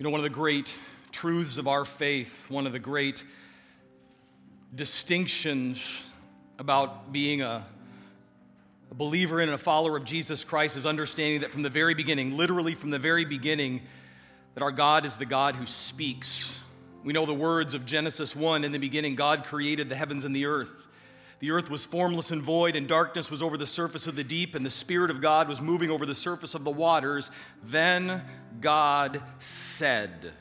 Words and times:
You 0.00 0.04
know, 0.04 0.10
one 0.12 0.20
of 0.20 0.24
the 0.24 0.30
great 0.30 0.72
truths 1.12 1.58
of 1.58 1.68
our 1.68 1.84
faith, 1.84 2.46
one 2.48 2.66
of 2.66 2.72
the 2.72 2.78
great 2.78 3.22
distinctions 4.74 5.86
about 6.58 7.12
being 7.12 7.42
a, 7.42 7.66
a 8.90 8.94
believer 8.94 9.40
and 9.40 9.50
a 9.50 9.58
follower 9.58 9.98
of 9.98 10.06
Jesus 10.06 10.42
Christ 10.42 10.78
is 10.78 10.86
understanding 10.86 11.42
that 11.42 11.50
from 11.50 11.60
the 11.60 11.68
very 11.68 11.92
beginning, 11.92 12.34
literally 12.34 12.74
from 12.74 12.88
the 12.88 12.98
very 12.98 13.26
beginning, 13.26 13.82
that 14.54 14.62
our 14.62 14.72
God 14.72 15.04
is 15.04 15.18
the 15.18 15.26
God 15.26 15.54
who 15.54 15.66
speaks. 15.66 16.58
We 17.04 17.12
know 17.12 17.26
the 17.26 17.34
words 17.34 17.74
of 17.74 17.84
Genesis 17.84 18.34
1 18.34 18.64
in 18.64 18.72
the 18.72 18.78
beginning, 18.78 19.16
God 19.16 19.44
created 19.44 19.90
the 19.90 19.96
heavens 19.96 20.24
and 20.24 20.34
the 20.34 20.46
earth. 20.46 20.74
The 21.40 21.50
earth 21.52 21.70
was 21.70 21.86
formless 21.86 22.30
and 22.30 22.42
void, 22.42 22.76
and 22.76 22.86
darkness 22.86 23.30
was 23.30 23.40
over 23.42 23.56
the 23.56 23.66
surface 23.66 24.06
of 24.06 24.14
the 24.14 24.22
deep, 24.22 24.54
and 24.54 24.64
the 24.64 24.70
Spirit 24.70 25.10
of 25.10 25.22
God 25.22 25.48
was 25.48 25.60
moving 25.60 25.90
over 25.90 26.04
the 26.04 26.14
surface 26.14 26.54
of 26.54 26.64
the 26.64 26.70
waters. 26.70 27.30
Then 27.64 28.22
God 28.60 29.22
said, 29.38 30.32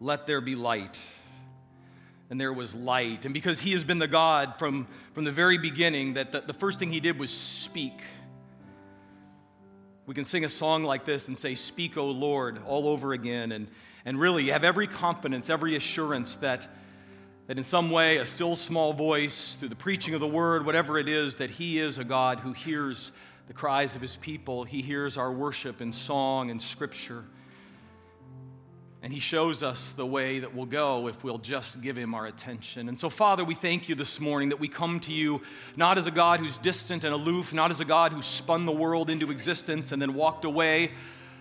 Let 0.00 0.26
there 0.26 0.40
be 0.40 0.56
light. 0.56 0.98
And 2.30 2.40
there 2.40 2.52
was 2.52 2.74
light. 2.74 3.24
And 3.24 3.32
because 3.34 3.60
He 3.60 3.72
has 3.72 3.84
been 3.84 4.00
the 4.00 4.08
God 4.08 4.54
from, 4.58 4.88
from 5.14 5.24
the 5.24 5.32
very 5.32 5.58
beginning, 5.58 6.14
that 6.14 6.32
the, 6.32 6.40
the 6.40 6.52
first 6.52 6.80
thing 6.80 6.90
He 6.90 7.00
did 7.00 7.18
was 7.18 7.30
speak. 7.30 8.00
We 10.06 10.14
can 10.14 10.24
sing 10.24 10.44
a 10.44 10.48
song 10.48 10.82
like 10.82 11.04
this 11.04 11.28
and 11.28 11.38
say, 11.38 11.54
Speak, 11.54 11.96
O 11.96 12.06
Lord, 12.06 12.60
all 12.66 12.88
over 12.88 13.12
again. 13.12 13.52
And, 13.52 13.68
and 14.04 14.18
really 14.18 14.48
have 14.48 14.64
every 14.64 14.88
confidence, 14.88 15.48
every 15.48 15.76
assurance 15.76 16.36
that 16.36 16.66
that 17.50 17.58
in 17.58 17.64
some 17.64 17.90
way, 17.90 18.18
a 18.18 18.26
still 18.26 18.54
small 18.54 18.92
voice, 18.92 19.56
through 19.56 19.70
the 19.70 19.74
preaching 19.74 20.14
of 20.14 20.20
the 20.20 20.26
word, 20.28 20.64
whatever 20.64 20.98
it 20.98 21.08
is, 21.08 21.34
that 21.34 21.50
He 21.50 21.80
is 21.80 21.98
a 21.98 22.04
God 22.04 22.38
who 22.38 22.52
hears 22.52 23.10
the 23.48 23.52
cries 23.52 23.96
of 23.96 24.00
His 24.00 24.14
people. 24.14 24.62
He 24.62 24.82
hears 24.82 25.16
our 25.16 25.32
worship 25.32 25.80
in 25.80 25.92
song 25.92 26.52
and 26.52 26.62
scripture. 26.62 27.24
And 29.02 29.12
He 29.12 29.18
shows 29.18 29.64
us 29.64 29.94
the 29.94 30.06
way 30.06 30.38
that 30.38 30.54
we'll 30.54 30.64
go 30.64 31.08
if 31.08 31.24
we'll 31.24 31.38
just 31.38 31.80
give 31.80 31.98
Him 31.98 32.14
our 32.14 32.26
attention. 32.26 32.88
And 32.88 32.96
so, 32.96 33.10
Father, 33.10 33.44
we 33.44 33.56
thank 33.56 33.88
you 33.88 33.96
this 33.96 34.20
morning 34.20 34.50
that 34.50 34.60
we 34.60 34.68
come 34.68 35.00
to 35.00 35.12
you 35.12 35.42
not 35.74 35.98
as 35.98 36.06
a 36.06 36.12
God 36.12 36.38
who's 36.38 36.56
distant 36.58 37.02
and 37.02 37.12
aloof, 37.12 37.52
not 37.52 37.72
as 37.72 37.80
a 37.80 37.84
God 37.84 38.12
who 38.12 38.22
spun 38.22 38.64
the 38.64 38.70
world 38.70 39.10
into 39.10 39.32
existence 39.32 39.90
and 39.90 40.00
then 40.00 40.14
walked 40.14 40.44
away 40.44 40.92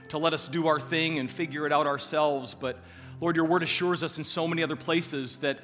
to 0.08 0.18
let 0.18 0.34
us 0.34 0.50
do 0.50 0.66
our 0.66 0.80
thing 0.80 1.20
and 1.20 1.30
figure 1.30 1.68
it 1.68 1.72
out 1.72 1.86
ourselves, 1.86 2.56
but 2.56 2.80
Lord, 3.22 3.36
your 3.36 3.46
word 3.46 3.64
assures 3.64 4.02
us 4.02 4.18
in 4.18 4.24
so 4.24 4.48
many 4.48 4.64
other 4.64 4.78
places 4.78 5.40
that 5.40 5.60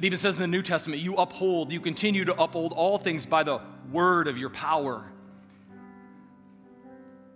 that 0.00 0.06
even 0.06 0.18
says 0.18 0.36
in 0.36 0.40
the 0.40 0.46
New 0.46 0.62
Testament, 0.62 1.02
you 1.02 1.14
uphold, 1.16 1.70
you 1.70 1.78
continue 1.78 2.24
to 2.24 2.34
uphold 2.42 2.72
all 2.72 2.96
things 2.96 3.26
by 3.26 3.42
the 3.42 3.60
word 3.92 4.28
of 4.28 4.38
your 4.38 4.48
power. 4.48 5.04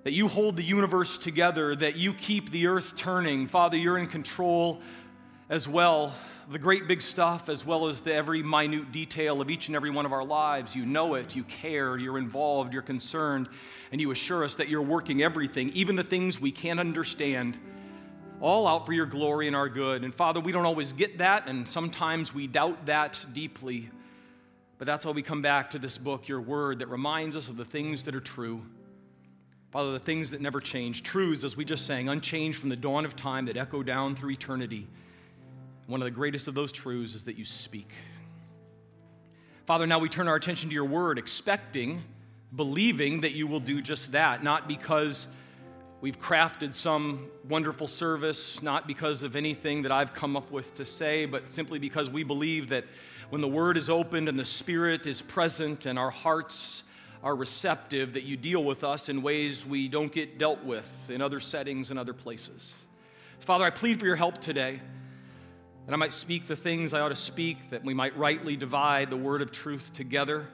That 0.05 0.15
you 0.15 0.29
hold 0.29 0.57
the 0.57 0.63
universe 0.63 1.19
together, 1.19 1.77
that 1.77 1.97
you 1.97 2.15
keep 2.15 2.51
the 2.51 2.69
earth 2.69 2.97
turning. 2.97 3.49
Father, 3.49 3.77
you're 3.77 3.99
in 3.99 4.07
control 4.07 4.81
as 5.51 5.69
well, 5.69 6.15
the 6.51 6.59
great 6.59 6.89
big 6.89 7.03
stuff, 7.03 7.51
as 7.51 7.67
well 7.67 7.87
as 7.87 8.01
the 8.01 8.15
every 8.15 8.43
minute 8.43 8.93
detail 8.93 9.43
of 9.43 9.51
each 9.51 9.67
and 9.67 9.77
every 9.77 9.91
one 9.91 10.07
of 10.07 10.15
our 10.15 10.25
lives. 10.25 10.75
You 10.75 10.87
know 10.87 11.17
it, 11.17 11.37
you 11.37 11.45
care, 11.45 11.99
you're 11.99 12.17
involved, 12.17 12.73
you're 12.73 12.81
concerned, 12.81 13.47
and 13.93 14.01
you 14.01 14.11
assure 14.11 14.43
us 14.43 14.55
that 14.55 14.71
you're 14.71 14.81
working 14.81 15.23
everything, 15.23 15.69
even 15.75 15.97
the 15.97 16.03
things 16.03 16.41
we 16.41 16.51
can't 16.51 16.81
understand 16.81 17.59
all 18.41 18.67
out 18.67 18.87
for 18.87 18.93
your 18.93 19.07
glory 19.07 19.47
and 19.47 19.57
our 19.57 19.69
good. 19.69 20.05
And 20.05 20.15
Father, 20.15 20.41
we 20.41 20.53
don't 20.53 20.67
always 20.67 20.93
get 20.93 21.19
that, 21.19 21.49
and 21.49 21.67
sometimes 21.67 22.35
we 22.35 22.47
doubt 22.47 22.87
that 22.87 23.25
deeply. 23.33 23.91
But 24.79 24.87
that's 24.87 25.07
why 25.07 25.13
we 25.13 25.23
come 25.23 25.43
back 25.43 25.71
to 25.71 25.79
this 25.79 25.97
book, 25.97 26.29
your 26.29 26.41
word, 26.41 26.81
that 26.81 26.89
reminds 26.89 27.37
us 27.37 27.49
of 27.49 27.57
the 27.57 27.65
things 27.65 28.05
that 28.05 28.15
are 28.15 28.21
true. 28.21 28.63
Father, 29.71 29.93
the 29.93 29.99
things 29.99 30.31
that 30.31 30.41
never 30.41 30.61
change, 30.61 31.03
truths, 31.03 31.43
as 31.43 31.57
we 31.57 31.65
just 31.65 31.87
sang, 31.87 32.09
unchanged 32.09 32.59
from 32.59 32.69
the 32.69 32.77
dawn 32.77 33.05
of 33.05 33.17
time 33.17 33.47
that 33.47 33.57
echo 33.57 33.83
down 33.83 34.15
through 34.15 34.31
eternity. 34.31 34.87
One 35.87 36.01
of 36.01 36.05
the 36.05 36.11
greatest 36.11 36.49
of 36.49 36.55
those 36.55 36.73
truths 36.73 37.15
is 37.15 37.25
that 37.25 37.37
you 37.37 37.45
speak. 37.45 37.91
Father, 39.67 39.87
now 39.87 39.99
we 39.99 40.09
turn 40.09 40.29
our 40.29 40.37
attention 40.37 40.69
to 40.69 40.75
your 40.75 40.85
word, 40.85 41.19
expecting, 41.19 42.03
believing 42.55 43.23
that 43.23 43.33
you 43.33 43.47
will 43.47 43.61
do 43.61 43.81
just 43.81 44.13
that, 44.13 44.43
not 44.43 44.69
because 44.69 45.27
We've 46.05 46.21
crafted 46.21 46.75
some 46.75 47.31
wonderful 47.49 47.89
service, 47.89 48.63
not 48.63 48.87
because 48.87 49.23
of 49.23 49.37
anything 49.37 49.81
that 49.85 49.91
I've 49.91 50.13
come 50.13 50.37
up 50.37 50.51
with 50.51 50.75
to 50.75 50.85
say, 50.85 51.25
but 51.25 51.51
simply 51.51 51.79
because 51.79 52.11
we 52.11 52.25
believe 52.25 52.69
that 52.69 52.85
when 53.31 53.41
the 53.41 53.49
Word 53.49 53.79
is 53.79 53.89
opened 53.89 54.29
and 54.29 54.39
the 54.39 54.45
Spirit 54.45 55.07
is 55.07 55.23
present 55.23 55.87
and 55.87 55.99
our 55.99 56.11
hearts 56.11 56.83
are 57.23 57.35
receptive, 57.35 58.13
that 58.13 58.25
you 58.25 58.37
deal 58.37 58.63
with 58.63 58.85
us 58.85 59.09
in 59.09 59.23
ways 59.23 59.65
we 59.65 59.89
don't 59.89 60.13
get 60.13 60.37
dealt 60.37 60.63
with 60.63 60.87
in 61.09 61.23
other 61.23 61.41
settings 61.41 61.89
and 61.89 61.99
other 61.99 62.13
places. 62.13 62.75
Father, 63.39 63.65
I 63.65 63.71
plead 63.71 63.99
for 63.99 64.05
your 64.05 64.17
help 64.17 64.43
today, 64.43 64.83
that 65.87 65.95
I 65.95 65.97
might 65.97 66.13
speak 66.13 66.47
the 66.47 66.55
things 66.55 66.93
I 66.93 67.01
ought 67.01 67.09
to 67.09 67.17
speak, 67.17 67.71
that 67.71 67.83
we 67.83 67.95
might 67.95 68.15
rightly 68.15 68.57
divide 68.57 69.09
the 69.09 69.17
word 69.17 69.41
of 69.41 69.53
truth 69.53 69.91
together. 69.95 70.49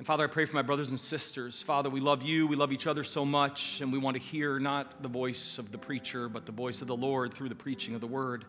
And 0.00 0.06
Father, 0.06 0.24
I 0.24 0.28
pray 0.28 0.46
for 0.46 0.56
my 0.56 0.62
brothers 0.62 0.88
and 0.88 0.98
sisters. 0.98 1.60
Father, 1.60 1.90
we 1.90 2.00
love 2.00 2.22
you. 2.22 2.46
We 2.46 2.56
love 2.56 2.72
each 2.72 2.86
other 2.86 3.04
so 3.04 3.22
much, 3.22 3.82
and 3.82 3.92
we 3.92 3.98
want 3.98 4.16
to 4.16 4.22
hear 4.22 4.58
not 4.58 5.02
the 5.02 5.10
voice 5.10 5.58
of 5.58 5.72
the 5.72 5.76
preacher, 5.76 6.26
but 6.26 6.46
the 6.46 6.52
voice 6.52 6.80
of 6.80 6.88
the 6.88 6.96
Lord 6.96 7.34
through 7.34 7.50
the 7.50 7.54
preaching 7.54 7.94
of 7.94 8.00
the 8.00 8.06
word, 8.06 8.46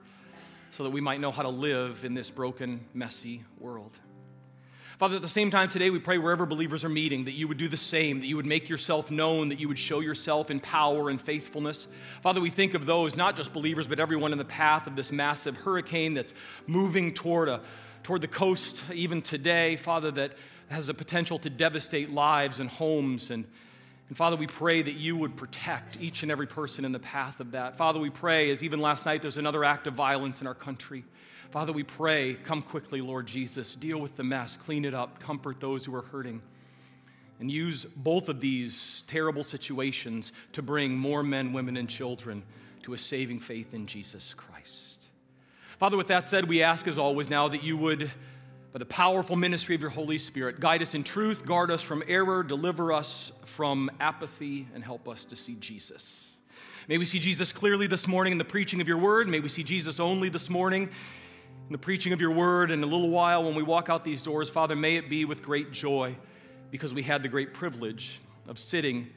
so 0.71 0.83
that 0.83 0.91
we 0.91 1.01
might 1.01 1.19
know 1.19 1.29
how 1.29 1.43
to 1.43 1.49
live 1.49 2.05
in 2.05 2.13
this 2.13 2.29
broken, 2.29 2.79
messy 2.93 3.43
world. 3.59 3.91
Father, 4.97 5.17
at 5.17 5.21
the 5.21 5.27
same 5.27 5.51
time 5.51 5.67
today, 5.67 5.89
we 5.89 5.99
pray 5.99 6.17
wherever 6.17 6.45
believers 6.45 6.85
are 6.85 6.89
meeting 6.89 7.25
that 7.25 7.33
you 7.33 7.49
would 7.49 7.57
do 7.57 7.67
the 7.67 7.75
same, 7.75 8.21
that 8.21 8.27
you 8.27 8.37
would 8.37 8.45
make 8.45 8.69
yourself 8.69 9.11
known, 9.11 9.49
that 9.49 9.59
you 9.59 9.67
would 9.67 9.77
show 9.77 9.99
yourself 9.99 10.51
in 10.51 10.61
power 10.61 11.09
and 11.09 11.19
faithfulness. 11.19 11.89
Father, 12.23 12.39
we 12.39 12.49
think 12.49 12.75
of 12.75 12.85
those, 12.85 13.17
not 13.17 13.35
just 13.35 13.51
believers, 13.51 13.89
but 13.89 13.99
everyone 13.99 14.31
in 14.31 14.37
the 14.37 14.45
path 14.45 14.87
of 14.87 14.95
this 14.95 15.11
massive 15.11 15.57
hurricane 15.57 16.13
that's 16.13 16.33
moving 16.65 17.13
toward, 17.13 17.49
a, 17.49 17.59
toward 18.03 18.21
the 18.21 18.29
coast 18.29 18.85
even 18.93 19.21
today. 19.21 19.75
Father, 19.75 20.11
that 20.11 20.31
has 20.71 20.87
the 20.87 20.93
potential 20.93 21.37
to 21.39 21.49
devastate 21.49 22.09
lives 22.11 22.59
and 22.59 22.69
homes. 22.69 23.29
And, 23.31 23.45
and 24.07 24.17
Father, 24.17 24.35
we 24.35 24.47
pray 24.47 24.81
that 24.81 24.93
you 24.93 25.15
would 25.17 25.35
protect 25.35 25.99
each 25.99 26.23
and 26.23 26.31
every 26.31 26.47
person 26.47 26.85
in 26.85 26.91
the 26.91 26.99
path 26.99 27.39
of 27.39 27.51
that. 27.51 27.77
Father, 27.77 27.99
we 27.99 28.09
pray, 28.09 28.51
as 28.51 28.63
even 28.63 28.79
last 28.79 29.05
night 29.05 29.21
there's 29.21 29.37
another 29.37 29.63
act 29.63 29.87
of 29.87 29.93
violence 29.93 30.41
in 30.41 30.47
our 30.47 30.55
country. 30.55 31.03
Father, 31.51 31.73
we 31.73 31.83
pray, 31.83 32.35
come 32.45 32.61
quickly, 32.61 33.01
Lord 33.01 33.27
Jesus. 33.27 33.75
Deal 33.75 33.99
with 33.99 34.15
the 34.15 34.23
mess, 34.23 34.57
clean 34.65 34.85
it 34.85 34.93
up, 34.93 35.19
comfort 35.19 35.59
those 35.59 35.83
who 35.83 35.93
are 35.93 36.03
hurting. 36.03 36.41
And 37.41 37.51
use 37.51 37.85
both 37.85 38.29
of 38.29 38.39
these 38.39 39.03
terrible 39.07 39.43
situations 39.43 40.31
to 40.53 40.61
bring 40.61 40.95
more 40.95 41.23
men, 41.23 41.51
women, 41.51 41.75
and 41.75 41.89
children 41.89 42.43
to 42.83 42.93
a 42.93 42.97
saving 42.97 43.39
faith 43.39 43.73
in 43.73 43.87
Jesus 43.87 44.33
Christ. 44.33 44.99
Father, 45.77 45.97
with 45.97 46.07
that 46.07 46.27
said, 46.27 46.47
we 46.47 46.61
ask 46.61 46.87
as 46.87 46.99
always 46.99 47.29
now 47.29 47.47
that 47.47 47.63
you 47.63 47.75
would 47.75 48.11
by 48.71 48.79
the 48.79 48.85
powerful 48.85 49.35
ministry 49.35 49.75
of 49.75 49.81
your 49.81 49.89
Holy 49.89 50.17
Spirit. 50.17 50.61
Guide 50.61 50.81
us 50.81 50.95
in 50.95 51.03
truth, 51.03 51.45
guard 51.45 51.71
us 51.71 51.81
from 51.81 52.03
error, 52.07 52.41
deliver 52.41 52.93
us 52.93 53.33
from 53.45 53.91
apathy, 53.99 54.65
and 54.73 54.83
help 54.83 55.09
us 55.09 55.25
to 55.25 55.35
see 55.35 55.55
Jesus. 55.55 56.23
May 56.87 56.97
we 56.97 57.05
see 57.05 57.19
Jesus 57.19 57.51
clearly 57.51 57.87
this 57.87 58.07
morning 58.07 58.31
in 58.31 58.37
the 58.37 58.45
preaching 58.45 58.79
of 58.79 58.87
your 58.87 58.97
word. 58.97 59.27
May 59.27 59.41
we 59.41 59.49
see 59.49 59.63
Jesus 59.63 59.99
only 59.99 60.29
this 60.29 60.49
morning 60.49 60.83
in 60.83 61.71
the 61.71 61.77
preaching 61.77 62.13
of 62.13 62.21
your 62.21 62.31
word. 62.31 62.71
In 62.71 62.81
a 62.81 62.85
little 62.85 63.09
while, 63.09 63.43
when 63.43 63.55
we 63.55 63.63
walk 63.63 63.89
out 63.89 64.05
these 64.05 64.21
doors, 64.21 64.49
Father, 64.49 64.75
may 64.75 64.95
it 64.95 65.09
be 65.09 65.25
with 65.25 65.43
great 65.43 65.71
joy 65.71 66.15
because 66.71 66.93
we 66.93 67.03
had 67.03 67.23
the 67.23 67.29
great 67.29 67.53
privilege 67.53 68.19
of 68.47 68.57
sitting 68.57 69.09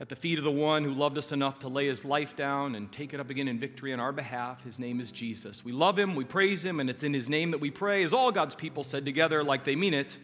at 0.00 0.08
the 0.08 0.16
feet 0.16 0.38
of 0.38 0.44
the 0.44 0.50
one 0.50 0.84
who 0.84 0.92
loved 0.92 1.18
us 1.18 1.32
enough 1.32 1.58
to 1.58 1.68
lay 1.68 1.88
his 1.88 2.04
life 2.04 2.36
down 2.36 2.76
and 2.76 2.90
take 2.92 3.12
it 3.12 3.18
up 3.18 3.30
again 3.30 3.48
in 3.48 3.58
victory 3.58 3.92
on 3.92 3.98
our 3.98 4.12
behalf. 4.12 4.62
His 4.62 4.78
name 4.78 5.00
is 5.00 5.10
Jesus. 5.10 5.64
We 5.64 5.72
love 5.72 5.98
him, 5.98 6.14
we 6.14 6.24
praise 6.24 6.64
him, 6.64 6.78
and 6.78 6.88
it's 6.88 7.02
in 7.02 7.12
his 7.12 7.28
name 7.28 7.50
that 7.50 7.58
we 7.58 7.70
pray, 7.70 8.04
as 8.04 8.12
all 8.12 8.30
God's 8.30 8.54
people 8.54 8.84
said 8.84 9.04
together, 9.04 9.42
like 9.42 9.64
they 9.64 9.74
mean 9.74 9.94
it. 9.94 10.16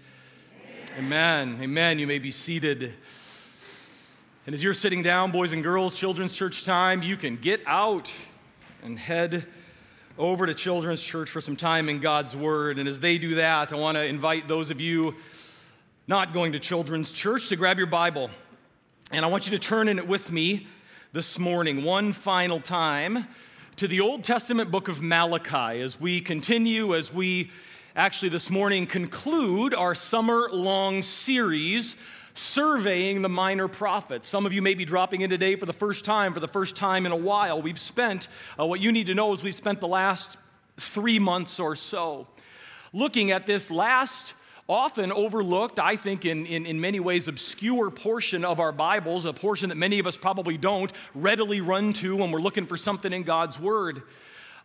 Amen. 0.96 1.48
Amen. 1.54 1.62
Amen. 1.62 1.98
You 1.98 2.06
may 2.06 2.20
be 2.20 2.30
seated. 2.30 2.94
And 4.46 4.54
as 4.54 4.62
you're 4.62 4.74
sitting 4.74 5.02
down, 5.02 5.32
boys 5.32 5.52
and 5.52 5.62
girls, 5.62 5.94
children's 5.94 6.32
church 6.32 6.64
time, 6.64 7.02
you 7.02 7.16
can 7.16 7.36
get 7.36 7.60
out 7.66 8.12
and 8.84 8.96
head 8.96 9.44
over 10.16 10.46
to 10.46 10.54
children's 10.54 11.02
church 11.02 11.28
for 11.28 11.40
some 11.40 11.56
time 11.56 11.88
in 11.88 11.98
God's 11.98 12.36
Word. 12.36 12.78
And 12.78 12.88
as 12.88 13.00
they 13.00 13.18
do 13.18 13.36
that, 13.36 13.72
I 13.72 13.76
want 13.76 13.96
to 13.96 14.04
invite 14.04 14.46
those 14.46 14.70
of 14.70 14.80
you 14.80 15.16
not 16.06 16.32
going 16.32 16.52
to 16.52 16.60
children's 16.60 17.10
church 17.10 17.48
to 17.48 17.56
grab 17.56 17.78
your 17.78 17.88
Bible 17.88 18.30
and 19.14 19.24
I 19.24 19.28
want 19.28 19.46
you 19.46 19.52
to 19.52 19.60
turn 19.60 19.86
in 19.86 19.98
it 20.00 20.08
with 20.08 20.32
me 20.32 20.66
this 21.12 21.38
morning, 21.38 21.84
one 21.84 22.12
final 22.12 22.58
time, 22.58 23.28
to 23.76 23.86
the 23.86 24.00
Old 24.00 24.24
Testament 24.24 24.72
book 24.72 24.88
of 24.88 25.02
Malachi 25.02 25.80
as 25.82 26.00
we 26.00 26.20
continue, 26.20 26.96
as 26.96 27.12
we 27.12 27.52
actually 27.94 28.30
this 28.30 28.50
morning 28.50 28.88
conclude 28.88 29.72
our 29.72 29.94
summer 29.94 30.48
long 30.50 31.04
series 31.04 31.94
surveying 32.34 33.22
the 33.22 33.28
minor 33.28 33.68
prophets. 33.68 34.26
Some 34.26 34.46
of 34.46 34.52
you 34.52 34.60
may 34.60 34.74
be 34.74 34.84
dropping 34.84 35.20
in 35.20 35.30
today 35.30 35.54
for 35.54 35.66
the 35.66 35.72
first 35.72 36.04
time, 36.04 36.34
for 36.34 36.40
the 36.40 36.48
first 36.48 36.74
time 36.74 37.06
in 37.06 37.12
a 37.12 37.16
while. 37.16 37.62
We've 37.62 37.78
spent, 37.78 38.26
uh, 38.58 38.66
what 38.66 38.80
you 38.80 38.90
need 38.90 39.06
to 39.06 39.14
know 39.14 39.32
is 39.32 39.44
we've 39.44 39.54
spent 39.54 39.78
the 39.78 39.86
last 39.86 40.36
three 40.80 41.20
months 41.20 41.60
or 41.60 41.76
so 41.76 42.26
looking 42.92 43.30
at 43.30 43.46
this 43.46 43.70
last 43.70 44.34
often 44.68 45.12
overlooked, 45.12 45.78
I 45.78 45.96
think, 45.96 46.24
in, 46.24 46.46
in, 46.46 46.64
in, 46.64 46.80
many 46.80 46.98
ways, 47.00 47.28
obscure 47.28 47.90
portion 47.90 48.44
of 48.44 48.60
our 48.60 48.72
Bibles, 48.72 49.26
a 49.26 49.32
portion 49.32 49.68
that 49.68 49.74
many 49.74 49.98
of 49.98 50.06
us 50.06 50.16
probably 50.16 50.56
don't 50.56 50.90
readily 51.14 51.60
run 51.60 51.92
to 51.94 52.16
when 52.16 52.30
we're 52.30 52.40
looking 52.40 52.64
for 52.64 52.76
something 52.76 53.12
in 53.12 53.24
God's 53.24 53.58
Word. 53.58 54.02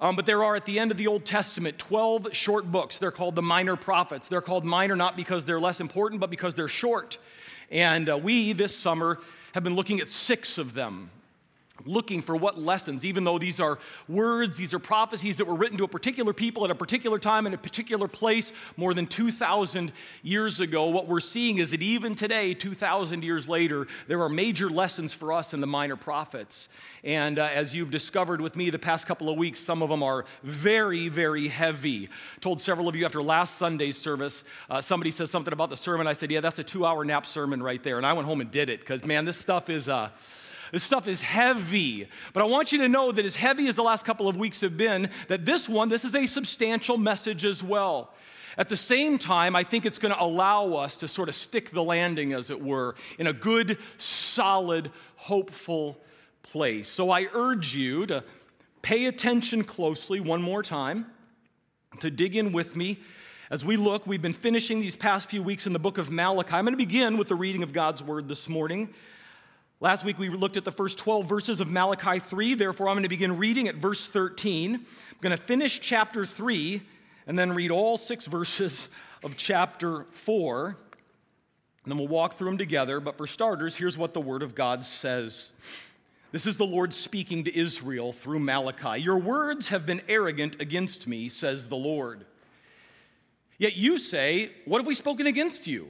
Um, 0.01 0.16
but 0.16 0.25
there 0.25 0.44
are 0.44 0.56
at 0.56 0.63
the 0.63 0.80
end 0.80 0.92
of 0.92 0.98
the 0.98 1.07
Old 1.07 1.25
Testament 1.25 1.78
12 1.78 2.34
short 2.34 2.72
books. 2.72 3.00
They're 3.00 3.12
called 3.12 3.36
the 3.36 3.42
minor 3.42 3.75
prophets. 3.75 4.30
They're 4.30 4.42
called 4.42 4.63
minor 4.63 4.96
not 4.96 5.18
because 5.18 5.44
they're 5.44 5.60
less 5.60 5.81
important, 5.81 6.22
but 6.22 6.30
because 6.30 6.56
they're 6.56 6.69
short. 6.69 7.18
And 7.69 8.10
uh, 8.10 8.18
we, 8.18 8.54
this 8.54 8.75
summer, 8.75 9.19
have 9.54 9.63
been 9.66 9.75
looking 9.75 10.00
at 10.00 10.07
six 10.07 10.57
of 10.57 10.74
them 10.74 11.12
looking 11.86 12.22
for 12.22 12.36
what 12.36 12.60
lessons, 12.60 13.06
even 13.06 13.24
though 13.24 13.40
these 13.40 13.60
are 13.60 13.80
words, 14.08 14.58
these 14.58 14.74
are 14.74 14.80
prophecies 14.80 15.38
that 15.38 15.46
were 15.46 15.56
written 15.56 15.78
to 15.78 15.84
a 15.84 15.88
particular 15.88 16.34
people 16.34 16.66
at 16.66 16.72
a 16.72 16.76
particular 16.76 17.20
time 17.20 17.48
in 17.48 17.54
a 17.54 17.58
particular 17.58 18.08
place 18.08 18.54
more 18.78 18.94
than 18.94 19.08
2,000 19.08 19.92
years 20.24 20.60
ago, 20.60 20.88
what 20.88 21.08
we're 21.08 21.20
seeing 21.20 21.58
is 21.58 21.72
that 21.72 21.81
even 21.81 22.16
today, 22.16 22.54
2,000 22.54 23.24
years 23.24 23.48
later, 23.48 23.88
there 24.08 24.22
are 24.22 24.30
major 24.30 24.70
lessons 24.70 25.14
for 25.14 25.34
us 25.34 25.54
in 25.54 25.62
the 25.62 25.68
minor 25.68 25.96
prophets. 25.96 26.70
And 27.04 27.40
uh, 27.40 27.50
as 27.54 27.76
you've 27.76 27.92
discovered 27.92 28.42
with 28.42 28.56
me 28.56 28.70
the 28.70 28.80
past 28.80 29.08
couple 29.08 29.30
of 29.30 29.38
weeks, 29.38 29.60
some 29.60 29.81
of 29.81 29.90
them 29.90 30.04
are 30.04 30.26
very, 30.44 31.10
very 31.10 31.48
heavy. 31.48 32.08
I 32.08 32.40
told 32.40 32.62
several 32.62 32.88
of 32.88 32.96
you 32.96 33.06
after 33.06 33.22
last 33.22 33.58
Sunday's 33.58 33.98
service, 33.98 34.44
uh, 34.70 34.81
somebody 34.81 35.12
said 35.12 35.30
something 35.30 35.54
about 35.54 35.70
the 35.70 35.78
sermon. 35.78 36.08
I 36.08 36.14
said, 36.14 36.31
Yeah, 36.31 36.42
that's 36.42 36.60
a 36.60 36.64
two 36.64 36.86
hour 36.86 37.06
nap 37.06 37.26
sermon 37.26 37.64
right 37.64 37.81
there. 37.84 37.98
And 37.98 38.06
I 38.06 38.14
went 38.14 38.28
home 38.28 38.42
and 38.42 38.52
did 38.52 38.70
it 38.70 38.80
because, 38.80 39.06
man, 39.06 39.26
this 39.26 39.38
stuff 39.38 39.70
is. 39.70 39.88
Uh, 39.88 40.10
this 40.71 40.83
stuff 40.83 41.07
is 41.07 41.21
heavy. 41.21 42.07
But 42.33 42.42
I 42.42 42.45
want 42.45 42.71
you 42.71 42.80
to 42.80 42.88
know 42.88 43.12
that 43.12 43.25
as 43.25 43.36
heavy 43.36 43.68
as 43.68 43.75
the 43.75 43.83
last 43.83 44.06
couple 44.06 44.27
of 44.27 44.38
weeks 44.38 44.62
have 44.62 44.77
been, 44.77 45.10
that 45.27 45.45
this 45.45 45.68
one, 45.69 45.89
this 45.89 46.06
is 46.06 46.16
a 46.16 46.25
substantial 46.25 46.98
message 46.98 47.45
as 47.45 47.63
well. 47.63 48.13
At 48.57 48.69
the 48.69 48.77
same 48.77 49.18
time, 49.18 49.56
I 49.56 49.63
think 49.63 49.86
it's 49.86 50.00
going 50.00 50.13
to 50.13 50.21
allow 50.21 50.74
us 50.74 50.98
to 50.98 51.07
sort 51.07 51.30
of 51.30 51.36
stick 51.36 51.71
the 51.71 51.83
landing, 51.83 52.33
as 52.33 52.50
it 52.50 52.62
were, 52.62 52.95
in 53.18 53.27
a 53.27 53.33
good, 53.33 53.77
solid, 53.98 54.92
hopeful 55.16 55.98
place. 56.44 56.89
So 56.89 57.10
I 57.10 57.27
urge 57.33 57.75
you 57.75 58.06
to 58.07 58.24
pay 58.81 59.06
attention 59.06 59.63
closely 59.63 60.19
one 60.19 60.42
more 60.42 60.63
time, 60.63 61.06
to 62.01 62.12
dig 62.12 62.36
in 62.36 62.51
with 62.51 62.75
me. 62.75 63.00
As 63.50 63.66
we 63.66 63.77
look, 63.77 64.06
we've 64.06 64.21
been 64.21 64.33
finishing 64.33 64.80
these 64.80 64.95
past 64.95 65.30
few 65.30 65.42
weeks 65.42 65.66
in 65.66 65.74
the 65.74 65.80
book 65.80 65.98
of 65.98 66.12
Malachi. 66.12 66.54
I'm 66.54 66.66
going 66.66 66.74
to 66.74 66.77
begin 66.77 67.18
with 67.18 67.30
the 67.30 67.36
reading 67.36 67.63
of 67.63 67.74
God's 67.74 68.04
word 68.04 68.27
this 68.27 68.48
morning. 68.48 68.94
Last 69.81 70.04
week 70.04 70.20
we 70.20 70.28
looked 70.28 70.58
at 70.58 70.66
the 70.66 70.74
first 70.74 70.98
12 70.98 71.26
verses 71.26 71.62
of 71.62 71.72
Malachi 71.72 72.20
3. 72.20 72.56
Therefore, 72.56 72.90
I'm 72.90 72.96
going 72.96 73.04
to 73.04 73.10
begin 73.10 73.38
reading 73.38 73.70
at 73.70 73.76
verse 73.76 74.06
13. 74.06 74.76
I'm 74.76 74.86
going 75.22 75.31
to 75.31 75.42
finish 75.42 75.80
chapter 75.80 76.26
3 76.26 76.81
and 77.28 77.40
then 77.40 77.54
read 77.54 77.72
all 77.72 77.98
six 77.98 78.26
verses 78.26 78.90
of 79.24 79.38
chapter 79.38 80.06
4. 80.12 80.66
And 80.66 81.92
then 81.92 81.98
we'll 81.98 82.10
walk 82.10 82.38
through 82.38 82.50
them 82.50 82.58
together. 82.58 83.00
But 83.00 83.18
for 83.18 83.26
starters, 83.26 83.78
here's 83.78 83.98
what 83.98 84.14
the 84.14 84.20
Word 84.20 84.44
of 84.44 84.54
God 84.54 84.84
says. 84.84 85.54
This 86.34 86.46
is 86.46 86.58
the 86.58 86.66
Lord 86.66 86.94
speaking 86.94 87.46
to 87.46 87.58
Israel 87.58 88.12
through 88.12 88.40
Malachi. 88.40 89.02
Your 89.02 89.18
words 89.18 89.70
have 89.70 89.86
been 89.86 90.02
arrogant 90.10 90.60
against 90.60 91.08
me, 91.08 91.30
says 91.30 91.70
the 91.70 91.78
Lord. 91.78 92.26
Yet 93.58 93.78
you 93.78 93.98
say, 93.98 94.52
What 94.66 94.80
have 94.80 94.88
we 94.88 94.94
spoken 94.94 95.26
against 95.26 95.68
you? 95.68 95.90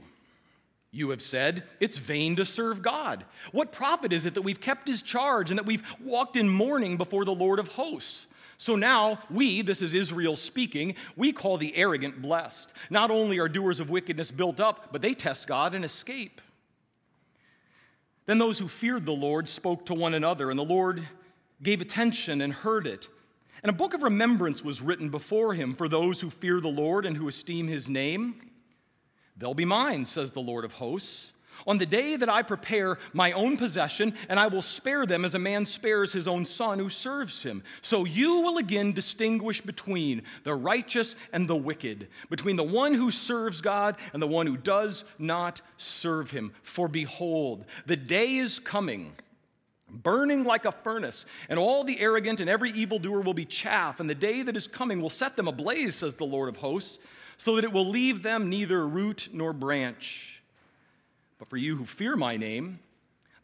You 0.92 1.12
have 1.12 1.22
said, 1.22 1.64
it's 1.80 2.00
vain 2.00 2.36
to 2.38 2.46
serve 2.46 2.82
God. 2.82 3.26
What 3.52 3.72
profit 3.72 4.12
is 4.12 4.26
it 4.26 4.34
that 4.34 4.42
we've 4.42 4.60
kept 4.60 4.88
his 4.88 5.04
charge 5.04 5.52
and 5.52 5.60
that 5.60 5.66
we've 5.66 5.84
walked 6.04 6.36
in 6.36 6.50
mourning 6.50 6.98
before 6.98 7.26
the 7.26 7.32
Lord 7.32 7.60
of 7.60 7.68
hosts? 7.68 8.26
So 8.58 8.76
now 8.76 9.20
we, 9.30 9.62
this 9.62 9.82
is 9.82 9.94
Israel 9.94 10.36
speaking, 10.36 10.96
we 11.16 11.32
call 11.32 11.58
the 11.58 11.76
arrogant 11.78 12.22
blessed. 12.22 12.74
Not 12.90 13.12
only 13.12 13.40
are 13.40 13.48
doers 13.48 13.80
of 13.80 13.90
wickedness 13.90 14.32
built 14.32 14.60
up, 14.60 14.90
but 14.92 15.02
they 15.02 15.14
test 15.14 15.48
God 15.48 15.76
and 15.76 15.86
escape. 15.86 16.42
Then 18.26 18.38
those 18.38 18.60
who 18.60 18.68
feared 18.68 19.06
the 19.06 19.12
Lord 19.12 19.48
spoke 19.48 19.86
to 19.86 19.94
one 19.94 20.14
another, 20.14 20.50
and 20.50 20.60
the 20.60 20.64
Lord 20.64 21.08
gave 21.64 21.82
attention 21.82 22.42
and 22.42 22.52
heard 22.52 22.86
it. 22.86 23.08
And 23.64 23.70
a 23.70 23.74
book 23.74 23.94
of 23.94 24.04
remembrance 24.04 24.64
was 24.64 24.82
written 24.82 25.10
before 25.10 25.54
him 25.54 25.74
for 25.74 25.88
those 25.88 26.20
who 26.20 26.30
fear 26.30 26.60
the 26.60 26.68
Lord 26.68 27.06
and 27.06 27.16
who 27.16 27.28
esteem 27.28 27.68
his 27.68 27.90
name. 27.90 28.42
They'll 29.40 29.54
be 29.54 29.66
mine, 29.66 30.06
says 30.06 30.32
the 30.32 30.42
Lord 30.42 30.66
of 30.66 30.74
hosts, 30.74 31.34
on 31.68 31.78
the 31.78 31.86
day 31.86 32.16
that 32.16 32.30
I 32.30 32.42
prepare 32.42 32.98
my 33.14 33.32
own 33.32 33.58
possession, 33.58 34.14
and 34.28 34.40
I 34.40 34.48
will 34.48 34.62
spare 34.62 35.06
them 35.06 35.26
as 35.26 35.36
a 35.36 35.40
man 35.40 35.66
spares 35.66 36.14
his 36.14 36.28
own 36.28 36.46
son 36.46 36.80
who 36.80 36.90
serves 36.90 37.44
him. 37.44 37.64
So 37.82 38.06
you 38.06 38.40
will 38.42 38.58
again 38.58 38.94
distinguish 38.94 39.62
between 39.62 40.24
the 40.44 40.56
righteous 40.56 41.16
and 41.34 41.48
the 41.48 41.56
wicked, 41.56 42.08
between 42.30 42.56
the 42.56 42.64
one 42.64 42.94
who 42.94 43.12
serves 43.12 43.62
God 43.62 43.98
and 44.14 44.22
the 44.22 44.28
one 44.28 44.48
who 44.48 44.58
does 44.58 45.04
not 45.18 45.62
serve 45.78 46.32
him. 46.32 46.54
For 46.62 46.88
behold, 46.88 47.66
the 47.86 47.98
day 47.98 48.38
is 48.38 48.60
coming 48.60 49.14
burning 49.92 50.44
like 50.44 50.66
a 50.66 50.72
furnace, 50.72 51.26
and 51.50 51.58
all 51.58 51.84
the 51.84 52.00
arrogant 52.00 52.40
and 52.40 52.48
every 52.48 52.70
evildoer 52.74 53.22
will 53.22 53.34
be 53.34 53.44
chaff, 53.44 54.00
and 54.00 54.08
the 54.08 54.14
day 54.14 54.44
that 54.44 54.56
is 54.56 54.68
coming 54.68 55.02
will 55.02 55.10
set 55.10 55.36
them 55.36 55.48
ablaze, 55.48 55.96
says 55.96 56.14
the 56.14 56.26
Lord 56.26 56.48
of 56.48 56.58
hosts 56.58 57.00
so 57.40 57.56
that 57.56 57.64
it 57.64 57.72
will 57.72 57.88
leave 57.88 58.22
them 58.22 58.50
neither 58.50 58.86
root 58.86 59.30
nor 59.32 59.54
branch. 59.54 60.42
But 61.40 61.50
for 61.50 61.56
you 61.56 61.78
who 61.78 61.86
fear 61.86 62.18
my 62.18 62.36
name, 62.36 62.80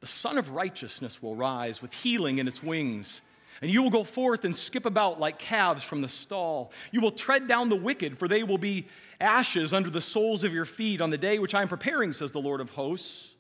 the 0.02 0.08
Sun 0.08 0.38
of 0.38 0.52
Righteousness 0.52 1.24
will 1.24 1.34
rise 1.36 1.82
with 1.82 1.94
healing 1.94 2.38
in 2.38 2.48
its 2.48 2.62
wings. 2.62 3.22
And 3.62 3.72
you 3.72 3.82
will 3.82 3.90
go 3.90 4.04
forth 4.04 4.44
and 4.44 4.54
skip 4.54 4.86
about 4.86 5.22
like 5.22 5.40
calves 5.40 5.82
from 5.82 6.02
the 6.02 6.10
stall. 6.10 6.74
You 6.92 7.00
will 7.00 7.14
tread 7.14 7.48
down 7.48 7.70
the 7.70 7.78
wicked, 7.78 8.18
for 8.18 8.28
they 8.28 8.44
will 8.44 8.58
be 8.58 8.86
ashes 9.22 9.74
under 9.74 9.90
the 9.90 10.02
soles 10.02 10.44
of 10.44 10.54
your 10.54 10.66
feet 10.66 11.00
on 11.00 11.10
the 11.10 11.18
day 11.18 11.40
which 11.40 11.56
I 11.56 11.62
am 11.62 11.70
preparing, 11.70 12.12
says 12.12 12.34
the 12.34 12.42
Lord 12.42 12.60
of 12.60 12.72
hosts. 12.72 13.34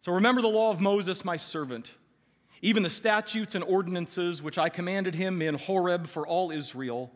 So 0.00 0.12
remember 0.12 0.40
the 0.40 0.48
law 0.48 0.70
of 0.70 0.80
Moses, 0.80 1.26
my 1.26 1.36
servant, 1.36 1.92
even 2.62 2.82
the 2.82 2.90
statutes 2.90 3.54
and 3.54 3.62
ordinances 3.62 4.40
which 4.40 4.56
I 4.56 4.70
commanded 4.70 5.14
him 5.14 5.42
in 5.42 5.56
Horeb 5.56 6.06
for 6.06 6.26
all 6.26 6.50
Israel 6.50 7.12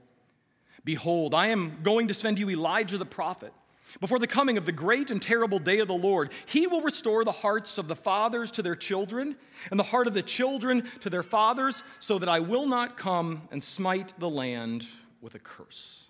Behold, 0.85 1.35
I 1.35 1.49
am 1.49 1.79
going 1.83 2.09
to 2.09 2.15
send 2.15 2.39
you 2.39 2.51
Elijah 2.51 2.99
the 2.99 3.05
prophet. 3.05 3.53
Before 4.01 4.19
the 4.19 4.27
coming 4.27 4.59
of 4.59 4.67
the 4.67 4.73
great 4.73 5.11
and 5.11 5.21
terrible 5.21 5.59
day 5.59 5.79
of 5.79 5.89
the 5.89 5.95
Lord, 5.95 6.31
he 6.47 6.67
will 6.67 6.83
restore 6.83 7.25
the 7.25 7.33
hearts 7.33 7.79
of 7.79 7.89
the 7.89 7.97
fathers 7.97 8.53
to 8.53 8.63
their 8.63 8.77
children, 8.77 9.37
and 9.71 9.81
the 9.81 9.85
heart 9.85 10.07
of 10.07 10.15
the 10.15 10.23
children 10.23 10.89
to 11.01 11.11
their 11.11 11.23
fathers, 11.23 11.83
so 11.99 12.19
that 12.19 12.29
I 12.29 12.41
will 12.41 12.67
not 12.67 12.97
come 12.97 13.49
and 13.51 13.65
smite 13.65 14.13
the 14.19 14.29
land 14.29 14.87
with 15.21 15.35
a 15.35 15.39
curse. 15.39 16.05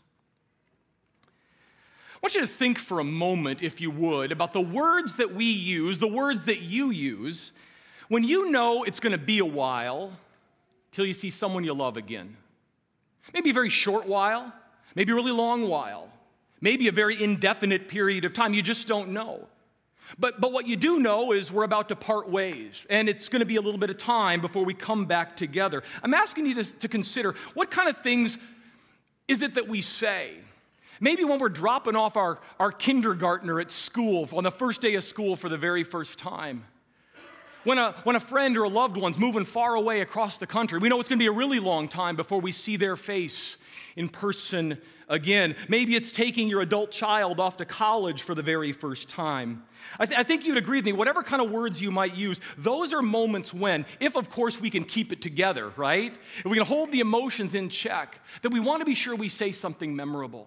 I 2.14 2.18
want 2.20 2.34
you 2.34 2.40
to 2.40 2.48
think 2.48 2.80
for 2.80 2.98
a 2.98 3.04
moment, 3.04 3.62
if 3.62 3.80
you 3.80 3.92
would, 3.92 4.32
about 4.32 4.52
the 4.52 4.60
words 4.60 5.14
that 5.14 5.34
we 5.34 5.44
use, 5.44 6.00
the 6.00 6.08
words 6.08 6.44
that 6.44 6.60
you 6.60 6.90
use, 6.90 7.52
when 8.08 8.24
you 8.24 8.50
know 8.50 8.82
it's 8.82 8.98
going 8.98 9.12
to 9.12 9.18
be 9.18 9.38
a 9.38 9.44
while 9.44 10.12
till 10.90 11.06
you 11.06 11.12
see 11.12 11.30
someone 11.30 11.62
you 11.62 11.74
love 11.74 11.96
again. 11.96 12.36
Maybe 13.32 13.50
a 13.50 13.54
very 13.54 13.68
short 13.68 14.06
while, 14.06 14.52
maybe 14.94 15.12
a 15.12 15.14
really 15.14 15.32
long 15.32 15.68
while, 15.68 16.10
maybe 16.60 16.88
a 16.88 16.92
very 16.92 17.22
indefinite 17.22 17.88
period 17.88 18.24
of 18.24 18.32
time. 18.32 18.54
You 18.54 18.62
just 18.62 18.88
don't 18.88 19.10
know. 19.10 19.46
But, 20.18 20.40
but 20.40 20.52
what 20.52 20.66
you 20.66 20.76
do 20.76 21.00
know 21.00 21.32
is 21.32 21.52
we're 21.52 21.64
about 21.64 21.88
to 21.90 21.96
part 21.96 22.30
ways, 22.30 22.86
and 22.88 23.08
it's 23.08 23.28
going 23.28 23.40
to 23.40 23.46
be 23.46 23.56
a 23.56 23.60
little 23.60 23.78
bit 23.78 23.90
of 23.90 23.98
time 23.98 24.40
before 24.40 24.64
we 24.64 24.72
come 24.72 25.04
back 25.04 25.36
together. 25.36 25.82
I'm 26.02 26.14
asking 26.14 26.46
you 26.46 26.54
to, 26.54 26.64
to 26.64 26.88
consider 26.88 27.34
what 27.54 27.70
kind 27.70 27.88
of 27.88 27.98
things 27.98 28.38
is 29.26 29.42
it 29.42 29.54
that 29.54 29.68
we 29.68 29.82
say? 29.82 30.32
Maybe 31.00 31.24
when 31.24 31.38
we're 31.38 31.50
dropping 31.50 31.94
off 31.94 32.16
our, 32.16 32.38
our 32.58 32.72
kindergartner 32.72 33.60
at 33.60 33.70
school 33.70 34.28
on 34.32 34.44
the 34.44 34.50
first 34.50 34.80
day 34.80 34.94
of 34.94 35.04
school 35.04 35.36
for 35.36 35.48
the 35.48 35.58
very 35.58 35.84
first 35.84 36.18
time. 36.18 36.64
When 37.64 37.78
a, 37.78 37.92
when 38.04 38.16
a 38.16 38.20
friend 38.20 38.56
or 38.56 38.64
a 38.64 38.68
loved 38.68 38.96
one's 38.96 39.18
moving 39.18 39.44
far 39.44 39.74
away 39.74 40.00
across 40.00 40.38
the 40.38 40.46
country, 40.46 40.78
we 40.78 40.88
know 40.88 41.00
it's 41.00 41.08
going 41.08 41.18
to 41.18 41.22
be 41.22 41.28
a 41.28 41.32
really 41.32 41.58
long 41.58 41.88
time 41.88 42.16
before 42.16 42.40
we 42.40 42.52
see 42.52 42.76
their 42.76 42.96
face 42.96 43.56
in 43.96 44.08
person 44.08 44.78
again. 45.08 45.56
Maybe 45.68 45.96
it's 45.96 46.12
taking 46.12 46.48
your 46.48 46.60
adult 46.60 46.90
child 46.90 47.40
off 47.40 47.56
to 47.58 47.64
college 47.64 48.22
for 48.22 48.34
the 48.34 48.42
very 48.42 48.72
first 48.72 49.08
time. 49.08 49.64
I, 49.98 50.06
th- 50.06 50.18
I, 50.18 50.22
think 50.22 50.44
you'd 50.44 50.58
agree 50.58 50.78
with 50.78 50.84
me, 50.84 50.92
whatever 50.92 51.22
kind 51.22 51.40
of 51.40 51.50
words 51.50 51.80
you 51.80 51.90
might 51.90 52.14
use, 52.14 52.40
those 52.58 52.92
are 52.92 53.00
moments 53.00 53.54
when, 53.54 53.86
if 54.00 54.16
of 54.16 54.30
course 54.30 54.60
we 54.60 54.70
can 54.70 54.84
keep 54.84 55.12
it 55.12 55.22
together, 55.22 55.72
right? 55.76 56.16
If 56.38 56.44
we 56.44 56.56
can 56.56 56.66
hold 56.66 56.92
the 56.92 57.00
emotions 57.00 57.54
in 57.54 57.70
check, 57.70 58.20
that 58.42 58.50
we 58.50 58.60
want 58.60 58.82
to 58.82 58.84
be 58.84 58.94
sure 58.94 59.16
we 59.16 59.28
say 59.28 59.52
something 59.52 59.96
memorable. 59.96 60.46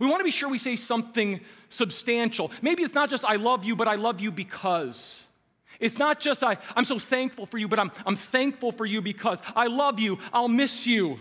We 0.00 0.06
want 0.06 0.20
to 0.20 0.24
be 0.24 0.30
sure 0.30 0.48
we 0.48 0.58
say 0.58 0.76
something 0.76 1.40
substantial. 1.68 2.50
Maybe 2.60 2.82
it's 2.82 2.94
not 2.94 3.08
just, 3.08 3.24
I 3.24 3.36
love 3.36 3.64
you, 3.64 3.76
but 3.76 3.88
I 3.88 3.94
love 3.94 4.20
you 4.20 4.30
because. 4.30 5.24
It's 5.80 5.98
not 5.98 6.20
just, 6.20 6.42
I, 6.42 6.56
I'm 6.74 6.84
so 6.84 6.98
thankful 6.98 7.46
for 7.46 7.58
you, 7.58 7.68
but 7.68 7.78
I'm, 7.78 7.92
I'm 8.04 8.16
thankful 8.16 8.72
for 8.72 8.84
you 8.84 9.00
because 9.00 9.38
I 9.54 9.68
love 9.68 10.00
you, 10.00 10.18
I'll 10.32 10.48
miss 10.48 10.86
you. 10.86 11.20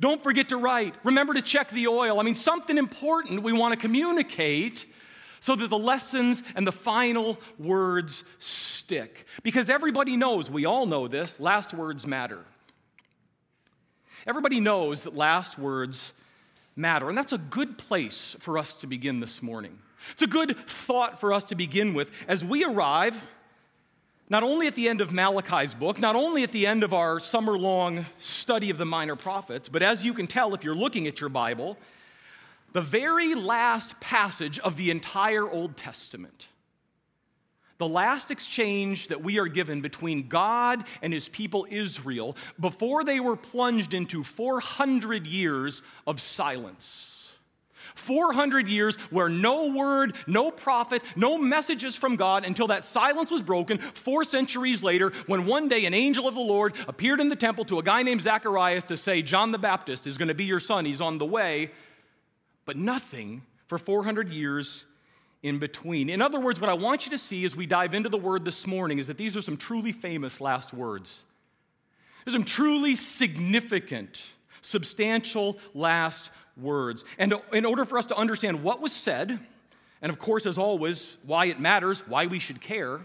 Don't 0.00 0.22
forget 0.22 0.50
to 0.50 0.56
write. 0.56 0.94
Remember 1.04 1.34
to 1.34 1.42
check 1.42 1.70
the 1.70 1.88
oil. 1.88 2.20
I 2.20 2.22
mean, 2.22 2.36
something 2.36 2.78
important 2.78 3.42
we 3.42 3.52
want 3.52 3.74
to 3.74 3.80
communicate 3.80 4.86
so 5.40 5.56
that 5.56 5.70
the 5.70 5.78
lessons 5.78 6.42
and 6.54 6.66
the 6.66 6.72
final 6.72 7.38
words 7.58 8.24
stick. 8.38 9.26
Because 9.42 9.68
everybody 9.68 10.16
knows, 10.16 10.50
we 10.50 10.66
all 10.66 10.86
know 10.86 11.08
this, 11.08 11.40
last 11.40 11.74
words 11.74 12.06
matter. 12.06 12.44
Everybody 14.26 14.60
knows 14.60 15.02
that 15.02 15.16
last 15.16 15.58
words 15.58 16.12
matter. 16.76 17.08
And 17.08 17.16
that's 17.16 17.32
a 17.32 17.38
good 17.38 17.78
place 17.78 18.36
for 18.40 18.58
us 18.58 18.74
to 18.74 18.86
begin 18.86 19.20
this 19.20 19.42
morning. 19.42 19.78
It's 20.12 20.22
a 20.22 20.28
good 20.28 20.56
thought 20.68 21.20
for 21.20 21.32
us 21.32 21.44
to 21.44 21.54
begin 21.54 21.94
with 21.94 22.10
as 22.28 22.44
we 22.44 22.64
arrive 22.64 23.20
not 24.30 24.42
only 24.42 24.66
at 24.66 24.74
the 24.74 24.88
end 24.88 25.00
of 25.00 25.12
Malachi's 25.12 25.74
book, 25.74 26.00
not 26.00 26.14
only 26.14 26.42
at 26.42 26.52
the 26.52 26.66
end 26.66 26.84
of 26.84 26.92
our 26.92 27.18
summer 27.18 27.56
long 27.56 28.04
study 28.18 28.70
of 28.70 28.78
the 28.78 28.84
minor 28.84 29.16
prophets, 29.16 29.68
but 29.68 29.82
as 29.82 30.04
you 30.04 30.12
can 30.12 30.26
tell 30.26 30.54
if 30.54 30.62
you're 30.62 30.74
looking 30.74 31.06
at 31.06 31.20
your 31.20 31.30
Bible, 31.30 31.78
the 32.72 32.82
very 32.82 33.34
last 33.34 33.98
passage 34.00 34.58
of 34.58 34.76
the 34.76 34.90
entire 34.90 35.48
Old 35.48 35.76
Testament. 35.76 36.48
The 37.78 37.88
last 37.88 38.30
exchange 38.30 39.08
that 39.08 39.22
we 39.22 39.38
are 39.38 39.46
given 39.46 39.80
between 39.80 40.28
God 40.28 40.84
and 41.00 41.12
his 41.12 41.28
people 41.28 41.66
Israel 41.70 42.36
before 42.58 43.04
they 43.04 43.20
were 43.20 43.36
plunged 43.36 43.94
into 43.94 44.24
400 44.24 45.26
years 45.26 45.80
of 46.06 46.20
silence. 46.20 47.17
400 47.98 48.68
years 48.68 48.96
where 49.10 49.28
no 49.28 49.66
word, 49.66 50.14
no 50.26 50.50
prophet, 50.50 51.02
no 51.16 51.38
messages 51.38 51.96
from 51.96 52.16
God 52.16 52.44
until 52.44 52.68
that 52.68 52.86
silence 52.86 53.30
was 53.30 53.42
broken 53.42 53.78
four 53.78 54.24
centuries 54.24 54.82
later 54.82 55.12
when 55.26 55.46
one 55.46 55.68
day 55.68 55.84
an 55.84 55.94
angel 55.94 56.28
of 56.28 56.34
the 56.34 56.40
Lord 56.40 56.74
appeared 56.86 57.20
in 57.20 57.28
the 57.28 57.36
temple 57.36 57.64
to 57.66 57.78
a 57.78 57.82
guy 57.82 58.02
named 58.02 58.22
Zacharias 58.22 58.84
to 58.84 58.96
say, 58.96 59.22
John 59.22 59.52
the 59.52 59.58
Baptist 59.58 60.06
is 60.06 60.16
going 60.16 60.28
to 60.28 60.34
be 60.34 60.44
your 60.44 60.60
son, 60.60 60.84
he's 60.84 61.00
on 61.00 61.18
the 61.18 61.26
way. 61.26 61.70
But 62.64 62.76
nothing 62.76 63.42
for 63.66 63.78
400 63.78 64.28
years 64.28 64.84
in 65.42 65.58
between. 65.58 66.10
In 66.10 66.20
other 66.20 66.40
words, 66.40 66.60
what 66.60 66.70
I 66.70 66.74
want 66.74 67.06
you 67.06 67.12
to 67.12 67.18
see 67.18 67.44
as 67.44 67.54
we 67.54 67.66
dive 67.66 67.94
into 67.94 68.08
the 68.08 68.18
word 68.18 68.44
this 68.44 68.66
morning 68.66 68.98
is 68.98 69.06
that 69.06 69.16
these 69.16 69.36
are 69.36 69.42
some 69.42 69.56
truly 69.56 69.92
famous 69.92 70.40
last 70.40 70.72
words. 70.72 71.24
There's 72.24 72.34
some 72.34 72.44
truly 72.44 72.96
significant, 72.96 74.22
substantial 74.62 75.58
last 75.74 76.30
words. 76.58 77.04
And 77.18 77.34
in 77.52 77.64
order 77.64 77.84
for 77.84 77.98
us 77.98 78.06
to 78.06 78.16
understand 78.16 78.62
what 78.62 78.80
was 78.80 78.92
said, 78.92 79.38
and 80.00 80.10
of 80.10 80.18
course, 80.18 80.46
as 80.46 80.58
always, 80.58 81.16
why 81.24 81.46
it 81.46 81.60
matters, 81.60 82.06
why 82.06 82.26
we 82.26 82.38
should 82.38 82.60
care, 82.60 83.00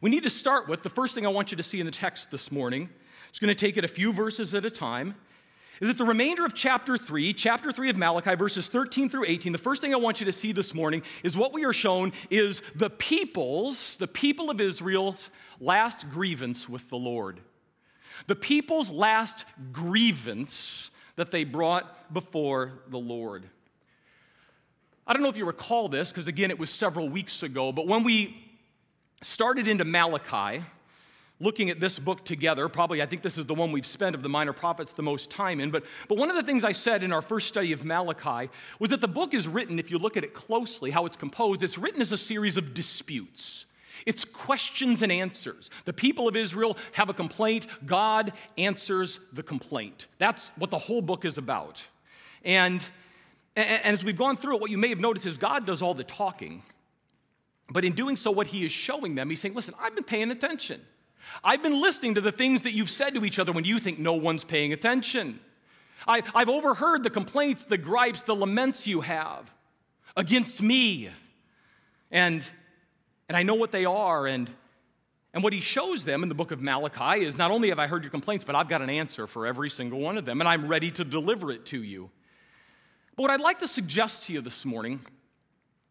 we 0.00 0.10
need 0.10 0.24
to 0.24 0.30
start 0.30 0.68
with 0.68 0.82
the 0.82 0.90
first 0.90 1.14
thing 1.14 1.24
I 1.24 1.30
want 1.30 1.50
you 1.50 1.56
to 1.56 1.62
see 1.62 1.80
in 1.80 1.86
the 1.86 1.92
text 1.92 2.30
this 2.30 2.50
morning. 2.50 2.88
It's 3.30 3.38
going 3.38 3.54
to 3.54 3.58
take 3.58 3.76
it 3.76 3.84
a 3.84 3.88
few 3.88 4.12
verses 4.12 4.54
at 4.54 4.64
a 4.64 4.70
time. 4.70 5.14
Is 5.80 5.88
that 5.88 5.98
the 5.98 6.04
remainder 6.04 6.44
of 6.44 6.54
chapter 6.54 6.96
3, 6.96 7.32
chapter 7.32 7.72
3 7.72 7.90
of 7.90 7.96
Malachi, 7.96 8.36
verses 8.36 8.68
13 8.68 9.10
through 9.10 9.24
18, 9.26 9.50
the 9.50 9.58
first 9.58 9.80
thing 9.80 9.92
I 9.92 9.96
want 9.96 10.20
you 10.20 10.26
to 10.26 10.32
see 10.32 10.52
this 10.52 10.74
morning 10.74 11.02
is 11.24 11.36
what 11.36 11.52
we 11.52 11.64
are 11.64 11.72
shown 11.72 12.12
is 12.30 12.62
the 12.76 12.88
people's, 12.88 13.96
the 13.96 14.06
people 14.06 14.48
of 14.48 14.60
Israel's 14.60 15.28
last 15.58 16.08
grievance 16.08 16.68
with 16.68 16.88
the 16.88 16.96
Lord. 16.96 17.40
The 18.28 18.36
people's 18.36 18.90
last 18.90 19.44
grievance 19.72 20.91
that 21.16 21.30
they 21.30 21.44
brought 21.44 22.12
before 22.12 22.72
the 22.88 22.98
Lord. 22.98 23.44
I 25.06 25.12
don't 25.12 25.22
know 25.22 25.28
if 25.28 25.36
you 25.36 25.44
recall 25.44 25.88
this, 25.88 26.10
because 26.10 26.28
again, 26.28 26.50
it 26.50 26.58
was 26.58 26.70
several 26.70 27.08
weeks 27.08 27.42
ago, 27.42 27.72
but 27.72 27.86
when 27.86 28.04
we 28.04 28.36
started 29.22 29.68
into 29.68 29.84
Malachi, 29.84 30.64
looking 31.40 31.70
at 31.70 31.80
this 31.80 31.98
book 31.98 32.24
together, 32.24 32.68
probably 32.68 33.02
I 33.02 33.06
think 33.06 33.22
this 33.22 33.36
is 33.36 33.46
the 33.46 33.54
one 33.54 33.72
we've 33.72 33.84
spent 33.84 34.14
of 34.14 34.22
the 34.22 34.28
minor 34.28 34.52
prophets 34.52 34.92
the 34.92 35.02
most 35.02 35.30
time 35.30 35.60
in, 35.60 35.70
but, 35.70 35.84
but 36.08 36.16
one 36.16 36.30
of 36.30 36.36
the 36.36 36.42
things 36.44 36.62
I 36.62 36.72
said 36.72 37.02
in 37.02 37.12
our 37.12 37.22
first 37.22 37.48
study 37.48 37.72
of 37.72 37.84
Malachi 37.84 38.48
was 38.78 38.90
that 38.90 39.00
the 39.00 39.08
book 39.08 39.34
is 39.34 39.48
written, 39.48 39.78
if 39.78 39.90
you 39.90 39.98
look 39.98 40.16
at 40.16 40.22
it 40.22 40.34
closely, 40.34 40.90
how 40.90 41.04
it's 41.04 41.16
composed, 41.16 41.62
it's 41.64 41.78
written 41.78 42.00
as 42.00 42.12
a 42.12 42.18
series 42.18 42.56
of 42.56 42.74
disputes. 42.74 43.66
It's 44.06 44.24
questions 44.24 45.02
and 45.02 45.12
answers. 45.12 45.70
The 45.84 45.92
people 45.92 46.28
of 46.28 46.36
Israel 46.36 46.76
have 46.92 47.08
a 47.08 47.14
complaint, 47.14 47.66
God 47.86 48.32
answers 48.58 49.20
the 49.32 49.42
complaint. 49.42 50.06
That's 50.18 50.50
what 50.56 50.70
the 50.70 50.78
whole 50.78 51.02
book 51.02 51.24
is 51.24 51.38
about. 51.38 51.86
And, 52.44 52.86
and 53.56 53.94
as 53.94 54.04
we've 54.04 54.16
gone 54.16 54.36
through 54.36 54.56
it, 54.56 54.60
what 54.60 54.70
you 54.70 54.78
may 54.78 54.88
have 54.88 55.00
noticed 55.00 55.26
is 55.26 55.36
God 55.36 55.66
does 55.66 55.82
all 55.82 55.94
the 55.94 56.04
talking. 56.04 56.62
But 57.70 57.84
in 57.84 57.92
doing 57.92 58.16
so, 58.16 58.30
what 58.30 58.48
he 58.48 58.64
is 58.64 58.72
showing 58.72 59.14
them, 59.14 59.30
he's 59.30 59.40
saying, 59.40 59.54
Listen, 59.54 59.74
I've 59.80 59.94
been 59.94 60.04
paying 60.04 60.30
attention. 60.30 60.80
I've 61.44 61.62
been 61.62 61.80
listening 61.80 62.16
to 62.16 62.20
the 62.20 62.32
things 62.32 62.62
that 62.62 62.72
you've 62.72 62.90
said 62.90 63.14
to 63.14 63.24
each 63.24 63.38
other 63.38 63.52
when 63.52 63.64
you 63.64 63.78
think 63.78 63.98
no 63.98 64.14
one's 64.14 64.44
paying 64.44 64.72
attention. 64.72 65.40
I, 66.06 66.22
have 66.34 66.48
overheard 66.48 67.04
the 67.04 67.10
complaints, 67.10 67.64
the 67.64 67.78
gripes, 67.78 68.22
the 68.22 68.34
laments 68.34 68.86
you 68.86 69.02
have 69.02 69.50
against 70.16 70.60
me. 70.60 71.10
And 72.10 72.44
and 73.32 73.38
I 73.38 73.44
know 73.44 73.54
what 73.54 73.72
they 73.72 73.86
are. 73.86 74.26
And, 74.26 74.50
and 75.32 75.42
what 75.42 75.54
he 75.54 75.62
shows 75.62 76.04
them 76.04 76.22
in 76.22 76.28
the 76.28 76.34
book 76.34 76.50
of 76.50 76.60
Malachi 76.60 77.24
is 77.24 77.38
not 77.38 77.50
only 77.50 77.70
have 77.70 77.78
I 77.78 77.86
heard 77.86 78.02
your 78.04 78.10
complaints, 78.10 78.44
but 78.44 78.54
I've 78.54 78.68
got 78.68 78.82
an 78.82 78.90
answer 78.90 79.26
for 79.26 79.46
every 79.46 79.70
single 79.70 80.00
one 80.00 80.18
of 80.18 80.26
them, 80.26 80.42
and 80.42 80.48
I'm 80.48 80.68
ready 80.68 80.90
to 80.90 81.02
deliver 81.02 81.50
it 81.50 81.64
to 81.66 81.82
you. 81.82 82.10
But 83.16 83.22
what 83.22 83.30
I'd 83.30 83.40
like 83.40 83.60
to 83.60 83.68
suggest 83.68 84.26
to 84.26 84.34
you 84.34 84.42
this 84.42 84.66
morning, 84.66 85.00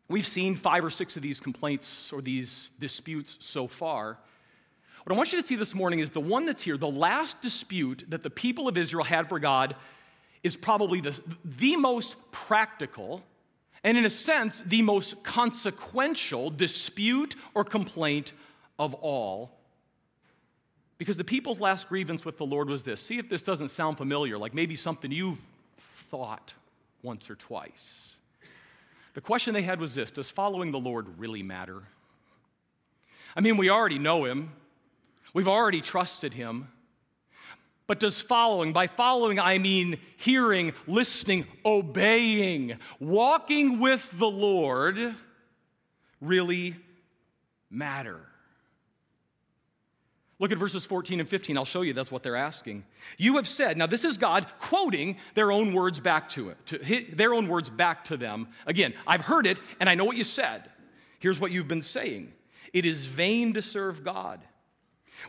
we've 0.07 0.27
seen 0.27 0.55
five 0.55 0.85
or 0.85 0.91
six 0.91 1.15
of 1.15 1.23
these 1.23 1.39
complaints 1.39 2.13
or 2.13 2.21
these 2.21 2.71
disputes 2.77 3.37
so 3.39 3.67
far. 3.67 4.19
What 5.03 5.15
I 5.15 5.17
want 5.17 5.33
you 5.33 5.41
to 5.41 5.47
see 5.47 5.55
this 5.55 5.73
morning 5.73 5.97
is 5.97 6.11
the 6.11 6.19
one 6.19 6.45
that's 6.45 6.61
here, 6.61 6.77
the 6.77 6.85
last 6.87 7.41
dispute 7.41 8.05
that 8.09 8.21
the 8.21 8.29
people 8.29 8.67
of 8.67 8.77
Israel 8.77 9.03
had 9.03 9.29
for 9.29 9.39
God, 9.39 9.75
is 10.43 10.55
probably 10.55 11.01
the, 11.01 11.19
the 11.43 11.75
most 11.75 12.15
practical 12.29 13.23
and 13.83 13.97
in 13.97 14.05
a 14.05 14.09
sense, 14.09 14.61
the 14.65 14.81
most 14.81 15.23
consequential 15.23 16.49
dispute 16.49 17.35
or 17.53 17.63
complaint 17.63 18.33
of 18.77 18.93
all. 18.95 19.51
Because 20.97 21.17
the 21.17 21.23
people's 21.23 21.59
last 21.59 21.89
grievance 21.89 22.23
with 22.23 22.37
the 22.37 22.45
Lord 22.45 22.69
was 22.69 22.83
this. 22.83 23.01
See 23.01 23.17
if 23.17 23.27
this 23.27 23.41
doesn't 23.41 23.69
sound 23.69 23.97
familiar, 23.97 24.37
like 24.37 24.53
maybe 24.53 24.75
something 24.75 25.11
you've 25.11 25.39
thought 26.11 26.53
once 27.01 27.27
or 27.29 27.35
twice. 27.35 28.15
The 29.15 29.21
question 29.21 29.53
they 29.53 29.63
had 29.63 29.79
was 29.79 29.95
this 29.95 30.11
Does 30.11 30.29
following 30.29 30.71
the 30.71 30.79
Lord 30.79 31.07
really 31.17 31.41
matter? 31.41 31.81
I 33.35 33.41
mean, 33.41 33.57
we 33.57 33.69
already 33.69 33.97
know 33.97 34.25
him, 34.25 34.51
we've 35.33 35.47
already 35.47 35.81
trusted 35.81 36.33
him. 36.33 36.67
But 37.91 37.99
does 37.99 38.21
following, 38.21 38.71
by 38.71 38.87
following 38.87 39.37
I 39.37 39.57
mean 39.57 39.97
hearing, 40.15 40.71
listening, 40.87 41.45
obeying, 41.65 42.77
walking 43.01 43.81
with 43.81 44.17
the 44.17 44.29
Lord, 44.29 45.13
really 46.21 46.77
matter? 47.69 48.21
Look 50.39 50.53
at 50.53 50.57
verses 50.57 50.85
14 50.85 51.19
and 51.19 51.27
15. 51.27 51.57
I'll 51.57 51.65
show 51.65 51.81
you 51.81 51.91
that's 51.91 52.13
what 52.13 52.23
they're 52.23 52.37
asking. 52.37 52.85
You 53.17 53.35
have 53.35 53.45
said, 53.45 53.77
now 53.77 53.87
this 53.87 54.05
is 54.05 54.17
God 54.17 54.47
quoting 54.59 55.17
their 55.33 55.51
own 55.51 55.73
words 55.73 55.99
back 55.99 56.29
to 56.29 56.47
it, 56.47 56.65
to 56.67 57.05
their 57.13 57.33
own 57.33 57.49
words 57.49 57.69
back 57.69 58.05
to 58.05 58.15
them. 58.15 58.47
Again, 58.65 58.93
I've 59.05 59.25
heard 59.25 59.45
it 59.45 59.59
and 59.81 59.89
I 59.89 59.95
know 59.95 60.05
what 60.05 60.15
you 60.15 60.23
said. 60.23 60.63
Here's 61.19 61.41
what 61.41 61.51
you've 61.51 61.67
been 61.67 61.81
saying 61.81 62.31
It 62.71 62.85
is 62.85 63.03
vain 63.03 63.55
to 63.55 63.61
serve 63.61 64.05
God. 64.05 64.39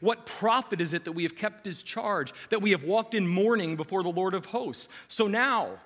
What 0.00 0.26
profit 0.26 0.80
is 0.80 0.94
it 0.94 1.04
that 1.04 1.12
we 1.12 1.22
have 1.24 1.36
kept 1.36 1.64
his 1.64 1.82
charge, 1.82 2.32
that 2.50 2.62
we 2.62 2.70
have 2.70 2.84
walked 2.84 3.14
in 3.14 3.26
mourning 3.26 3.76
before 3.76 4.02
the 4.02 4.08
Lord 4.08 4.34
of 4.34 4.46
hosts? 4.46 4.88
So 5.08 5.26
now, 5.26 5.78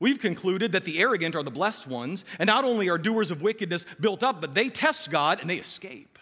We've 0.00 0.20
concluded 0.20 0.72
that 0.72 0.84
the 0.84 1.00
arrogant 1.00 1.34
are 1.34 1.42
the 1.42 1.50
blessed 1.50 1.88
ones, 1.88 2.24
and 2.38 2.46
not 2.46 2.64
only 2.64 2.88
are 2.88 2.98
doers 2.98 3.30
of 3.30 3.42
wickedness 3.42 3.84
built 3.98 4.22
up, 4.22 4.40
but 4.40 4.54
they 4.54 4.68
test 4.68 5.10
God 5.10 5.40
and 5.40 5.50
they 5.50 5.56
escape. 5.56 6.18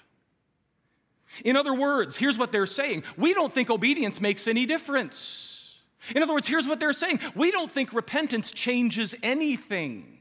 In 1.45 1.57
other 1.57 1.75
words, 1.75 2.17
here's 2.17 2.39
what 2.39 2.53
they're 2.53 2.67
saying 2.67 3.05
we 3.17 3.35
don't 3.35 3.53
think 3.53 3.69
obedience 3.69 4.21
makes 4.21 4.49
any 4.49 4.65
difference. 4.65 5.75
In 6.15 6.23
other 6.23 6.33
words, 6.33 6.47
here's 6.47 6.69
what 6.69 6.81
they're 6.81 6.93
saying 6.93 7.21
we 7.35 7.51
don't 7.51 7.71
think 7.71 7.93
repentance 7.93 8.51
changes 8.51 9.15
anything. 9.23 10.16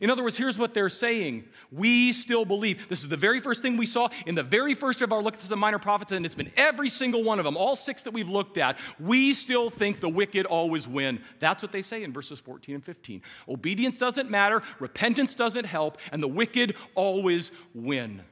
In 0.00 0.10
other 0.10 0.22
words, 0.22 0.36
here's 0.36 0.58
what 0.58 0.74
they're 0.74 0.88
saying. 0.88 1.44
We 1.72 2.12
still 2.12 2.44
believe. 2.44 2.88
This 2.88 3.02
is 3.02 3.08
the 3.08 3.16
very 3.16 3.40
first 3.40 3.62
thing 3.62 3.76
we 3.76 3.86
saw 3.86 4.08
in 4.26 4.34
the 4.34 4.42
very 4.42 4.74
first 4.74 5.02
of 5.02 5.12
our 5.12 5.22
look 5.22 5.34
at 5.34 5.40
the 5.40 5.56
minor 5.56 5.78
prophets, 5.78 6.12
and 6.12 6.24
it's 6.24 6.34
been 6.34 6.52
every 6.56 6.88
single 6.88 7.24
one 7.24 7.38
of 7.38 7.44
them, 7.44 7.56
all 7.56 7.74
six 7.74 8.02
that 8.02 8.12
we've 8.12 8.28
looked 8.28 8.58
at. 8.58 8.78
We 9.00 9.32
still 9.32 9.70
think 9.70 10.00
the 10.00 10.08
wicked 10.08 10.46
always 10.46 10.86
win. 10.86 11.20
That's 11.40 11.62
what 11.62 11.72
they 11.72 11.82
say 11.82 12.04
in 12.04 12.12
verses 12.12 12.38
14 12.38 12.76
and 12.76 12.84
15. 12.84 13.22
Obedience 13.48 13.98
doesn't 13.98 14.30
matter, 14.30 14.62
repentance 14.78 15.34
doesn't 15.34 15.64
help, 15.64 15.98
and 16.12 16.22
the 16.22 16.28
wicked 16.28 16.76
always 16.94 17.50
win. 17.74 18.22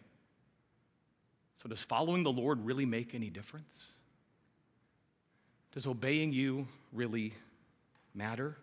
So, 1.63 1.69
does 1.69 1.81
following 1.81 2.23
the 2.23 2.31
Lord 2.31 2.65
really 2.65 2.87
make 2.87 3.15
any 3.15 3.31
difference? 3.31 3.87
Does 5.73 5.87
obeying 5.87 6.33
you 6.33 6.69
really 6.93 7.33
matter? 8.15 8.57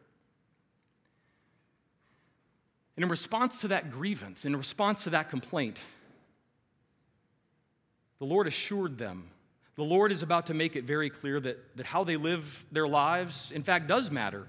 And 2.96 3.04
in 3.04 3.10
response 3.10 3.62
to 3.62 3.70
that 3.70 3.92
grievance, 3.92 4.46
in 4.46 4.56
response 4.56 5.04
to 5.04 5.12
that 5.12 5.30
complaint, 5.30 5.80
the 8.20 8.26
Lord 8.26 8.48
assured 8.48 8.98
them. 8.98 9.30
The 9.76 9.84
Lord 9.84 10.12
is 10.12 10.22
about 10.22 10.48
to 10.48 10.54
make 10.54 10.76
it 10.76 10.84
very 10.84 11.10
clear 11.10 11.40
that, 11.40 11.78
that 11.78 11.88
how 11.88 12.04
they 12.04 12.16
live 12.16 12.64
their 12.72 12.88
lives, 12.88 13.52
in 13.52 13.64
fact, 13.64 13.88
does 13.88 14.12
matter. 14.12 14.46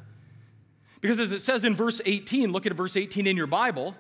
Because 1.00 1.18
as 1.18 1.30
it 1.30 1.40
says 1.40 1.64
in 1.64 1.74
verse 1.74 2.00
18, 2.04 2.52
look 2.52 2.66
at 2.66 2.72
verse 2.74 2.96
18 2.96 3.26
in 3.26 3.36
your 3.36 3.46
Bible, 3.46 3.94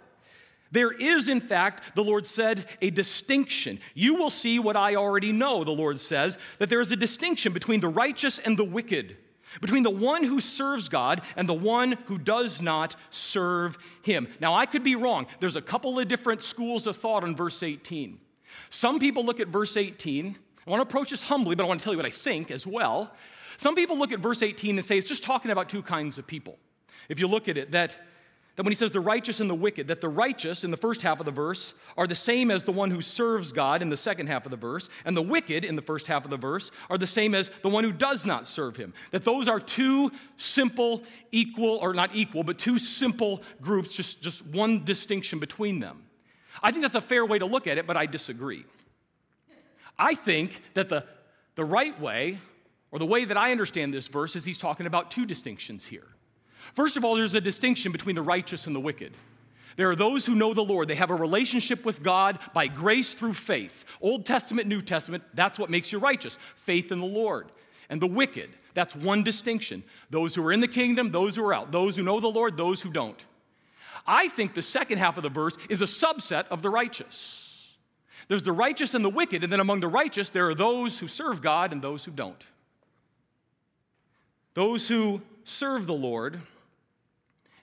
there 0.70 0.90
is, 0.90 1.28
in 1.28 1.40
fact, 1.40 1.94
the 1.94 2.04
Lord 2.04 2.26
said, 2.26 2.66
a 2.82 2.90
distinction. 2.90 3.78
You 3.94 4.14
will 4.14 4.30
see 4.30 4.58
what 4.58 4.76
I 4.76 4.96
already 4.96 5.32
know, 5.32 5.64
the 5.64 5.70
Lord 5.70 6.00
says, 6.00 6.36
that 6.58 6.68
there 6.68 6.80
is 6.80 6.90
a 6.90 6.96
distinction 6.96 7.52
between 7.52 7.80
the 7.80 7.88
righteous 7.88 8.38
and 8.38 8.58
the 8.58 8.64
wicked 8.64 9.16
between 9.60 9.82
the 9.82 9.90
one 9.90 10.24
who 10.24 10.40
serves 10.40 10.88
God 10.88 11.22
and 11.36 11.48
the 11.48 11.54
one 11.54 11.92
who 12.06 12.18
does 12.18 12.60
not 12.62 12.96
serve 13.10 13.78
him. 14.02 14.28
Now, 14.40 14.54
I 14.54 14.66
could 14.66 14.82
be 14.82 14.96
wrong. 14.96 15.26
There's 15.40 15.56
a 15.56 15.62
couple 15.62 15.98
of 15.98 16.08
different 16.08 16.42
schools 16.42 16.86
of 16.86 16.96
thought 16.96 17.24
on 17.24 17.36
verse 17.36 17.62
18. 17.62 18.18
Some 18.70 18.98
people 18.98 19.24
look 19.24 19.40
at 19.40 19.48
verse 19.48 19.76
18. 19.76 20.38
I 20.66 20.70
want 20.70 20.80
to 20.80 20.88
approach 20.88 21.10
this 21.10 21.22
humbly, 21.22 21.54
but 21.54 21.64
I 21.64 21.66
want 21.66 21.80
to 21.80 21.84
tell 21.84 21.92
you 21.92 21.98
what 21.98 22.06
I 22.06 22.10
think 22.10 22.50
as 22.50 22.66
well. 22.66 23.12
Some 23.58 23.74
people 23.74 23.98
look 23.98 24.12
at 24.12 24.20
verse 24.20 24.42
18 24.42 24.78
and 24.78 24.84
say 24.84 24.98
it's 24.98 25.08
just 25.08 25.22
talking 25.22 25.50
about 25.50 25.68
two 25.68 25.82
kinds 25.82 26.18
of 26.18 26.26
people. 26.26 26.58
If 27.08 27.18
you 27.18 27.28
look 27.28 27.48
at 27.48 27.58
it, 27.58 27.72
that 27.72 27.94
that 28.56 28.62
when 28.62 28.70
he 28.70 28.76
says 28.76 28.92
the 28.92 29.00
righteous 29.00 29.40
and 29.40 29.50
the 29.50 29.54
wicked, 29.54 29.88
that 29.88 30.00
the 30.00 30.08
righteous 30.08 30.62
in 30.62 30.70
the 30.70 30.76
first 30.76 31.02
half 31.02 31.18
of 31.18 31.26
the 31.26 31.32
verse 31.32 31.74
are 31.96 32.06
the 32.06 32.14
same 32.14 32.52
as 32.52 32.62
the 32.62 32.72
one 32.72 32.90
who 32.90 33.02
serves 33.02 33.50
God 33.50 33.82
in 33.82 33.88
the 33.88 33.96
second 33.96 34.28
half 34.28 34.44
of 34.44 34.50
the 34.50 34.56
verse, 34.56 34.88
and 35.04 35.16
the 35.16 35.22
wicked 35.22 35.64
in 35.64 35.74
the 35.74 35.82
first 35.82 36.06
half 36.06 36.24
of 36.24 36.30
the 36.30 36.36
verse 36.36 36.70
are 36.88 36.96
the 36.96 37.06
same 37.06 37.34
as 37.34 37.50
the 37.62 37.68
one 37.68 37.82
who 37.82 37.92
does 37.92 38.24
not 38.24 38.46
serve 38.46 38.76
him. 38.76 38.94
That 39.10 39.24
those 39.24 39.48
are 39.48 39.58
two 39.58 40.12
simple, 40.36 41.02
equal, 41.32 41.78
or 41.78 41.94
not 41.94 42.10
equal, 42.14 42.44
but 42.44 42.58
two 42.58 42.78
simple 42.78 43.42
groups, 43.60 43.92
just, 43.92 44.22
just 44.22 44.46
one 44.46 44.84
distinction 44.84 45.40
between 45.40 45.80
them. 45.80 46.04
I 46.62 46.70
think 46.70 46.82
that's 46.82 46.94
a 46.94 47.00
fair 47.00 47.26
way 47.26 47.40
to 47.40 47.46
look 47.46 47.66
at 47.66 47.78
it, 47.78 47.86
but 47.88 47.96
I 47.96 48.06
disagree. 48.06 48.64
I 49.98 50.14
think 50.14 50.62
that 50.74 50.88
the, 50.88 51.04
the 51.56 51.64
right 51.64 51.98
way, 52.00 52.38
or 52.92 53.00
the 53.00 53.06
way 53.06 53.24
that 53.24 53.36
I 53.36 53.50
understand 53.50 53.92
this 53.92 54.06
verse, 54.06 54.36
is 54.36 54.44
he's 54.44 54.58
talking 54.58 54.86
about 54.86 55.10
two 55.10 55.26
distinctions 55.26 55.84
here. 55.84 56.06
First 56.74 56.96
of 56.96 57.04
all, 57.04 57.14
there's 57.14 57.34
a 57.34 57.40
distinction 57.40 57.92
between 57.92 58.16
the 58.16 58.22
righteous 58.22 58.66
and 58.66 58.74
the 58.74 58.80
wicked. 58.80 59.12
There 59.76 59.90
are 59.90 59.96
those 59.96 60.24
who 60.24 60.34
know 60.34 60.54
the 60.54 60.62
Lord. 60.62 60.88
They 60.88 60.94
have 60.94 61.10
a 61.10 61.14
relationship 61.14 61.84
with 61.84 62.02
God 62.02 62.38
by 62.52 62.68
grace 62.68 63.14
through 63.14 63.34
faith. 63.34 63.84
Old 64.00 64.24
Testament, 64.24 64.68
New 64.68 64.80
Testament, 64.80 65.24
that's 65.34 65.58
what 65.58 65.70
makes 65.70 65.92
you 65.92 65.98
righteous 65.98 66.38
faith 66.56 66.92
in 66.92 67.00
the 67.00 67.06
Lord. 67.06 67.50
And 67.90 68.00
the 68.00 68.06
wicked, 68.06 68.50
that's 68.72 68.94
one 68.94 69.22
distinction. 69.22 69.82
Those 70.10 70.34
who 70.34 70.46
are 70.46 70.52
in 70.52 70.60
the 70.60 70.68
kingdom, 70.68 71.10
those 71.10 71.36
who 71.36 71.44
are 71.44 71.54
out. 71.54 71.72
Those 71.72 71.96
who 71.96 72.02
know 72.02 72.20
the 72.20 72.28
Lord, 72.28 72.56
those 72.56 72.80
who 72.80 72.90
don't. 72.90 73.20
I 74.06 74.28
think 74.28 74.54
the 74.54 74.62
second 74.62 74.98
half 74.98 75.16
of 75.16 75.22
the 75.22 75.28
verse 75.28 75.56
is 75.68 75.82
a 75.82 75.86
subset 75.86 76.46
of 76.48 76.62
the 76.62 76.70
righteous. 76.70 77.40
There's 78.28 78.42
the 78.42 78.52
righteous 78.52 78.94
and 78.94 79.04
the 79.04 79.10
wicked, 79.10 79.42
and 79.42 79.52
then 79.52 79.60
among 79.60 79.80
the 79.80 79.88
righteous, 79.88 80.30
there 80.30 80.48
are 80.48 80.54
those 80.54 80.98
who 80.98 81.08
serve 81.08 81.42
God 81.42 81.72
and 81.72 81.82
those 81.82 82.04
who 82.04 82.10
don't. 82.10 82.42
Those 84.54 84.88
who 84.88 85.20
serve 85.44 85.86
the 85.86 85.94
Lord 85.94 86.40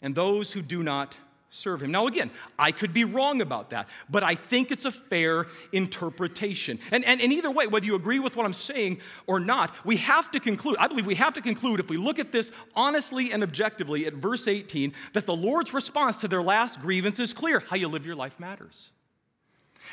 and 0.02 0.16
those 0.16 0.52
who 0.52 0.62
do 0.62 0.84
not 0.84 1.16
serve 1.52 1.84
him. 1.84 1.92
Now, 1.92 2.08
again, 2.08 2.32
I 2.58 2.72
could 2.72 2.94
be 2.94 3.04
wrong 3.04 3.42
about 3.42 3.72
that, 3.72 3.90
but 4.10 4.24
I 4.24 4.36
think 4.36 4.72
it's 4.72 4.86
a 4.86 4.92
fair 4.92 5.48
interpretation. 5.74 6.80
And, 6.92 7.04
and, 7.04 7.20
and 7.20 7.32
either 7.34 7.52
way, 7.52 7.68
whether 7.68 7.86
you 7.86 7.96
agree 7.96 8.20
with 8.20 8.38
what 8.38 8.46
I'm 8.46 8.54
saying 8.54 9.02
or 9.28 9.40
not, 9.40 9.76
we 9.86 9.98
have 9.98 10.32
to 10.32 10.40
conclude, 10.40 10.78
I 10.80 10.88
believe 10.88 11.06
we 11.06 11.16
have 11.16 11.34
to 11.34 11.42
conclude, 11.42 11.82
if 11.82 11.90
we 11.90 11.98
look 11.98 12.20
at 12.20 12.32
this 12.32 12.52
honestly 12.74 13.34
and 13.34 13.44
objectively 13.44 14.06
at 14.06 14.14
verse 14.14 14.48
18, 14.48 14.94
that 15.14 15.26
the 15.26 15.36
Lord's 15.36 15.74
response 15.74 16.18
to 16.20 16.30
their 16.30 16.42
last 16.42 16.82
grievance 16.82 17.20
is 17.20 17.34
clear. 17.34 17.60
How 17.60 17.76
you 17.76 17.90
live 17.90 18.06
your 18.06 18.16
life 18.16 18.40
matters. 18.40 18.92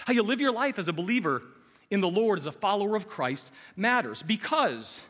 How 0.07 0.13
you 0.13 0.23
live 0.23 0.41
your 0.41 0.53
life 0.53 0.79
as 0.79 0.87
a 0.87 0.93
believer 0.93 1.43
in 1.91 2.01
the 2.01 2.09
Lord, 2.09 2.39
as 2.39 2.47
a 2.47 2.53
follower 2.53 2.95
of 2.95 3.09
Christ, 3.09 3.51
matters 3.75 4.23
because 4.23 5.01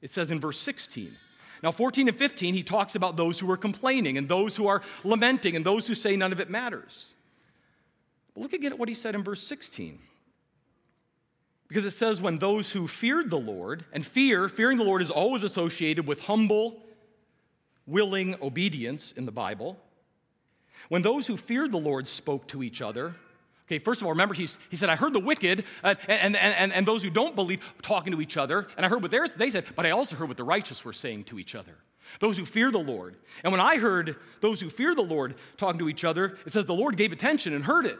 it 0.00 0.10
says 0.10 0.30
in 0.30 0.40
verse 0.40 0.58
16, 0.58 1.14
now, 1.62 1.72
14 1.72 2.08
and 2.08 2.16
15, 2.16 2.54
he 2.54 2.62
talks 2.62 2.94
about 2.94 3.16
those 3.16 3.38
who 3.38 3.50
are 3.50 3.56
complaining 3.56 4.18
and 4.18 4.28
those 4.28 4.56
who 4.56 4.66
are 4.66 4.82
lamenting 5.04 5.56
and 5.56 5.64
those 5.64 5.86
who 5.86 5.94
say 5.94 6.16
none 6.16 6.32
of 6.32 6.40
it 6.40 6.50
matters. 6.50 7.14
But 8.34 8.42
look 8.42 8.52
again 8.52 8.72
at 8.72 8.78
what 8.78 8.88
he 8.88 8.94
said 8.94 9.14
in 9.14 9.24
verse 9.24 9.42
16. 9.46 9.98
Because 11.68 11.84
it 11.84 11.92
says, 11.92 12.20
when 12.20 12.38
those 12.38 12.70
who 12.70 12.86
feared 12.86 13.30
the 13.30 13.38
Lord, 13.38 13.84
and 13.92 14.06
fear, 14.06 14.48
fearing 14.48 14.78
the 14.78 14.84
Lord 14.84 15.02
is 15.02 15.10
always 15.10 15.42
associated 15.42 16.06
with 16.06 16.20
humble, 16.20 16.82
willing 17.86 18.36
obedience 18.42 19.12
in 19.12 19.26
the 19.26 19.32
Bible. 19.32 19.78
When 20.88 21.02
those 21.02 21.26
who 21.26 21.36
feared 21.36 21.72
the 21.72 21.78
Lord 21.78 22.06
spoke 22.06 22.46
to 22.48 22.62
each 22.62 22.80
other, 22.82 23.14
Okay, 23.66 23.80
first 23.80 24.00
of 24.00 24.06
all, 24.06 24.12
remember 24.12 24.34
he 24.34 24.46
said, 24.46 24.88
I 24.88 24.94
heard 24.94 25.12
the 25.12 25.18
wicked 25.20 25.64
uh, 25.82 25.96
and, 26.06 26.36
and, 26.36 26.54
and, 26.54 26.72
and 26.72 26.86
those 26.86 27.02
who 27.02 27.10
don't 27.10 27.34
believe 27.34 27.60
talking 27.82 28.12
to 28.12 28.20
each 28.20 28.36
other, 28.36 28.68
and 28.76 28.86
I 28.86 28.88
heard 28.88 29.02
what 29.02 29.10
they 29.10 29.50
said, 29.50 29.64
but 29.74 29.84
I 29.84 29.90
also 29.90 30.14
heard 30.14 30.28
what 30.28 30.36
the 30.36 30.44
righteous 30.44 30.84
were 30.84 30.92
saying 30.92 31.24
to 31.24 31.38
each 31.38 31.56
other. 31.56 31.74
Those 32.20 32.36
who 32.36 32.44
fear 32.44 32.70
the 32.70 32.78
Lord. 32.78 33.16
And 33.42 33.52
when 33.52 33.60
I 33.60 33.78
heard 33.78 34.16
those 34.40 34.60
who 34.60 34.70
fear 34.70 34.94
the 34.94 35.02
Lord 35.02 35.34
talking 35.56 35.80
to 35.80 35.88
each 35.88 36.04
other, 36.04 36.38
it 36.46 36.52
says 36.52 36.64
the 36.64 36.74
Lord 36.74 36.96
gave 36.96 37.12
attention 37.12 37.52
and 37.52 37.64
heard 37.64 37.86
it. 37.86 37.98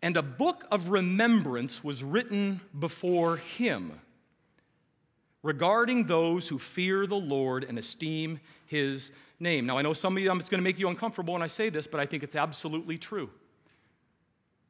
And 0.00 0.16
a 0.16 0.22
book 0.22 0.64
of 0.70 0.88
remembrance 0.88 1.84
was 1.84 2.02
written 2.02 2.62
before 2.78 3.36
him 3.36 4.00
regarding 5.42 6.04
those 6.04 6.48
who 6.48 6.58
fear 6.58 7.06
the 7.06 7.14
Lord 7.14 7.64
and 7.64 7.78
esteem 7.78 8.40
his 8.66 9.12
name. 9.38 9.66
Now, 9.66 9.76
I 9.76 9.82
know 9.82 9.92
some 9.92 10.16
of 10.16 10.22
you, 10.22 10.32
it's 10.32 10.48
going 10.48 10.60
to 10.60 10.64
make 10.64 10.78
you 10.78 10.88
uncomfortable 10.88 11.34
when 11.34 11.42
I 11.42 11.46
say 11.46 11.68
this, 11.68 11.86
but 11.86 12.00
I 12.00 12.06
think 12.06 12.22
it's 12.22 12.34
absolutely 12.34 12.96
true. 12.96 13.30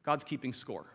God's 0.07 0.23
keeping 0.23 0.53
score. 0.53 0.85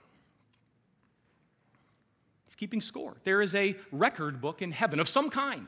He's 2.46 2.56
keeping 2.56 2.80
score. 2.80 3.14
There 3.24 3.42
is 3.42 3.54
a 3.54 3.76
record 3.90 4.40
book 4.40 4.62
in 4.62 4.72
heaven 4.72 4.98
of 4.98 5.06
some 5.06 5.28
kind. 5.28 5.66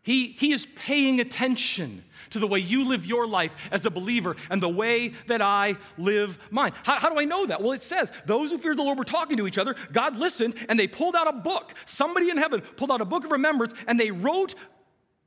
He, 0.00 0.28
he 0.28 0.52
is 0.52 0.66
paying 0.74 1.20
attention 1.20 2.02
to 2.30 2.38
the 2.38 2.46
way 2.46 2.60
you 2.60 2.88
live 2.88 3.04
your 3.04 3.26
life 3.26 3.52
as 3.70 3.84
a 3.84 3.90
believer 3.90 4.36
and 4.48 4.62
the 4.62 4.70
way 4.70 5.12
that 5.26 5.42
I 5.42 5.76
live 5.98 6.38
mine. 6.50 6.72
How, 6.82 6.98
how, 6.98 7.10
do 7.10 7.20
I 7.20 7.26
know 7.26 7.44
that? 7.44 7.60
Well, 7.60 7.72
it 7.72 7.82
says 7.82 8.10
those 8.24 8.50
who 8.50 8.56
feared 8.56 8.78
the 8.78 8.82
Lord 8.82 8.96
were 8.96 9.04
talking 9.04 9.36
to 9.36 9.46
each 9.46 9.58
other. 9.58 9.76
God 9.92 10.16
listened 10.16 10.54
and 10.70 10.78
they 10.78 10.86
pulled 10.86 11.14
out 11.14 11.28
a 11.28 11.32
book. 11.32 11.74
Somebody 11.84 12.30
in 12.30 12.38
heaven 12.38 12.62
pulled 12.62 12.90
out 12.90 13.02
a 13.02 13.04
book 13.04 13.26
of 13.26 13.32
remembrance 13.32 13.74
and 13.86 14.00
they 14.00 14.10
wrote 14.10 14.54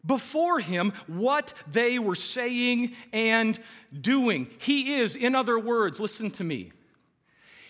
before 0.06 0.60
him 0.60 0.94
what 1.08 1.54
they 1.72 2.00
were 2.00 2.16
saying 2.16 2.96
and 3.12 3.60
doing. 4.00 4.48
He 4.60 4.96
is, 4.96 5.16
in 5.16 5.36
other 5.36 5.60
words, 5.60 6.00
listen 6.00 6.32
to 6.32 6.44
me. 6.44 6.72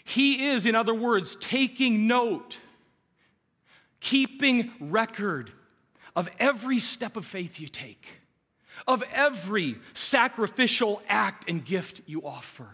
He 0.04 0.48
is, 0.48 0.66
in 0.66 0.76
other 0.76 0.94
words, 0.94 1.36
taking 1.40 2.08
note, 2.08 2.58
keeping 4.00 4.72
record 4.80 5.52
of 6.16 6.28
every 6.40 6.80
step 6.80 7.16
of 7.16 7.26
faith 7.26 7.60
you 7.60 7.68
take, 7.68 8.08
of 8.88 9.04
every 9.14 9.78
sacrificial 9.94 11.02
act 11.08 11.50
and 11.50 11.64
gift 11.64 12.02
you 12.06 12.26
offer. 12.26 12.68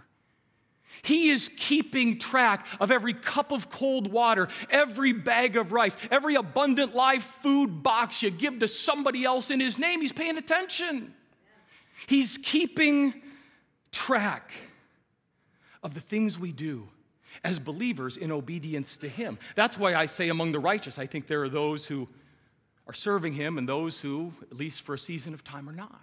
He 1.05 1.29
is 1.29 1.51
keeping 1.55 2.17
track 2.17 2.65
of 2.79 2.89
every 2.89 3.13
cup 3.13 3.51
of 3.51 3.69
cold 3.69 4.11
water, 4.11 4.47
every 4.71 5.13
bag 5.13 5.55
of 5.55 5.71
rice, 5.71 5.95
every 6.09 6.33
abundant 6.33 6.95
live 6.95 7.21
food 7.21 7.83
box 7.83 8.23
you 8.23 8.31
give 8.31 8.57
to 8.59 8.67
somebody 8.67 9.23
else 9.23 9.51
in 9.51 9.59
His 9.59 9.77
name. 9.77 10.01
He's 10.01 10.11
paying 10.11 10.35
attention. 10.35 11.13
He's 12.07 12.39
keeping 12.39 13.21
track 13.91 14.51
of 15.83 15.93
the 15.93 16.01
things 16.01 16.39
we 16.39 16.51
do 16.51 16.87
as 17.43 17.59
believers 17.59 18.17
in 18.17 18.31
obedience 18.31 18.97
to 18.97 19.07
Him. 19.07 19.37
That's 19.53 19.77
why 19.77 19.93
I 19.93 20.07
say 20.07 20.29
among 20.29 20.53
the 20.53 20.59
righteous, 20.59 20.97
I 20.97 21.05
think 21.05 21.27
there 21.27 21.43
are 21.43 21.49
those 21.49 21.85
who 21.85 22.09
are 22.87 22.93
serving 22.93 23.33
Him 23.33 23.59
and 23.59 23.69
those 23.69 23.99
who, 23.99 24.33
at 24.41 24.57
least 24.57 24.81
for 24.81 24.95
a 24.95 24.99
season 24.99 25.35
of 25.35 25.43
time, 25.43 25.69
are 25.69 25.73
not. 25.73 26.01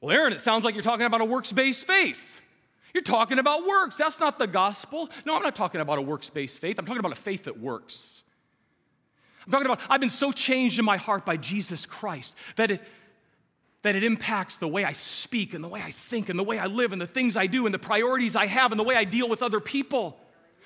Well, 0.00 0.16
Aaron, 0.16 0.32
it 0.32 0.40
sounds 0.40 0.64
like 0.64 0.74
you're 0.74 0.84
talking 0.84 1.06
about 1.06 1.20
a 1.20 1.24
works 1.24 1.50
based 1.50 1.84
faith. 1.84 2.35
You're 2.96 3.02
talking 3.02 3.38
about 3.38 3.66
works. 3.66 3.98
That's 3.98 4.18
not 4.18 4.38
the 4.38 4.46
gospel. 4.46 5.10
No, 5.26 5.36
I'm 5.36 5.42
not 5.42 5.54
talking 5.54 5.82
about 5.82 5.98
a 5.98 6.00
works 6.00 6.30
based 6.30 6.58
faith. 6.58 6.78
I'm 6.78 6.86
talking 6.86 7.00
about 7.00 7.12
a 7.12 7.14
faith 7.14 7.44
that 7.44 7.60
works. 7.60 8.22
I'm 9.44 9.52
talking 9.52 9.66
about, 9.66 9.82
I've 9.90 10.00
been 10.00 10.08
so 10.08 10.32
changed 10.32 10.78
in 10.78 10.86
my 10.86 10.96
heart 10.96 11.26
by 11.26 11.36
Jesus 11.36 11.84
Christ 11.84 12.34
that 12.56 12.70
it, 12.70 12.82
that 13.82 13.96
it 13.96 14.02
impacts 14.02 14.56
the 14.56 14.66
way 14.66 14.82
I 14.82 14.94
speak 14.94 15.52
and 15.52 15.62
the 15.62 15.68
way 15.68 15.82
I 15.82 15.90
think 15.90 16.30
and 16.30 16.38
the 16.38 16.42
way 16.42 16.58
I 16.58 16.68
live 16.68 16.94
and 16.94 17.02
the 17.02 17.06
things 17.06 17.36
I 17.36 17.48
do 17.48 17.66
and 17.66 17.74
the 17.74 17.78
priorities 17.78 18.34
I 18.34 18.46
have 18.46 18.72
and 18.72 18.78
the 18.80 18.84
way 18.84 18.94
I 18.94 19.04
deal 19.04 19.28
with 19.28 19.42
other 19.42 19.60
people. 19.60 20.18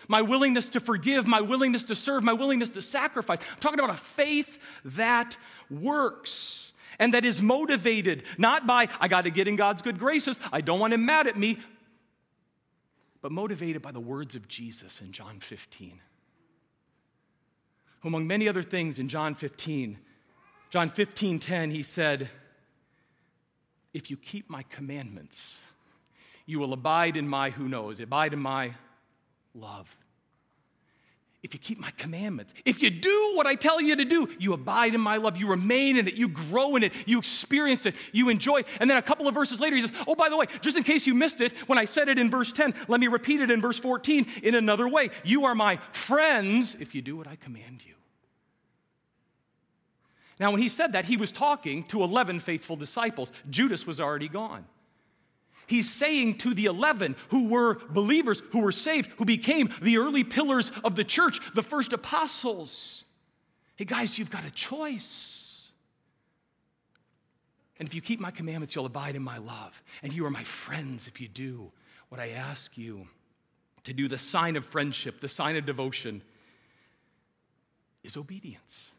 My 0.07 0.23
willingness 0.23 0.69
to 0.69 0.79
forgive, 0.79 1.27
my 1.27 1.41
willingness 1.41 1.83
to 1.87 1.97
serve, 1.97 2.23
my 2.23 2.35
willingness 2.35 2.71
to 2.71 2.81
sacrifice. 2.81 3.41
I'm 3.41 3.59
talking 3.59 3.81
about 3.81 3.97
a 3.97 4.01
faith 4.01 4.61
that 4.85 5.37
works 5.69 6.71
and 7.01 7.13
that 7.15 7.25
is 7.25 7.43
motivated 7.43 8.23
not 8.39 8.69
by, 8.69 8.87
I 9.01 9.09
got 9.09 9.25
to 9.25 9.31
get 9.31 9.49
in 9.49 9.57
God's 9.57 9.83
good 9.83 9.99
graces, 9.99 10.39
I 10.53 10.61
don't 10.61 10.79
want 10.79 10.93
him 10.93 11.05
mad 11.05 11.27
at 11.27 11.37
me, 11.37 11.59
but 13.23 13.33
motivated 13.33 13.83
by 13.83 13.93
the 13.93 14.01
words 14.01 14.35
of 14.35 14.49
Jesus 14.49 15.01
in 15.01 15.13
John 15.13 15.41
15. 15.41 16.01
Who, 18.01 18.09
among 18.09 18.27
many 18.27 18.49
other 18.49 18.63
things 18.63 18.99
in 18.99 19.09
John 19.09 19.35
15, 19.35 19.99
John 20.71 20.89
15 20.89 21.39
10, 21.39 21.71
he 21.71 21.83
said, 21.83 22.31
If 23.93 24.11
you 24.11 24.17
keep 24.17 24.49
my 24.49 24.63
commandments, 24.65 25.59
you 26.47 26.59
will 26.59 26.73
abide 26.73 27.17
in 27.17 27.29
my, 27.29 27.51
who 27.51 27.69
knows, 27.69 28.01
abide 28.01 28.33
in 28.33 28.41
my 28.41 28.75
love 29.55 29.95
if 31.43 31.55
you 31.55 31.61
keep 31.61 31.79
my 31.79 31.91
commandments. 31.97 32.53
If 32.65 32.83
you 32.83 32.91
do 32.91 33.33
what 33.35 33.47
I 33.47 33.55
tell 33.55 33.81
you 33.81 33.97
to 33.97 34.05
do, 34.05 34.29
you 34.39 34.53
abide 34.53 34.95
in 34.95 35.01
my 35.01 35.17
love, 35.17 35.39
you 35.39 35.47
remain 35.47 35.97
in 35.97 36.07
it, 36.07 36.15
you 36.15 36.29
grow 36.29 36.77
in 36.77 36.83
it, 36.83 36.93
you 37.07 37.19
experience 37.19 37.87
it, 37.87 37.95
you 38.13 38.29
enjoy 38.29 38.59
it. 38.59 38.67
And 38.79 38.91
then 38.91 38.99
a 38.99 39.03
couple 39.03 39.27
of 39.27 39.35
verses 39.35 39.59
later, 39.59 39.77
he 39.77 39.83
says, 39.83 39.93
Oh, 40.07 40.15
by 40.15 40.29
the 40.29 40.37
way, 40.37 40.47
just 40.61 40.77
in 40.77 40.83
case 40.83 41.07
you 41.07 41.15
missed 41.15 41.41
it, 41.41 41.53
when 41.67 41.79
I 41.79 41.87
said 41.87 42.09
it 42.09 42.19
in 42.19 42.31
verse 42.31 42.53
10, 42.53 42.75
let 42.89 43.01
me 43.01 43.07
repeat 43.07 43.41
it 43.41 43.51
in 43.51 43.61
verse 43.61 43.79
14 43.79 44.27
in 44.43 44.55
another 44.55 44.87
way. 44.87 45.11
You 45.25 45.47
are 45.47 45.55
my 45.55 45.79
friends 45.93 46.77
if 46.79 46.95
you 46.95 47.01
do 47.01 47.17
what 47.17 47.27
I 47.27 47.37
command 47.37 47.83
you. 47.87 47.95
Now, 50.39 50.51
when 50.51 50.61
he 50.61 50.71
said 50.71 50.95
that, 50.95 51.05
he 51.05 51.19
was 51.19 51.33
talking 51.33 51.85
to 51.85 52.03
11 52.03 52.41
faithful 52.41 52.77
disciples. 52.77 53.31
Judas 53.51 53.87
was 53.87 54.01
already 54.01 54.29
gone. 54.29 54.65
He's 55.71 55.89
saying 55.89 56.39
to 56.39 56.53
the 56.53 56.65
11 56.65 57.15
who 57.29 57.47
were 57.47 57.77
believers, 57.91 58.43
who 58.51 58.59
were 58.59 58.73
saved, 58.73 59.09
who 59.19 59.25
became 59.25 59.73
the 59.81 59.99
early 59.99 60.25
pillars 60.25 60.73
of 60.83 60.97
the 60.97 61.05
church, 61.05 61.39
the 61.55 61.63
first 61.63 61.93
apostles 61.93 63.05
hey, 63.77 63.85
guys, 63.87 64.19
you've 64.19 64.31
got 64.31 64.45
a 64.45 64.51
choice. 64.51 65.71
And 67.79 67.89
if 67.89 67.95
you 67.95 68.03
keep 68.03 68.21
my 68.21 68.31
commandments, 68.31 68.75
you'll 68.75 68.85
abide 68.85 69.17
in 69.17 69.23
my 69.23 69.39
love. 69.39 69.73
And 70.03 70.13
you 70.13 70.27
are 70.27 70.31
my 70.31 70.45
friends 70.45 71.09
if 71.09 71.19
you 71.19 71.29
do 71.29 71.73
what 72.11 72.21
I 72.21 72.31
ask 72.31 72.77
you 72.77 73.07
to 73.85 73.95
do. 73.95 74.07
The 74.07 74.19
sign 74.19 74.57
of 74.57 74.67
friendship, 74.67 75.21
the 75.23 75.31
sign 75.31 75.57
of 75.57 75.65
devotion 75.65 76.21
is 78.03 78.19
obedience. 78.19 78.93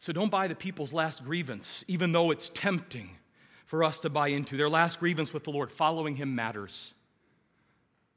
So 0.00 0.12
don't 0.12 0.30
buy 0.30 0.46
the 0.46 0.54
people's 0.54 0.92
last 0.92 1.24
grievance, 1.24 1.84
even 1.88 2.12
though 2.12 2.32
it's 2.32 2.50
tempting 2.50 3.16
for 3.70 3.84
us 3.84 3.98
to 4.00 4.10
buy 4.10 4.26
into. 4.28 4.56
Their 4.56 4.68
last 4.68 4.98
grievance 4.98 5.32
with 5.32 5.44
the 5.44 5.52
Lord, 5.52 5.70
following 5.70 6.16
Him 6.16 6.34
matters. 6.34 6.92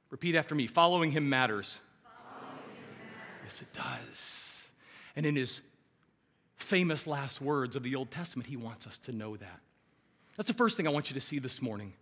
Repeat 0.09 0.33
after 0.33 0.55
me 0.55 0.65
following 0.65 1.11
Him 1.11 1.29
matters. 1.29 1.79
Following 2.03 2.75
him 2.75 3.07
matters. 3.15 3.53
Yes, 3.53 3.61
it 3.61 3.73
does. 3.73 4.49
And 5.15 5.27
in 5.27 5.35
His 5.35 5.61
famous 6.55 7.05
last 7.05 7.39
words 7.39 7.75
of 7.75 7.83
the 7.83 7.93
Old 7.93 8.09
Testament, 8.09 8.49
He 8.49 8.57
wants 8.57 8.87
us 8.87 8.97
to 9.03 9.11
know 9.11 9.37
that. 9.37 9.59
That's 10.37 10.47
the 10.47 10.55
first 10.55 10.75
thing 10.75 10.87
I 10.87 10.89
want 10.89 11.11
you 11.11 11.13
to 11.13 11.21
see 11.21 11.37
this 11.37 11.61
morning. 11.61 11.93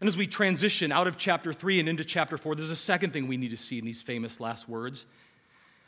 And 0.00 0.08
as 0.08 0.16
we 0.16 0.26
transition 0.26 0.90
out 0.90 1.06
of 1.06 1.18
chapter 1.18 1.52
3 1.52 1.78
and 1.78 1.88
into 1.88 2.04
chapter 2.04 2.36
4, 2.36 2.56
there's 2.56 2.70
a 2.70 2.76
second 2.76 3.12
thing 3.12 3.28
we 3.28 3.36
need 3.36 3.52
to 3.52 3.56
see 3.56 3.78
in 3.78 3.84
these 3.84 4.02
famous 4.02 4.40
last 4.40 4.68
words. 4.68 5.06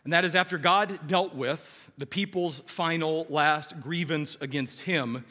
And 0.05 0.13
that 0.13 0.25
is 0.25 0.37
after 0.37 0.57
God 0.57 1.01
dealt 1.09 1.35
with 1.35 1.91
the 1.99 2.07
people's 2.07 2.63
final 2.67 3.27
last 3.29 3.81
grievance 3.81 4.37
against 4.41 4.83
him, 4.83 5.25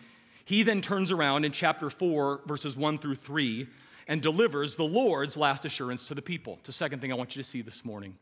he 0.48 0.64
then 0.64 0.82
turns 0.82 1.12
around 1.12 1.44
in 1.44 1.52
chapter 1.52 1.90
4, 1.90 2.44
verses 2.46 2.78
1 2.78 3.00
through 3.00 3.16
3, 3.16 3.68
and 4.08 4.22
delivers 4.22 4.78
the 4.78 4.84
Lord's 4.84 5.36
last 5.36 5.66
assurance 5.66 6.08
to 6.08 6.16
the 6.16 6.22
people. 6.22 6.54
It's 6.60 6.68
the 6.68 6.72
second 6.72 7.02
thing 7.02 7.12
I 7.12 7.16
want 7.16 7.36
you 7.36 7.44
to 7.44 7.50
see 7.50 7.62
this 7.62 7.84
morning. 7.84 8.16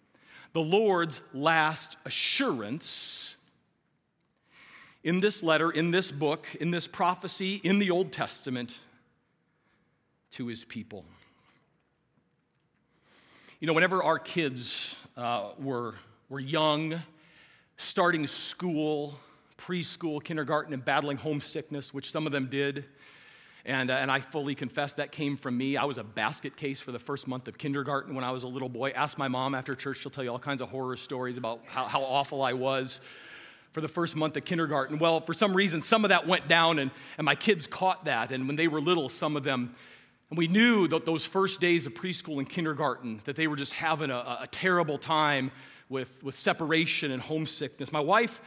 The 0.53 0.61
Lord's 0.61 1.21
last 1.35 1.97
assurance 2.03 3.35
in 5.03 5.19
this 5.19 5.43
letter, 5.43 5.69
in 5.69 5.91
this 5.91 6.11
book, 6.11 6.47
in 6.59 6.71
this 6.71 6.87
prophecy, 6.87 7.61
in 7.63 7.77
the 7.77 7.91
Old 7.91 8.11
Testament 8.11 8.75
to 10.31 10.47
his 10.47 10.65
people. 10.65 11.05
You 13.59 13.67
know, 13.67 13.73
whenever 13.73 14.01
our 14.01 14.17
kids 14.17 14.95
uh, 15.15 15.49
were 15.59 15.93
were 16.29 16.39
young, 16.39 16.99
starting 17.77 18.25
school, 18.25 19.19
preschool, 19.57 20.23
kindergarten, 20.23 20.73
and 20.73 20.83
battling 20.83 21.17
homesickness, 21.17 21.93
which 21.93 22.11
some 22.11 22.25
of 22.25 22.31
them 22.31 22.47
did. 22.47 22.85
And, 23.65 23.89
uh, 23.89 23.95
and 23.95 24.11
I 24.11 24.19
fully 24.19 24.53
confess 24.53 24.93
that 24.95 25.11
came 25.11 25.37
from 25.37 25.57
me. 25.57 25.75
I 25.75 25.85
was 25.85 25.97
a 25.97 26.03
basket 26.03 26.55
case 26.55 26.79
for 26.79 26.91
the 26.91 26.99
first 26.99 27.27
month 27.27 27.47
of 27.47 27.57
kindergarten 27.57 28.13
when 28.13 28.23
I 28.23 28.31
was 28.31 28.43
a 28.43 28.47
little 28.47 28.69
boy. 28.69 28.91
Ask 28.91 29.17
my 29.17 29.27
mom 29.27 29.55
after 29.55 29.73
church, 29.73 29.99
she'll 29.99 30.11
tell 30.11 30.23
you 30.23 30.29
all 30.29 30.39
kinds 30.39 30.61
of 30.61 30.69
horror 30.69 30.97
stories 30.97 31.37
about 31.39 31.61
how, 31.65 31.85
how 31.85 32.03
awful 32.03 32.43
I 32.43 32.53
was 32.53 33.01
for 33.71 33.81
the 33.81 33.87
first 33.87 34.15
month 34.15 34.37
of 34.37 34.45
kindergarten. 34.45 34.99
Well, 34.99 35.19
for 35.19 35.33
some 35.33 35.55
reason, 35.55 35.81
some 35.81 36.05
of 36.05 36.09
that 36.09 36.27
went 36.27 36.47
down, 36.47 36.79
and, 36.79 36.91
and 37.17 37.25
my 37.25 37.35
kids 37.35 37.65
caught 37.65 38.05
that. 38.05 38.31
And 38.31 38.47
when 38.47 38.55
they 38.55 38.67
were 38.67 38.79
little, 38.79 39.09
some 39.09 39.35
of 39.35 39.43
them, 39.43 39.75
and 40.29 40.37
we 40.37 40.47
knew 40.47 40.87
that 40.87 41.05
those 41.05 41.25
first 41.25 41.59
days 41.59 41.85
of 41.85 41.93
preschool 41.93 42.37
and 42.37 42.47
kindergarten, 42.47 43.21
that 43.25 43.35
they 43.35 43.47
were 43.47 43.55
just 43.55 43.73
having 43.73 44.11
a, 44.11 44.37
a 44.41 44.47
terrible 44.51 44.97
time 44.97 45.51
with, 45.89 46.23
with 46.23 46.37
separation 46.37 47.11
and 47.11 47.21
homesickness. 47.21 47.91
My 47.91 47.99
wife 47.99 48.41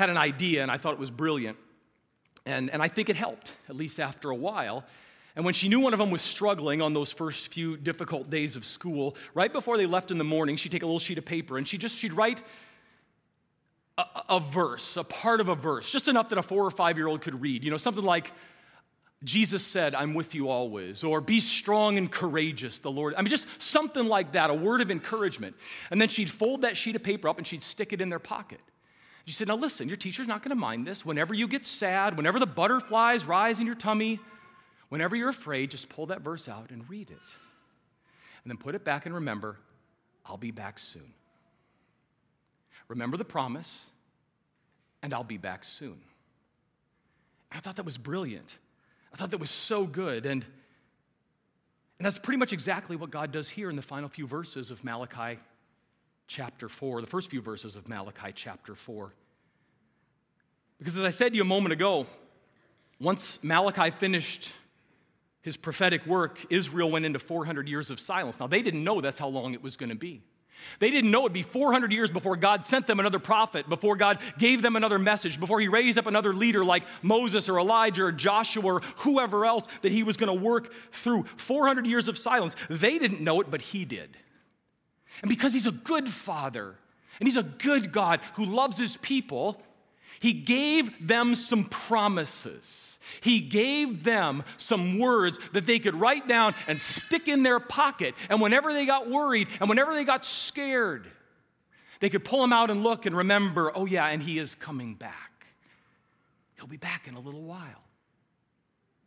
had 0.00 0.10
an 0.10 0.16
idea, 0.16 0.62
and 0.62 0.70
I 0.70 0.78
thought 0.78 0.94
it 0.94 0.98
was 0.98 1.10
brilliant. 1.10 1.56
And, 2.46 2.70
and 2.70 2.82
I 2.82 2.88
think 2.88 3.08
it 3.08 3.16
helped, 3.16 3.52
at 3.68 3.76
least 3.76 4.00
after 4.00 4.30
a 4.30 4.34
while. 4.34 4.84
And 5.36 5.44
when 5.44 5.54
she 5.54 5.68
knew 5.68 5.78
one 5.78 5.92
of 5.92 5.98
them 5.98 6.10
was 6.10 6.22
struggling 6.22 6.82
on 6.82 6.94
those 6.94 7.12
first 7.12 7.52
few 7.52 7.76
difficult 7.76 8.30
days 8.30 8.56
of 8.56 8.64
school, 8.64 9.14
right 9.34 9.52
before 9.52 9.76
they 9.76 9.86
left 9.86 10.10
in 10.10 10.18
the 10.18 10.24
morning, 10.24 10.56
she'd 10.56 10.72
take 10.72 10.82
a 10.82 10.86
little 10.86 10.98
sheet 10.98 11.18
of 11.18 11.24
paper 11.24 11.56
and 11.56 11.68
she 11.68 11.78
just 11.78 11.96
she'd 11.96 12.12
write 12.12 12.42
a, 13.96 14.04
a 14.30 14.40
verse, 14.40 14.96
a 14.96 15.04
part 15.04 15.40
of 15.40 15.48
a 15.48 15.54
verse, 15.54 15.90
just 15.90 16.08
enough 16.08 16.30
that 16.30 16.38
a 16.38 16.42
four 16.42 16.64
or 16.64 16.70
five 16.70 16.96
year 16.96 17.06
old 17.06 17.20
could 17.20 17.40
read. 17.40 17.62
You 17.62 17.70
know, 17.70 17.76
something 17.76 18.04
like, 18.04 18.32
Jesus 19.22 19.62
said, 19.62 19.94
I'm 19.94 20.14
with 20.14 20.34
you 20.34 20.48
always, 20.48 21.04
or 21.04 21.20
be 21.20 21.40
strong 21.40 21.98
and 21.98 22.10
courageous, 22.10 22.78
the 22.78 22.90
Lord. 22.90 23.14
I 23.16 23.20
mean, 23.20 23.28
just 23.28 23.46
something 23.58 24.06
like 24.06 24.32
that, 24.32 24.48
a 24.48 24.54
word 24.54 24.80
of 24.80 24.90
encouragement. 24.90 25.56
And 25.90 26.00
then 26.00 26.08
she'd 26.08 26.30
fold 26.30 26.62
that 26.62 26.76
sheet 26.76 26.96
of 26.96 27.02
paper 27.02 27.28
up 27.28 27.36
and 27.36 27.46
she'd 27.46 27.62
stick 27.62 27.92
it 27.92 28.00
in 28.00 28.08
their 28.08 28.18
pocket. 28.18 28.60
She 29.26 29.32
said, 29.32 29.48
Now 29.48 29.56
listen, 29.56 29.88
your 29.88 29.96
teacher's 29.96 30.28
not 30.28 30.42
going 30.42 30.50
to 30.50 30.60
mind 30.60 30.86
this. 30.86 31.04
Whenever 31.04 31.34
you 31.34 31.46
get 31.46 31.66
sad, 31.66 32.16
whenever 32.16 32.38
the 32.38 32.46
butterflies 32.46 33.24
rise 33.24 33.60
in 33.60 33.66
your 33.66 33.74
tummy, 33.74 34.18
whenever 34.88 35.14
you're 35.16 35.28
afraid, 35.28 35.70
just 35.70 35.88
pull 35.88 36.06
that 36.06 36.22
verse 36.22 36.48
out 36.48 36.70
and 36.70 36.88
read 36.88 37.10
it. 37.10 37.18
And 38.42 38.50
then 38.50 38.56
put 38.56 38.74
it 38.74 38.84
back 38.84 39.06
and 39.06 39.14
remember, 39.14 39.56
I'll 40.24 40.36
be 40.36 40.50
back 40.50 40.78
soon. 40.78 41.12
Remember 42.88 43.16
the 43.16 43.24
promise, 43.24 43.84
and 45.02 45.14
I'll 45.14 45.22
be 45.22 45.36
back 45.36 45.64
soon. 45.64 46.00
And 47.50 47.58
I 47.58 47.60
thought 47.60 47.76
that 47.76 47.84
was 47.84 47.98
brilliant. 47.98 48.56
I 49.12 49.16
thought 49.16 49.30
that 49.30 49.38
was 49.38 49.50
so 49.50 49.84
good. 49.84 50.26
And, 50.26 50.44
and 51.98 52.06
that's 52.06 52.18
pretty 52.18 52.38
much 52.38 52.52
exactly 52.52 52.96
what 52.96 53.10
God 53.10 53.32
does 53.32 53.48
here 53.48 53.70
in 53.70 53.76
the 53.76 53.82
final 53.82 54.08
few 54.08 54.26
verses 54.26 54.70
of 54.70 54.82
Malachi 54.82 55.38
chapter 56.30 56.68
4, 56.68 57.00
the 57.00 57.08
first 57.08 57.28
few 57.28 57.40
verses 57.40 57.74
of 57.74 57.88
Malachi 57.88 58.30
chapter 58.32 58.76
4. 58.76 59.12
Because 60.78 60.96
as 60.96 61.02
I 61.02 61.10
said 61.10 61.32
to 61.32 61.36
you 61.36 61.42
a 61.42 61.44
moment 61.44 61.72
ago, 61.72 62.06
once 63.00 63.40
Malachi 63.42 63.90
finished 63.90 64.52
his 65.42 65.56
prophetic 65.56 66.06
work, 66.06 66.38
Israel 66.48 66.88
went 66.88 67.04
into 67.04 67.18
400 67.18 67.68
years 67.68 67.90
of 67.90 67.98
silence. 67.98 68.38
Now, 68.38 68.46
they 68.46 68.62
didn't 68.62 68.84
know 68.84 69.00
that's 69.00 69.18
how 69.18 69.26
long 69.26 69.54
it 69.54 69.62
was 69.62 69.76
going 69.76 69.88
to 69.88 69.96
be. 69.96 70.22
They 70.78 70.90
didn't 70.92 71.10
know 71.10 71.22
it'd 71.22 71.32
be 71.32 71.42
400 71.42 71.90
years 71.90 72.10
before 72.10 72.36
God 72.36 72.64
sent 72.64 72.86
them 72.86 73.00
another 73.00 73.18
prophet, 73.18 73.68
before 73.68 73.96
God 73.96 74.18
gave 74.38 74.62
them 74.62 74.76
another 74.76 75.00
message, 75.00 75.40
before 75.40 75.58
He 75.58 75.66
raised 75.66 75.98
up 75.98 76.06
another 76.06 76.32
leader 76.32 76.64
like 76.64 76.84
Moses 77.02 77.48
or 77.48 77.58
Elijah 77.58 78.04
or 78.04 78.12
Joshua 78.12 78.74
or 78.74 78.80
whoever 78.98 79.44
else 79.44 79.66
that 79.82 79.90
He 79.90 80.04
was 80.04 80.16
going 80.16 80.28
to 80.28 80.44
work 80.44 80.72
through. 80.92 81.24
400 81.38 81.88
years 81.88 82.06
of 82.06 82.16
silence. 82.16 82.54
They 82.68 82.98
didn't 82.98 83.20
know 83.20 83.40
it, 83.40 83.50
but 83.50 83.62
He 83.62 83.84
did. 83.84 84.16
And 85.22 85.28
because 85.28 85.52
He's 85.52 85.66
a 85.66 85.72
good 85.72 86.08
Father 86.08 86.74
and 87.18 87.26
He's 87.26 87.36
a 87.36 87.42
good 87.42 87.92
God 87.92 88.20
who 88.34 88.44
loves 88.44 88.78
His 88.78 88.96
people, 88.98 89.60
He 90.20 90.32
gave 90.32 91.06
them 91.06 91.34
some 91.34 91.64
promises. 91.64 92.98
He 93.20 93.40
gave 93.40 94.04
them 94.04 94.44
some 94.56 94.98
words 94.98 95.38
that 95.52 95.66
they 95.66 95.78
could 95.78 95.94
write 95.94 96.28
down 96.28 96.54
and 96.66 96.80
stick 96.80 97.28
in 97.28 97.42
their 97.42 97.58
pocket. 97.58 98.14
And 98.28 98.40
whenever 98.40 98.72
they 98.72 98.86
got 98.86 99.10
worried 99.10 99.48
and 99.58 99.68
whenever 99.68 99.94
they 99.94 100.04
got 100.04 100.24
scared, 100.24 101.06
they 102.00 102.08
could 102.08 102.24
pull 102.24 102.40
them 102.40 102.52
out 102.52 102.70
and 102.70 102.82
look 102.82 103.06
and 103.06 103.16
remember, 103.16 103.72
oh, 103.74 103.86
yeah, 103.86 104.06
and 104.06 104.22
he 104.22 104.38
is 104.38 104.54
coming 104.54 104.94
back. 104.94 105.46
He'll 106.56 106.66
be 106.66 106.76
back 106.76 107.08
in 107.08 107.14
a 107.14 107.20
little 107.20 107.42
while. 107.42 107.84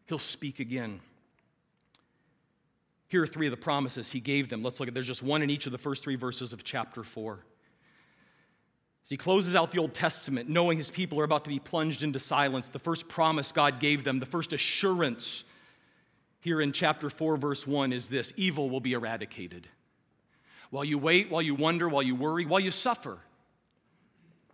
He'll 0.08 0.20
speak 0.20 0.60
again. 0.60 1.00
Here 3.14 3.22
are 3.22 3.28
three 3.28 3.46
of 3.46 3.52
the 3.52 3.58
promises 3.58 4.12
he 4.12 4.20
gave 4.20 4.50
them. 4.50 4.64
Let's 4.64 4.80
look 4.80 4.88
at 4.88 4.96
there's 4.96 5.06
just 5.06 5.22
one 5.22 5.44
in 5.44 5.52
each 5.52 5.68
of 5.68 5.72
the 5.72 5.78
first 5.78 6.04
three 6.04 6.16
verses 6.16 6.52
of 6.52 6.64
chapter 6.64 7.04
4. 7.04 7.34
As 7.34 9.10
he 9.12 9.18
closes 9.18 9.54
out 9.54 9.72
the 9.72 9.78
Old 9.78 9.94
Testament, 9.94 10.50
knowing 10.50 10.80
his 10.80 10.90
people 10.90 11.20
are 11.20 11.24
about 11.24 11.44
to 11.44 11.52
be 11.52 11.60
plunged 11.60 12.02
into 12.02 12.18
silence, 12.18 12.70
the 12.70 12.80
first 12.80 13.08
promise 13.08 13.52
God 13.52 13.80
gave 13.80 14.04
them, 14.04 14.20
the 14.20 14.26
first 14.26 14.52
assurance 14.52 15.44
here 16.40 16.60
in 16.60 16.72
chapter 16.72 17.08
4, 17.08 17.38
verse 17.38 17.68
1 17.68 17.94
is 17.94 18.10
this 18.10 18.34
evil 18.36 18.68
will 18.68 18.80
be 18.80 18.94
eradicated. 18.94 19.68
While 20.72 20.84
you 20.84 20.98
wait, 20.98 21.30
while 21.30 21.44
you 21.44 21.54
wonder, 21.54 21.88
while 21.88 22.02
you 22.02 22.16
worry, 22.16 22.48
while 22.48 22.62
you 22.62 22.72
suffer, 22.72 23.20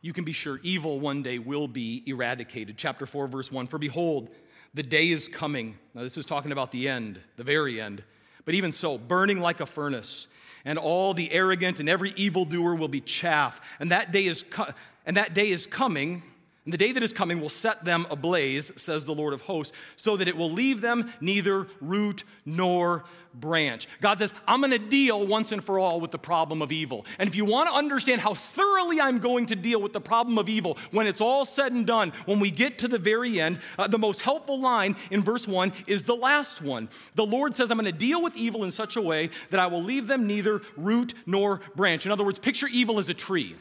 you 0.02 0.12
can 0.12 0.26
be 0.26 0.34
sure 0.34 0.60
evil 0.64 1.00
one 1.00 1.24
day 1.24 1.40
will 1.40 1.70
be 1.70 2.04
eradicated. 2.06 2.78
Chapter 2.78 3.06
4, 3.06 3.28
verse 3.28 3.54
1 3.54 3.68
For 3.68 3.78
behold, 3.78 4.28
the 4.74 4.84
day 4.84 5.12
is 5.12 5.30
coming. 5.30 5.78
Now, 5.94 6.04
this 6.04 6.18
is 6.18 6.26
talking 6.26 6.52
about 6.52 6.74
the 6.74 6.90
end, 6.90 7.22
the 7.38 7.46
very 7.46 7.80
end. 7.80 8.04
But 8.50 8.56
even 8.56 8.72
so, 8.72 8.98
burning 8.98 9.40
like 9.40 9.60
a 9.60 9.68
furnace 9.68 10.26
and 10.66 10.80
all 10.80 11.14
the 11.14 11.32
arrogant 11.32 11.80
and 11.80 11.88
every 11.88 12.14
evildoer 12.16 12.74
will 12.74 12.88
be 12.88 13.00
chaff. 13.00 13.62
And 13.80 13.92
that 13.92 14.12
day 14.12 14.26
is, 14.26 14.42
co- 14.42 14.74
and 15.06 15.18
that 15.18 15.36
day 15.36 15.52
is 15.52 15.68
coming, 15.68 16.24
and 16.70 16.74
the 16.76 16.78
day 16.78 16.92
that 16.92 17.02
is 17.02 17.14
coming 17.14 17.42
will 17.42 17.50
set 17.50 17.84
them 17.84 18.06
ablaze, 18.12 18.72
says 18.76 19.04
the 19.04 19.12
Lord 19.12 19.34
of 19.34 19.42
hosts, 19.42 19.76
so 19.96 20.16
that 20.18 20.28
it 20.28 20.38
will 20.38 20.52
leave 20.52 20.82
them 20.82 21.12
neither 21.20 21.66
root 21.82 22.24
nor 22.46 23.06
branch. 23.34 23.88
God 24.02 24.20
says, 24.20 24.32
I'm 24.48 24.62
going 24.62 24.70
to 24.70 24.78
deal 24.78 25.26
once 25.26 25.52
and 25.52 25.64
for 25.64 25.80
all 25.80 26.00
with 26.00 26.12
the 26.12 26.20
problem 26.20 26.62
of 26.62 26.72
evil. 26.72 27.08
And 27.18 27.28
if 27.28 27.34
you 27.34 27.44
want 27.44 27.70
to 27.70 27.76
understand 27.76 28.22
how 28.22 28.36
thoroughly 28.36 29.02
I'm 29.02 29.18
going 29.18 29.48
to 29.48 29.56
deal 29.56 29.82
with 29.82 29.94
the 29.94 30.00
problem 30.00 30.38
of 30.38 30.48
evil 30.48 30.78
when 30.92 31.08
it's 31.08 31.22
all 31.22 31.44
said 31.44 31.72
and 31.72 31.88
done, 31.88 32.14
when 32.28 32.40
we 32.40 32.52
get 32.52 32.78
to 32.78 32.88
the 32.88 33.00
very 33.00 33.42
end, 33.42 33.60
uh, 33.80 33.88
the 33.88 33.98
most 33.98 34.22
helpful 34.22 34.62
line 34.62 34.96
in 35.10 35.24
verse 35.24 35.48
1 35.48 35.74
is 35.88 36.04
the 36.04 36.16
last 36.16 36.62
one. 36.62 36.88
The 37.16 37.26
Lord 37.26 37.58
says, 37.58 37.72
I'm 37.72 37.80
going 37.80 37.92
to 37.92 37.98
deal 37.98 38.22
with 38.22 38.36
evil 38.36 38.64
in 38.64 38.72
such 38.72 38.96
a 38.96 39.02
way 39.02 39.32
that 39.50 39.60
I 39.60 39.66
will 39.66 39.82
leave 39.82 40.06
them 40.06 40.28
neither 40.28 40.62
root 40.78 41.16
nor 41.26 41.62
branch. 41.76 42.06
In 42.06 42.12
other 42.12 42.24
words, 42.24 42.38
picture 42.38 42.68
evil 42.68 43.00
as 43.00 43.10
a 43.10 43.16
tree. 43.16 43.56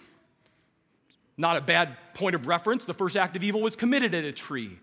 Not 1.39 1.57
a 1.57 1.61
bad 1.61 1.97
point 2.15 2.35
of 2.35 2.49
reference. 2.49 2.85
The 2.85 2.93
first 2.93 3.17
act 3.17 3.37
of 3.37 3.45
evil 3.45 3.63
was 3.63 3.77
committed 3.77 4.13
at 4.15 4.25
a 4.25 4.33
tree. 4.33 4.79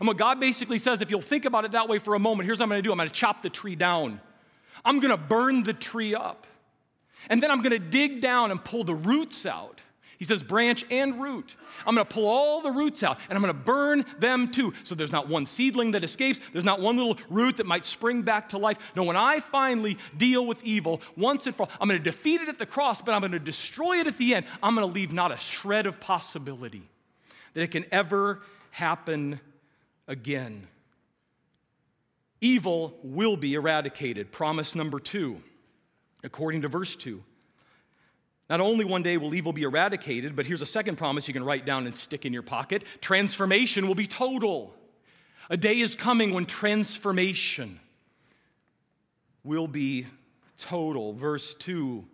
And 0.00 0.08
what 0.08 0.16
God 0.16 0.40
basically 0.40 0.78
says, 0.78 1.00
if 1.02 1.10
you'll 1.10 1.20
think 1.20 1.44
about 1.44 1.66
it 1.66 1.72
that 1.72 1.88
way 1.88 1.98
for 1.98 2.14
a 2.14 2.18
moment, 2.18 2.46
here's 2.46 2.58
what 2.58 2.64
I'm 2.64 2.70
going 2.70 2.82
to 2.82 2.86
do 2.86 2.92
I'm 2.92 2.98
going 2.98 3.08
to 3.08 3.14
chop 3.14 3.42
the 3.42 3.50
tree 3.50 3.76
down. 3.76 4.20
I'm 4.84 5.00
going 5.00 5.10
to 5.10 5.16
burn 5.16 5.62
the 5.62 5.74
tree 5.74 6.14
up. 6.14 6.46
And 7.28 7.42
then 7.42 7.50
I'm 7.50 7.60
going 7.60 7.72
to 7.72 7.78
dig 7.78 8.22
down 8.22 8.50
and 8.50 8.64
pull 8.64 8.84
the 8.84 8.94
roots 8.94 9.44
out. 9.44 9.80
He 10.18 10.24
says 10.24 10.42
branch 10.42 10.84
and 10.90 11.22
root. 11.22 11.54
I'm 11.86 11.94
going 11.94 12.06
to 12.06 12.12
pull 12.12 12.26
all 12.26 12.60
the 12.60 12.72
roots 12.72 13.04
out 13.04 13.20
and 13.28 13.36
I'm 13.36 13.42
going 13.42 13.54
to 13.54 13.60
burn 13.60 14.04
them 14.18 14.50
too. 14.50 14.74
So 14.82 14.96
there's 14.96 15.12
not 15.12 15.28
one 15.28 15.46
seedling 15.46 15.92
that 15.92 16.02
escapes. 16.02 16.40
There's 16.52 16.64
not 16.64 16.80
one 16.80 16.96
little 16.96 17.18
root 17.30 17.58
that 17.58 17.66
might 17.66 17.86
spring 17.86 18.22
back 18.22 18.48
to 18.48 18.58
life. 18.58 18.78
No, 18.96 19.04
when 19.04 19.16
I 19.16 19.38
finally 19.38 19.96
deal 20.16 20.44
with 20.44 20.62
evil 20.64 21.00
once 21.16 21.46
and 21.46 21.54
for 21.54 21.62
all, 21.62 21.70
I'm 21.80 21.88
going 21.88 22.00
to 22.00 22.04
defeat 22.04 22.40
it 22.40 22.48
at 22.48 22.58
the 22.58 22.66
cross, 22.66 23.00
but 23.00 23.12
I'm 23.12 23.20
going 23.20 23.32
to 23.32 23.38
destroy 23.38 24.00
it 24.00 24.08
at 24.08 24.18
the 24.18 24.34
end. 24.34 24.46
I'm 24.60 24.74
going 24.74 24.86
to 24.86 24.92
leave 24.92 25.12
not 25.12 25.30
a 25.30 25.36
shred 25.36 25.86
of 25.86 26.00
possibility 26.00 26.82
that 27.54 27.62
it 27.62 27.70
can 27.70 27.86
ever 27.92 28.42
happen 28.70 29.38
again. 30.08 30.66
Evil 32.40 32.98
will 33.04 33.36
be 33.36 33.54
eradicated. 33.54 34.32
Promise 34.32 34.74
number 34.74 34.98
two, 34.98 35.40
according 36.24 36.62
to 36.62 36.68
verse 36.68 36.96
2. 36.96 37.22
Not 38.48 38.60
only 38.60 38.84
one 38.84 39.02
day 39.02 39.18
will 39.18 39.34
evil 39.34 39.52
be 39.52 39.62
eradicated, 39.62 40.34
but 40.34 40.46
here's 40.46 40.62
a 40.62 40.66
second 40.66 40.96
promise 40.96 41.28
you 41.28 41.34
can 41.34 41.44
write 41.44 41.66
down 41.66 41.86
and 41.86 41.94
stick 41.94 42.24
in 42.24 42.32
your 42.32 42.42
pocket 42.42 42.82
transformation 43.00 43.86
will 43.86 43.94
be 43.94 44.06
total. 44.06 44.74
A 45.50 45.56
day 45.56 45.80
is 45.80 45.94
coming 45.94 46.32
when 46.32 46.46
transformation 46.46 47.78
will 49.44 49.68
be 49.68 50.06
total. 50.58 51.12
Verse 51.12 51.54
2 51.54 52.04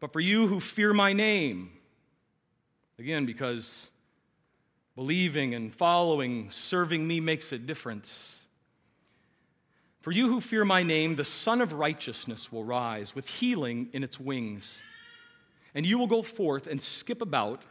But 0.00 0.12
for 0.12 0.20
you 0.20 0.46
who 0.46 0.60
fear 0.60 0.94
my 0.94 1.12
name, 1.12 1.70
again, 2.98 3.26
because 3.26 3.90
believing 4.94 5.54
and 5.54 5.74
following, 5.74 6.50
serving 6.50 7.06
me 7.06 7.20
makes 7.20 7.52
a 7.52 7.58
difference. 7.58 8.36
For 10.00 10.10
you 10.10 10.28
who 10.28 10.40
fear 10.40 10.64
my 10.64 10.82
name, 10.82 11.16
the 11.16 11.24
Sun 11.24 11.60
of 11.60 11.74
Righteousness 11.74 12.50
will 12.50 12.64
rise 12.64 13.14
with 13.14 13.28
healing 13.28 13.88
in 13.92 14.02
its 14.02 14.18
wings 14.18 14.80
and 15.74 15.86
you 15.86 15.98
will 15.98 16.06
go 16.06 16.22
forth 16.22 16.66
and 16.66 16.80
skip 16.80 17.22
about 17.22 17.62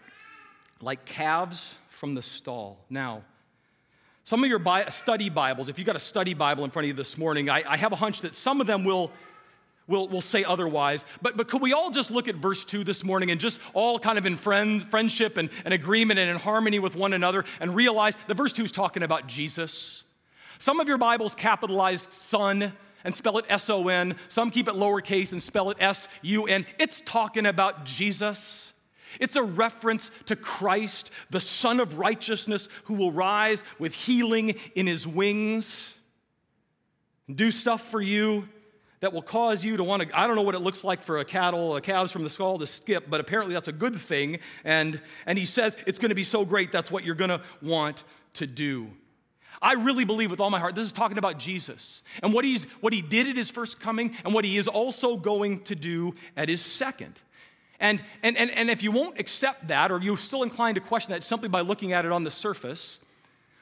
like 0.82 1.06
calves 1.06 1.78
from 1.90 2.16
the 2.16 2.22
stall. 2.22 2.80
Now, 2.90 3.24
some 4.24 4.44
of 4.44 4.50
your 4.50 4.62
study 4.92 5.30
Bibles, 5.30 5.70
if 5.70 5.78
you've 5.78 5.86
got 5.86 5.96
a 5.96 6.00
study 6.00 6.34
Bible 6.34 6.64
in 6.64 6.72
front 6.72 6.86
of 6.86 6.88
you 6.88 6.94
this 6.94 7.18
morning, 7.18 7.50
I, 7.50 7.64
I 7.68 7.78
have 7.78 7.92
a 7.92 7.96
hunch 7.96 8.22
that 8.22 8.36
some 8.36 8.62
of 8.62 8.68
them 8.68 8.84
will, 8.84 9.12
will, 9.88 10.08
will 10.08 10.22
say 10.22 10.44
otherwise. 10.44 11.06
But, 11.22 11.38
but 11.38 11.48
could 11.48 11.62
we 11.62 11.74
all 11.74 11.92
just 11.92 12.12
look 12.12 12.28
at 12.28 12.36
verse 12.36 12.64
2 12.64 12.84
this 12.84 13.04
morning 13.04 13.32
and 13.32 13.40
just 13.40 13.60
all 13.74 14.00
kind 14.00 14.18
of 14.18 14.26
in 14.26 14.36
friend, 14.36 14.84
friendship 14.90 15.38
and, 15.38 15.50
and 15.66 15.74
agreement 15.74 16.20
and 16.20 16.30
in 16.30 16.38
harmony 16.38 16.80
with 16.80 16.96
one 16.96 17.14
another 17.14 17.46
and 17.60 17.76
realize 17.76 18.16
that 18.28 18.36
verse 18.36 18.54
2 18.54 18.66
is 18.66 18.72
talking 18.72 19.04
about 19.04 19.28
Jesus? 19.28 20.04
Some 20.60 20.80
of 20.80 20.88
your 20.88 21.00
Bibles 21.00 21.34
capitalized 21.34 22.12
Son 22.12 22.74
and 23.04 23.16
spell 23.16 23.38
it 23.38 23.46
S 23.50 23.70
O 23.70 23.88
N. 23.88 24.16
Some 24.30 24.52
keep 24.52 24.68
it 24.68 24.76
lowercase 24.76 25.32
and 25.32 25.42
spell 25.42 25.70
it 25.70 25.78
S 25.80 26.08
U 26.22 26.46
N. 26.46 26.66
It's 26.80 27.02
talking 27.06 27.46
about 27.46 27.86
Jesus. 27.86 28.74
It's 29.20 29.36
a 29.36 29.44
reference 29.44 30.10
to 30.28 30.36
Christ, 30.36 31.12
the 31.30 31.42
Son 31.42 31.80
of 31.80 31.98
Righteousness, 31.98 32.70
who 32.86 32.94
will 32.94 33.12
rise 33.12 33.62
with 33.78 33.94
healing 33.94 34.56
in 34.74 34.88
his 34.88 35.06
wings, 35.06 35.94
and 37.28 37.36
do 37.36 37.52
stuff 37.52 37.90
for 37.90 38.02
you 38.02 38.48
that 39.02 39.12
will 39.14 39.22
cause 39.22 39.66
you 39.66 39.78
to 39.78 39.84
want 39.84 40.04
to. 40.04 40.18
I 40.18 40.28
don't 40.28 40.36
know 40.36 40.44
what 40.44 40.56
it 40.56 40.62
looks 40.62 40.84
like 40.84 41.02
for 41.02 41.18
a 41.18 41.26
cattle, 41.26 41.76
a 41.76 41.82
calves 41.82 42.12
from 42.12 42.24
the 42.24 42.30
skull 42.30 42.60
to 42.60 42.68
skip, 42.68 43.10
but 43.10 43.20
apparently 43.20 43.54
that's 43.54 43.68
a 43.68 43.74
good 43.74 43.96
thing. 43.96 44.40
And, 44.64 45.02
and 45.26 45.38
he 45.38 45.46
says 45.46 45.76
it's 45.86 46.00
going 46.00 46.10
to 46.10 46.16
be 46.16 46.24
so 46.24 46.46
great, 46.46 46.72
that's 46.72 46.92
what 46.92 47.04
you're 47.04 47.16
going 47.16 47.32
to 47.32 47.42
want 47.62 48.04
to 48.36 48.48
do. 48.48 48.92
I 49.62 49.74
really 49.74 50.06
believe 50.06 50.32
with 50.32 50.40
all 50.40 50.50
my 50.50 50.60
heart, 50.60 50.74
this 50.74 50.86
is 50.86 50.92
talking 50.92 51.18
about 51.18 51.38
Jesus 51.38 52.02
and 52.24 52.34
what, 52.34 52.44
he's, 52.44 52.64
what 52.82 52.94
he 52.94 53.02
did 53.02 53.28
at 53.28 53.38
his 53.38 53.52
first 53.52 53.80
coming 53.80 54.16
and 54.26 54.34
what 54.34 54.44
he 54.44 54.58
is 54.58 54.68
also 54.68 55.18
going 55.18 55.62
to 55.66 55.76
do 55.76 56.16
at 56.36 56.50
his 56.50 56.62
second. 56.62 57.14
And, 57.80 58.02
and, 58.24 58.38
and, 58.38 58.50
and 58.52 58.70
if 58.70 58.82
you 58.84 58.92
won't 58.92 59.20
accept 59.20 59.68
that, 59.68 59.92
or 59.92 60.00
you're 60.00 60.18
still 60.18 60.44
inclined 60.44 60.76
to 60.76 60.82
question 60.82 61.12
that 61.12 61.24
simply 61.24 61.50
by 61.50 61.62
looking 61.62 61.94
at 61.94 62.06
it 62.06 62.12
on 62.12 62.24
the 62.24 62.32
surface, 62.32 63.00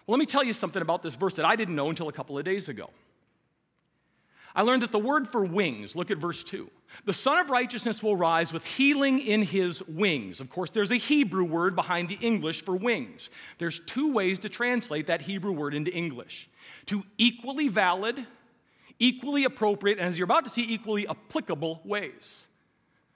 well, 0.08 0.18
let 0.18 0.20
me 0.20 0.26
tell 0.26 0.44
you 0.44 0.54
something 0.54 0.82
about 0.82 1.04
this 1.04 1.16
verse 1.16 1.36
that 1.36 1.46
I 1.46 1.56
didn't 1.56 1.76
know 1.76 1.90
until 1.90 2.10
a 2.10 2.14
couple 2.14 2.38
of 2.38 2.46
days 2.46 2.70
ago. 2.70 2.90
I 4.56 4.64
learned 4.64 4.82
that 4.84 4.92
the 4.92 5.00
word 5.00 5.32
for 5.32 5.46
wings, 5.46 5.96
look 5.96 6.12
at 6.12 6.18
verse 6.18 6.44
2. 6.44 6.70
The 7.06 7.14
Sun 7.14 7.40
of 7.40 7.50
Righteousness 7.50 8.02
will 8.02 8.16
rise 8.16 8.52
with 8.52 8.66
healing 8.66 9.20
in 9.20 9.44
his 9.44 9.84
wings. 9.84 10.40
Of 10.40 10.50
course, 10.50 10.72
there's 10.72 10.92
a 10.92 10.96
Hebrew 10.96 11.44
word 11.44 11.76
behind 11.76 12.10
the 12.10 12.18
English 12.20 12.66
for 12.66 12.76
wings. 12.76 13.30
There's 13.60 13.80
two 13.82 14.12
ways 14.12 14.40
to 14.40 14.50
translate 14.50 15.08
that 15.08 15.22
Hebrew 15.22 15.52
word 15.52 15.74
into 15.74 15.92
English 15.92 16.50
two 16.86 17.04
equally 17.18 17.68
valid, 17.68 18.26
equally 19.00 19.44
appropriate, 19.44 19.98
and 19.98 20.08
as 20.08 20.18
you're 20.18 20.26
about 20.26 20.46
to 20.46 20.52
see, 20.52 20.66
equally 20.68 21.08
applicable 21.08 21.82
ways. 21.84 22.46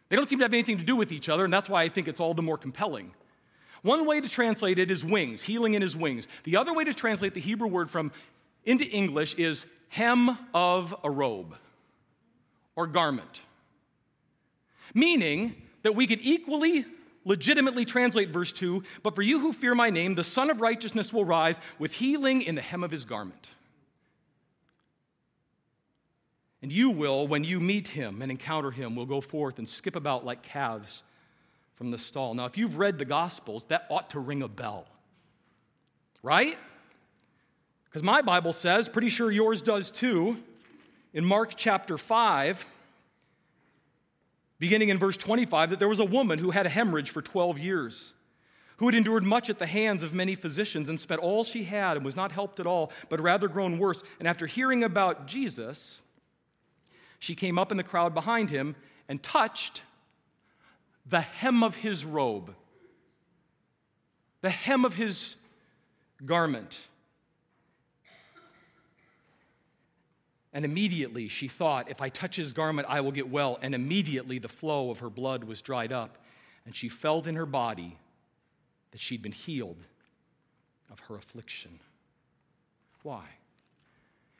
They 0.09 0.15
don't 0.15 0.29
seem 0.29 0.39
to 0.39 0.45
have 0.45 0.53
anything 0.53 0.77
to 0.77 0.83
do 0.83 0.95
with 0.95 1.11
each 1.11 1.29
other, 1.29 1.43
and 1.43 1.53
that's 1.53 1.69
why 1.69 1.83
I 1.83 1.89
think 1.89 2.07
it's 2.07 2.19
all 2.19 2.33
the 2.33 2.41
more 2.41 2.57
compelling. 2.57 3.11
One 3.81 4.05
way 4.05 4.21
to 4.21 4.29
translate 4.29 4.79
it 4.79 4.91
is 4.91 5.03
wings, 5.03 5.41
healing 5.41 5.73
in 5.73 5.81
his 5.81 5.95
wings. 5.95 6.27
The 6.43 6.55
other 6.55 6.73
way 6.73 6.83
to 6.83 6.93
translate 6.93 7.33
the 7.33 7.41
Hebrew 7.41 7.67
word 7.67 7.89
from 7.89 8.11
into 8.65 8.85
English 8.85 9.35
is 9.35 9.65
hem 9.93 10.35
of 10.55 10.95
a 11.03 11.09
robe 11.09 11.55
or 12.75 12.87
garment. 12.87 13.41
Meaning 14.95 15.55
that 15.83 15.95
we 15.95 16.07
could 16.07 16.19
equally 16.23 16.83
legitimately 17.25 17.85
translate 17.85 18.29
verse 18.29 18.51
2 18.51 18.83
But 19.03 19.13
for 19.13 19.21
you 19.21 19.39
who 19.39 19.53
fear 19.53 19.75
my 19.75 19.91
name, 19.91 20.15
the 20.15 20.23
Sun 20.23 20.49
of 20.49 20.61
Righteousness 20.61 21.13
will 21.13 21.25
rise 21.25 21.59
with 21.77 21.93
healing 21.93 22.41
in 22.41 22.55
the 22.55 22.61
hem 22.61 22.83
of 22.83 22.89
his 22.89 23.05
garment. 23.05 23.47
And 26.63 26.71
you 26.71 26.89
will, 26.89 27.27
when 27.27 27.43
you 27.43 27.59
meet 27.59 27.89
him 27.89 28.23
and 28.23 28.31
encounter 28.31 28.71
him, 28.71 28.95
will 28.95 29.05
go 29.05 29.21
forth 29.21 29.59
and 29.59 29.69
skip 29.69 29.95
about 29.95 30.25
like 30.25 30.41
calves 30.41 31.03
from 31.75 31.91
the 31.91 31.99
stall. 31.99 32.33
Now, 32.33 32.45
if 32.45 32.57
you've 32.57 32.77
read 32.77 32.97
the 32.97 33.05
Gospels, 33.05 33.65
that 33.65 33.85
ought 33.91 34.09
to 34.11 34.19
ring 34.19 34.41
a 34.41 34.47
bell, 34.47 34.87
right? 36.23 36.57
Because 37.93 38.03
my 38.03 38.23
Bible 38.23 38.53
says, 38.53 38.89
pretty 38.89 39.09
sure 39.09 39.29
yours 39.29 39.61
does 39.61 39.91
too, 39.91 40.37
in 41.13 41.23
Mark 41.23 41.53
chapter 41.55 41.95
5, 41.95 42.65
beginning 44.57 44.89
in 44.89 44.97
verse 44.97 45.15
25, 45.15 45.69
that 45.69 45.77
there 45.77 45.87
was 45.87 45.99
a 45.99 46.03
woman 46.03 46.39
who 46.39 46.49
had 46.49 46.65
a 46.65 46.69
hemorrhage 46.69 47.11
for 47.11 47.21
12 47.21 47.59
years, 47.59 48.13
who 48.77 48.87
had 48.87 48.95
endured 48.95 49.23
much 49.23 49.47
at 49.47 49.59
the 49.59 49.67
hands 49.67 50.01
of 50.01 50.11
many 50.11 50.33
physicians 50.33 50.89
and 50.89 50.99
spent 50.99 51.21
all 51.21 51.43
she 51.43 51.65
had 51.65 51.95
and 51.95 52.03
was 52.03 52.15
not 52.15 52.31
helped 52.31 52.59
at 52.59 52.65
all, 52.65 52.91
but 53.09 53.21
rather 53.21 53.47
grown 53.47 53.77
worse. 53.77 54.01
And 54.17 54.27
after 54.27 54.47
hearing 54.47 54.83
about 54.83 55.27
Jesus, 55.27 56.01
she 57.19 57.35
came 57.35 57.59
up 57.59 57.69
in 57.69 57.77
the 57.77 57.83
crowd 57.83 58.15
behind 58.15 58.49
him 58.49 58.75
and 59.07 59.21
touched 59.21 59.83
the 61.05 61.21
hem 61.21 61.61
of 61.61 61.75
his 61.75 62.03
robe, 62.03 62.55
the 64.41 64.49
hem 64.49 64.83
of 64.83 64.95
his 64.95 65.35
garment. 66.25 66.79
And 70.53 70.65
immediately 70.65 71.27
she 71.27 71.47
thought, 71.47 71.89
if 71.89 72.01
I 72.01 72.09
touch 72.09 72.35
his 72.35 72.53
garment, 72.53 72.87
I 72.89 73.01
will 73.01 73.11
get 73.11 73.29
well. 73.29 73.57
And 73.61 73.73
immediately 73.73 74.37
the 74.37 74.47
flow 74.47 74.91
of 74.91 74.99
her 74.99 75.09
blood 75.09 75.43
was 75.43 75.61
dried 75.61 75.91
up, 75.91 76.19
and 76.65 76.75
she 76.75 76.89
felt 76.89 77.25
in 77.25 77.35
her 77.35 77.47
body 77.47 77.97
that 78.91 79.01
she'd 79.01 79.21
been 79.21 79.31
healed 79.31 79.79
of 80.91 80.99
her 80.99 81.15
affliction. 81.15 81.79
Why? 83.01 83.23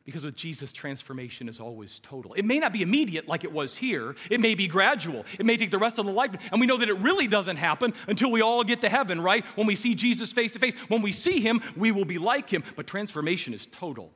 Because 0.06 0.26
with 0.26 0.36
Jesus, 0.36 0.74
transformation 0.74 1.48
is 1.48 1.60
always 1.60 2.00
total. 2.02 2.34
It 2.34 2.44
may 2.44 2.60
not 2.60 2.74
be 2.74 2.82
immediate 2.82 3.28
like 3.28 3.44
it 3.46 3.52
was 3.52 3.76
here, 3.76 4.16
it 4.30 4.40
may 4.40 4.54
be 4.54 4.68
gradual. 4.68 5.26
It 5.40 5.46
may 5.46 5.58
take 5.58 5.72
the 5.72 5.78
rest 5.78 5.98
of 5.98 6.06
the 6.06 6.12
life. 6.12 6.32
And 6.52 6.60
we 6.60 6.68
know 6.68 6.78
that 6.78 6.90
it 6.90 6.98
really 7.00 7.26
doesn't 7.26 7.56
happen 7.56 7.94
until 8.08 8.30
we 8.30 8.42
all 8.42 8.64
get 8.64 8.82
to 8.82 8.90
heaven, 8.90 9.22
right? 9.22 9.46
When 9.56 9.66
we 9.66 9.76
see 9.76 9.96
Jesus 9.96 10.34
face 10.34 10.52
to 10.52 10.60
face. 10.60 10.76
When 10.90 11.02
we 11.02 11.14
see 11.14 11.40
him, 11.40 11.62
we 11.76 11.92
will 11.92 12.06
be 12.06 12.18
like 12.18 12.50
him. 12.50 12.64
But 12.76 12.86
transformation 12.86 13.54
is 13.54 13.66
total. 13.66 14.12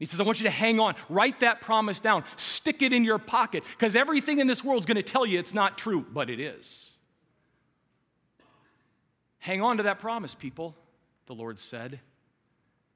He 0.00 0.06
says, 0.06 0.18
I 0.18 0.22
want 0.22 0.40
you 0.40 0.44
to 0.44 0.50
hang 0.50 0.80
on, 0.80 0.96
write 1.10 1.40
that 1.40 1.60
promise 1.60 2.00
down, 2.00 2.24
stick 2.36 2.80
it 2.80 2.92
in 2.92 3.04
your 3.04 3.18
pocket, 3.18 3.62
because 3.78 3.94
everything 3.94 4.38
in 4.38 4.46
this 4.46 4.64
world 4.64 4.80
is 4.80 4.86
going 4.86 4.96
to 4.96 5.02
tell 5.02 5.26
you 5.26 5.38
it's 5.38 5.54
not 5.54 5.76
true, 5.76 6.04
but 6.10 6.30
it 6.30 6.40
is. 6.40 6.90
Hang 9.40 9.60
on 9.60 9.76
to 9.76 9.82
that 9.84 9.98
promise, 9.98 10.34
people, 10.34 10.74
the 11.26 11.34
Lord 11.34 11.58
said. 11.58 12.00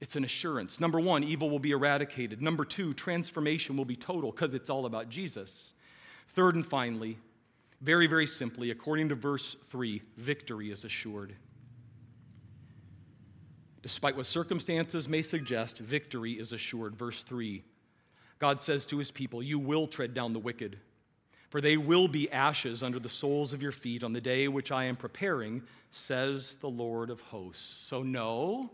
It's 0.01 0.17
an 0.17 0.25
assurance. 0.25 0.81
Number 0.81 0.99
one, 0.99 1.23
evil 1.25 1.51
will 1.51 1.59
be 1.59 1.73
eradicated. 1.73 2.43
Number 2.43 2.64
two, 2.64 2.95
transformation 2.95 3.77
will 3.77 3.85
be 3.85 3.97
total 3.97 4.31
because 4.33 4.55
it's 4.55 4.71
all 4.71 4.87
about 4.87 5.11
Jesus. 5.11 5.75
Third 6.29 6.55
and 6.55 6.67
finally, 6.67 7.19
very, 7.83 8.07
very 8.07 8.27
simply, 8.27 8.71
according 8.71 9.11
to 9.11 9.14
verse 9.14 9.57
three, 9.69 10.01
victory 10.17 10.71
is 10.71 10.85
assured. 10.85 11.35
Despite 13.85 14.16
what 14.16 14.25
circumstances 14.25 15.11
may 15.11 15.20
suggest, 15.20 15.79
victory 15.79 16.33
is 16.33 16.55
assured. 16.55 16.97
Verse 16.97 17.23
3 17.23 17.62
God 18.38 18.62
says 18.62 18.87
to 18.87 18.97
his 18.97 19.11
people, 19.11 19.42
You 19.42 19.59
will 19.59 19.87
tread 19.87 20.14
down 20.14 20.33
the 20.33 20.38
wicked. 20.38 20.79
for 21.51 21.61
they 21.61 21.77
will 21.77 22.09
be 22.09 22.33
ashes 22.33 22.83
under 22.83 22.99
the 22.99 23.11
soles 23.11 23.53
of 23.53 23.61
your 23.61 23.73
feet 23.73 24.03
on 24.03 24.14
the 24.14 24.23
day 24.23 24.49
which 24.49 24.73
I 24.73 24.85
am 24.85 24.97
preparing, 24.97 25.62
says 25.90 26.57
the 26.62 26.68
Lord 26.70 27.11
of 27.11 27.20
hosts. 27.20 27.87
So, 27.87 28.03
no, 28.03 28.70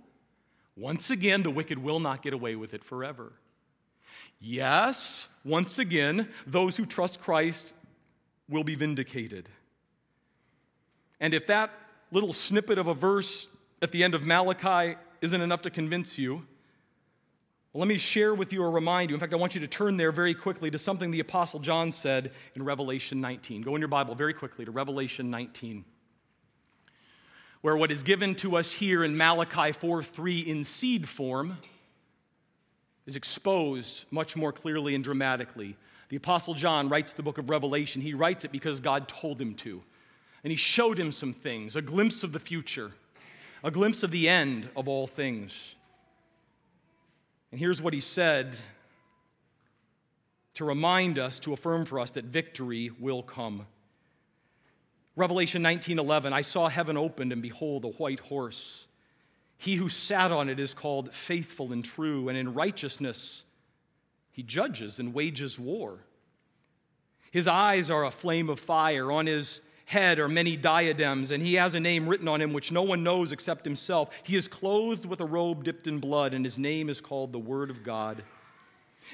once 0.77 1.11
again, 1.11 1.43
the 1.43 1.51
wicked 1.51 1.79
will 1.79 1.99
not 1.99 2.23
get 2.23 2.33
away 2.33 2.55
with 2.55 2.73
it 2.73 2.85
forever. 2.85 3.33
Yes, 4.39 5.27
once 5.45 5.81
again, 5.81 6.29
those 6.47 6.77
who 6.77 6.87
trust 6.87 7.21
Christ 7.21 7.73
will 8.49 8.65
be 8.65 8.77
vindicated. 8.77 9.49
And 11.19 11.35
if 11.35 11.49
that 11.49 11.73
little 12.13 12.33
snippet 12.33 12.79
of 12.79 12.87
a 12.87 12.95
verse 12.95 13.49
at 13.83 13.93
the 13.93 14.05
end 14.05 14.15
of 14.15 14.27
Malachi 14.27 14.97
isn't 15.21 15.41
enough 15.41 15.63
to 15.63 15.71
convince 15.71 16.19
you, 16.19 16.47
let 17.73 17.87
me 17.87 17.99
share 17.99 18.35
with 18.35 18.53
you 18.53 18.63
or 18.63 18.71
remind 18.71 19.11
you. 19.11 19.17
In 19.17 19.21
fact, 19.21 19.33
I 19.33 19.37
want 19.37 19.55
you 19.55 19.61
to 19.61 19.69
turn 19.69 19.97
there 19.97 20.11
very 20.11 20.35
quickly 20.35 20.73
to 20.73 20.79
something 20.79 21.13
the 21.13 21.21
Apostle 21.21 21.61
John 21.61 21.93
said 21.93 22.33
in 22.57 22.65
Revelation 22.65 23.21
19. 23.21 23.63
Go 23.63 23.77
in 23.77 23.81
your 23.81 23.89
Bible 23.89 24.17
very 24.17 24.35
quickly 24.35 24.65
to 24.65 24.73
Revelation 24.73 25.31
19, 25.31 25.85
where 27.61 27.77
what 27.77 27.93
is 27.93 28.03
given 28.03 28.35
to 28.37 28.57
us 28.57 28.73
here 28.73 29.05
in 29.05 29.17
Malachi 29.17 29.71
4 29.71 30.03
3 30.03 30.41
in 30.41 30.65
seed 30.65 31.09
form 31.09 31.59
is 33.07 33.15
exposed 33.15 34.07
much 34.11 34.35
more 34.35 34.53
clearly 34.53 34.97
and 34.97 35.05
dramatically. 35.05 35.77
The 36.09 36.17
Apostle 36.17 36.55
John 36.55 36.89
writes 36.89 37.13
the 37.13 37.23
book 37.23 37.39
of 37.39 37.49
Revelation. 37.49 38.03
He 38.03 38.15
writes 38.15 38.45
it 38.45 38.51
because 38.51 38.81
God 38.81 39.07
told 39.07 39.41
him 39.41 39.55
to. 39.57 39.81
And 40.43 40.51
he 40.51 40.57
showed 40.57 40.99
him 40.99 41.13
some 41.13 41.33
things, 41.33 41.77
a 41.77 41.83
glimpse 41.83 42.25
of 42.25 42.33
the 42.33 42.41
future, 42.41 42.93
a 43.63 43.71
glimpse 43.71 44.03
of 44.03 44.11
the 44.11 44.29
end 44.29 44.69
of 44.77 44.89
all 44.89 45.07
things. 45.07 45.75
And 47.51 47.61
here's 47.61 47.83
what 47.83 47.93
he 47.93 48.01
said 48.01 48.59
to 50.55 50.65
remind 50.65 51.19
us, 51.19 51.41
to 51.41 51.53
affirm 51.53 51.85
for 51.85 51.99
us 51.99 52.11
that 52.13 52.25
victory 52.27 52.91
will 52.99 53.23
come. 53.23 53.67
Revelation 55.17 55.63
19:11 55.63 56.33
I 56.33 56.43
saw 56.43 56.69
heaven 56.69 56.97
opened 56.97 57.33
and 57.33 57.43
behold 57.43 57.85
a 57.85 57.89
white 57.89 58.21
horse. 58.21 58.87
He 59.59 59.75
who 59.75 59.89
sat 59.89 60.33
on 60.33 60.49
it 60.49 60.59
is 60.59 60.73
called 60.75 61.13
faithful 61.13 61.73
and 61.73 61.85
true 61.85 62.29
and 62.29 62.39
in 62.39 62.55
righteousness 62.55 63.45
he 64.33 64.43
judges 64.43 64.99
and 64.99 65.13
wages 65.13 65.59
war. 65.59 65.99
His 67.31 67.47
eyes 67.47 67.91
are 67.91 68.05
a 68.05 68.11
flame 68.11 68.49
of 68.49 68.59
fire 68.59 69.13
on 69.13 69.27
his 69.27 69.61
head 69.91 70.21
are 70.21 70.29
many 70.29 70.55
diadems, 70.55 71.33
and 71.33 71.43
he 71.43 71.55
has 71.55 71.75
a 71.75 71.81
name 71.81 72.09
written 72.09 72.29
on 72.29 72.41
him 72.41 72.53
which 72.53 72.71
no 72.71 72.85
one 72.85 73.03
knows 73.03 73.33
except 73.33 73.65
himself. 73.65 74.09
He 74.23 74.37
is 74.37 74.47
clothed 74.47 75.05
with 75.05 75.19
a 75.19 75.25
robe 75.25 75.65
dipped 75.65 75.89
in 75.89 75.99
blood, 75.99 76.33
and 76.33 76.45
his 76.45 76.59
name 76.59 76.89
is 76.89 77.01
called 77.01 77.33
the 77.33 77.41
Word 77.41 77.71
of 77.71 77.83
God. 77.83 78.23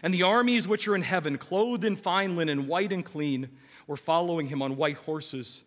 And 0.03 0.13
the 0.13 0.25
armies 0.25 0.69
which 0.69 0.87
are 0.87 0.95
in 0.95 1.01
heaven, 1.01 1.39
clothed 1.39 1.85
in 1.85 1.97
fine 1.97 2.37
linen, 2.37 2.67
white 2.67 2.93
and 2.93 3.03
clean, 3.03 3.49
were 3.87 3.97
following 3.97 4.49
him 4.49 4.61
on 4.61 4.77
white 4.77 4.99
horses. 4.99 5.65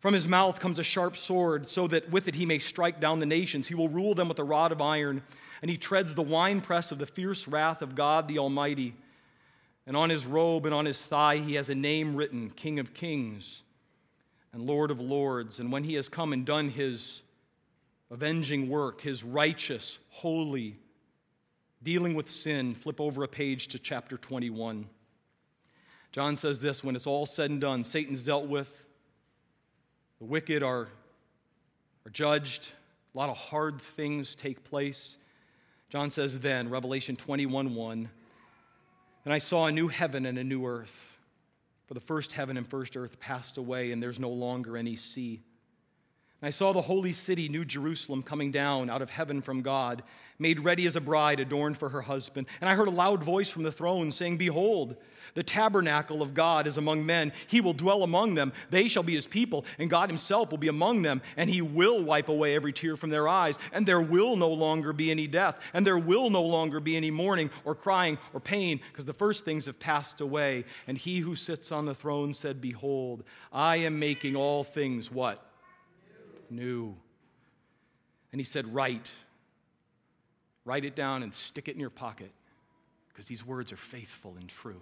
From 0.00 0.12
his 0.12 0.28
mouth 0.28 0.60
comes 0.60 0.78
a 0.78 0.84
sharp 0.84 1.16
sword, 1.16 1.66
so 1.66 1.88
that 1.88 2.10
with 2.10 2.28
it 2.28 2.34
he 2.34 2.44
may 2.44 2.58
strike 2.58 3.00
down 3.00 3.20
the 3.20 3.26
nations. 3.26 3.68
He 3.68 3.74
will 3.74 3.88
rule 3.88 4.14
them 4.14 4.28
with 4.28 4.38
a 4.38 4.44
rod 4.44 4.70
of 4.70 4.82
iron, 4.82 5.22
and 5.62 5.70
he 5.70 5.78
treads 5.78 6.14
the 6.14 6.20
winepress 6.20 6.92
of 6.92 6.98
the 6.98 7.06
fierce 7.06 7.48
wrath 7.48 7.80
of 7.80 7.94
God 7.94 8.28
the 8.28 8.38
Almighty. 8.38 8.94
And 9.86 9.96
on 9.96 10.10
his 10.10 10.26
robe 10.26 10.66
and 10.66 10.74
on 10.74 10.84
his 10.84 11.00
thigh 11.00 11.38
he 11.38 11.54
has 11.54 11.70
a 11.70 11.74
name 11.74 12.16
written 12.16 12.50
King 12.50 12.78
of 12.80 12.92
Kings 12.92 13.62
and 14.52 14.66
Lord 14.66 14.90
of 14.90 15.00
Lords. 15.00 15.60
And 15.60 15.72
when 15.72 15.84
he 15.84 15.94
has 15.94 16.08
come 16.08 16.32
and 16.32 16.44
done 16.44 16.68
his 16.68 17.22
avenging 18.10 18.68
work, 18.68 19.00
his 19.00 19.24
righteous, 19.24 19.98
holy, 20.10 20.76
dealing 21.82 22.14
with 22.14 22.30
sin, 22.30 22.74
flip 22.74 23.00
over 23.00 23.24
a 23.24 23.28
page 23.28 23.68
to 23.68 23.78
chapter 23.78 24.16
21. 24.16 24.86
John 26.12 26.36
says 26.36 26.60
this 26.60 26.84
when 26.84 26.94
it's 26.94 27.06
all 27.06 27.24
said 27.26 27.50
and 27.50 27.60
done, 27.60 27.84
Satan's 27.84 28.22
dealt 28.22 28.46
with, 28.46 28.70
the 30.18 30.26
wicked 30.26 30.62
are, 30.62 30.88
are 32.06 32.10
judged, 32.12 32.72
a 33.14 33.18
lot 33.18 33.30
of 33.30 33.36
hard 33.36 33.80
things 33.80 34.34
take 34.34 34.62
place. 34.64 35.16
John 35.88 36.10
says 36.10 36.38
then, 36.38 36.70
Revelation 36.70 37.16
21 37.16 37.74
1, 37.74 38.08
and 39.24 39.34
I 39.34 39.38
saw 39.38 39.66
a 39.66 39.72
new 39.72 39.88
heaven 39.88 40.26
and 40.26 40.38
a 40.38 40.44
new 40.44 40.66
earth. 40.66 41.11
For 41.92 42.00
the 42.00 42.06
first 42.06 42.32
heaven 42.32 42.56
and 42.56 42.66
first 42.66 42.96
earth 42.96 43.20
passed 43.20 43.58
away, 43.58 43.92
and 43.92 44.02
there's 44.02 44.18
no 44.18 44.30
longer 44.30 44.78
any 44.78 44.96
sea. 44.96 45.42
And 46.40 46.48
I 46.48 46.50
saw 46.50 46.72
the 46.72 46.80
holy 46.80 47.12
city, 47.12 47.50
New 47.50 47.66
Jerusalem, 47.66 48.22
coming 48.22 48.50
down 48.50 48.88
out 48.88 49.02
of 49.02 49.10
heaven 49.10 49.42
from 49.42 49.60
God, 49.60 50.02
made 50.38 50.60
ready 50.60 50.86
as 50.86 50.96
a 50.96 51.02
bride 51.02 51.38
adorned 51.38 51.76
for 51.76 51.90
her 51.90 52.00
husband. 52.00 52.46
And 52.62 52.70
I 52.70 52.76
heard 52.76 52.88
a 52.88 52.90
loud 52.90 53.22
voice 53.22 53.50
from 53.50 53.62
the 53.62 53.70
throne 53.70 54.10
saying, 54.10 54.38
Behold, 54.38 54.96
the 55.34 55.42
tabernacle 55.42 56.20
of 56.20 56.34
God 56.34 56.66
is 56.66 56.76
among 56.76 57.06
men. 57.06 57.32
He 57.46 57.60
will 57.60 57.72
dwell 57.72 58.02
among 58.02 58.34
them. 58.34 58.52
They 58.70 58.88
shall 58.88 59.02
be 59.02 59.14
his 59.14 59.26
people, 59.26 59.64
and 59.78 59.88
God 59.88 60.10
himself 60.10 60.50
will 60.50 60.58
be 60.58 60.68
among 60.68 61.02
them, 61.02 61.22
and 61.36 61.48
he 61.48 61.62
will 61.62 62.02
wipe 62.02 62.28
away 62.28 62.54
every 62.54 62.72
tear 62.72 62.96
from 62.96 63.10
their 63.10 63.28
eyes. 63.28 63.56
And 63.72 63.86
there 63.86 64.00
will 64.00 64.36
no 64.36 64.50
longer 64.50 64.92
be 64.92 65.10
any 65.10 65.26
death, 65.26 65.58
and 65.72 65.86
there 65.86 65.98
will 65.98 66.28
no 66.28 66.42
longer 66.42 66.80
be 66.80 66.96
any 66.96 67.10
mourning 67.10 67.50
or 67.64 67.74
crying 67.74 68.18
or 68.34 68.40
pain, 68.40 68.80
because 68.90 69.04
the 69.04 69.12
first 69.12 69.44
things 69.44 69.66
have 69.66 69.80
passed 69.80 70.20
away. 70.20 70.64
And 70.86 70.98
he 70.98 71.20
who 71.20 71.34
sits 71.34 71.72
on 71.72 71.86
the 71.86 71.94
throne 71.94 72.34
said, 72.34 72.60
Behold, 72.60 73.24
I 73.52 73.76
am 73.76 73.98
making 73.98 74.36
all 74.36 74.64
things 74.64 75.10
what? 75.10 75.44
New. 76.50 76.94
And 78.32 78.40
he 78.40 78.44
said, 78.44 78.72
Write. 78.74 79.10
Write 80.64 80.84
it 80.84 80.94
down 80.94 81.22
and 81.22 81.34
stick 81.34 81.68
it 81.68 81.74
in 81.74 81.80
your 81.80 81.90
pocket 81.90 82.30
because 83.08 83.26
these 83.26 83.44
words 83.44 83.72
are 83.72 83.76
faithful 83.76 84.36
and 84.38 84.48
true. 84.48 84.80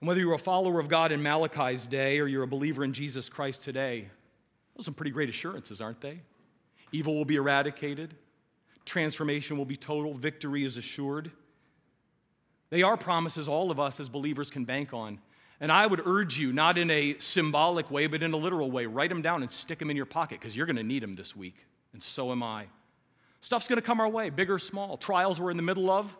And 0.00 0.08
whether 0.08 0.20
you're 0.20 0.34
a 0.34 0.38
follower 0.38 0.78
of 0.78 0.88
God 0.88 1.12
in 1.12 1.22
Malachi's 1.22 1.86
day 1.86 2.20
or 2.20 2.26
you're 2.26 2.42
a 2.42 2.48
believer 2.48 2.84
in 2.84 2.92
Jesus 2.92 3.28
Christ 3.28 3.62
today, 3.62 4.08
those 4.74 4.82
are 4.82 4.86
some 4.86 4.94
pretty 4.94 5.10
great 5.10 5.28
assurances, 5.28 5.80
aren't 5.80 6.00
they? 6.00 6.20
Evil 6.92 7.14
will 7.14 7.24
be 7.24 7.36
eradicated, 7.36 8.14
transformation 8.84 9.56
will 9.56 9.64
be 9.64 9.76
total, 9.76 10.14
victory 10.14 10.64
is 10.64 10.76
assured. 10.76 11.30
They 12.70 12.82
are 12.82 12.96
promises 12.96 13.48
all 13.48 13.70
of 13.70 13.78
us 13.78 14.00
as 14.00 14.08
believers 14.08 14.50
can 14.50 14.64
bank 14.64 14.92
on. 14.92 15.20
And 15.60 15.72
I 15.72 15.86
would 15.86 16.06
urge 16.06 16.38
you, 16.38 16.52
not 16.52 16.76
in 16.76 16.90
a 16.90 17.16
symbolic 17.18 17.90
way, 17.90 18.08
but 18.08 18.22
in 18.22 18.32
a 18.32 18.36
literal 18.36 18.70
way, 18.70 18.86
write 18.86 19.08
them 19.08 19.22
down 19.22 19.42
and 19.42 19.50
stick 19.50 19.78
them 19.78 19.90
in 19.90 19.96
your 19.96 20.06
pocket 20.06 20.40
because 20.40 20.54
you're 20.54 20.66
going 20.66 20.76
to 20.76 20.82
need 20.82 21.02
them 21.02 21.14
this 21.14 21.34
week. 21.34 21.56
And 21.92 22.02
so 22.02 22.30
am 22.30 22.42
I. 22.42 22.66
Stuff's 23.40 23.68
going 23.68 23.80
to 23.80 23.86
come 23.86 24.00
our 24.00 24.08
way, 24.08 24.28
big 24.28 24.50
or 24.50 24.58
small. 24.58 24.96
Trials 24.96 25.40
we're 25.40 25.50
in 25.50 25.56
the 25.56 25.62
middle 25.62 25.90
of, 25.90 26.14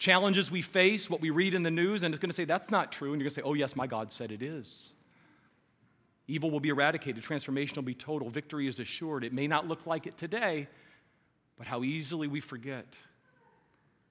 challenges 0.00 0.50
we 0.50 0.62
face, 0.62 1.08
what 1.08 1.20
we 1.20 1.30
read 1.30 1.54
in 1.54 1.62
the 1.62 1.70
news, 1.70 2.02
and 2.02 2.12
it's 2.12 2.20
going 2.20 2.30
to 2.30 2.34
say, 2.34 2.46
that's 2.46 2.70
not 2.70 2.90
true. 2.90 3.12
And 3.12 3.20
you're 3.20 3.26
going 3.26 3.34
to 3.34 3.40
say, 3.42 3.44
oh, 3.44 3.54
yes, 3.54 3.76
my 3.76 3.86
God 3.86 4.12
said 4.12 4.32
it 4.32 4.42
is. 4.42 4.90
Evil 6.26 6.50
will 6.50 6.60
be 6.60 6.70
eradicated, 6.70 7.22
transformation 7.22 7.76
will 7.76 7.82
be 7.82 7.94
total, 7.94 8.30
victory 8.30 8.66
is 8.66 8.78
assured. 8.78 9.24
It 9.24 9.32
may 9.32 9.46
not 9.46 9.68
look 9.68 9.86
like 9.86 10.06
it 10.06 10.16
today, 10.16 10.68
but 11.58 11.66
how 11.66 11.82
easily 11.82 12.28
we 12.28 12.40
forget 12.40 12.86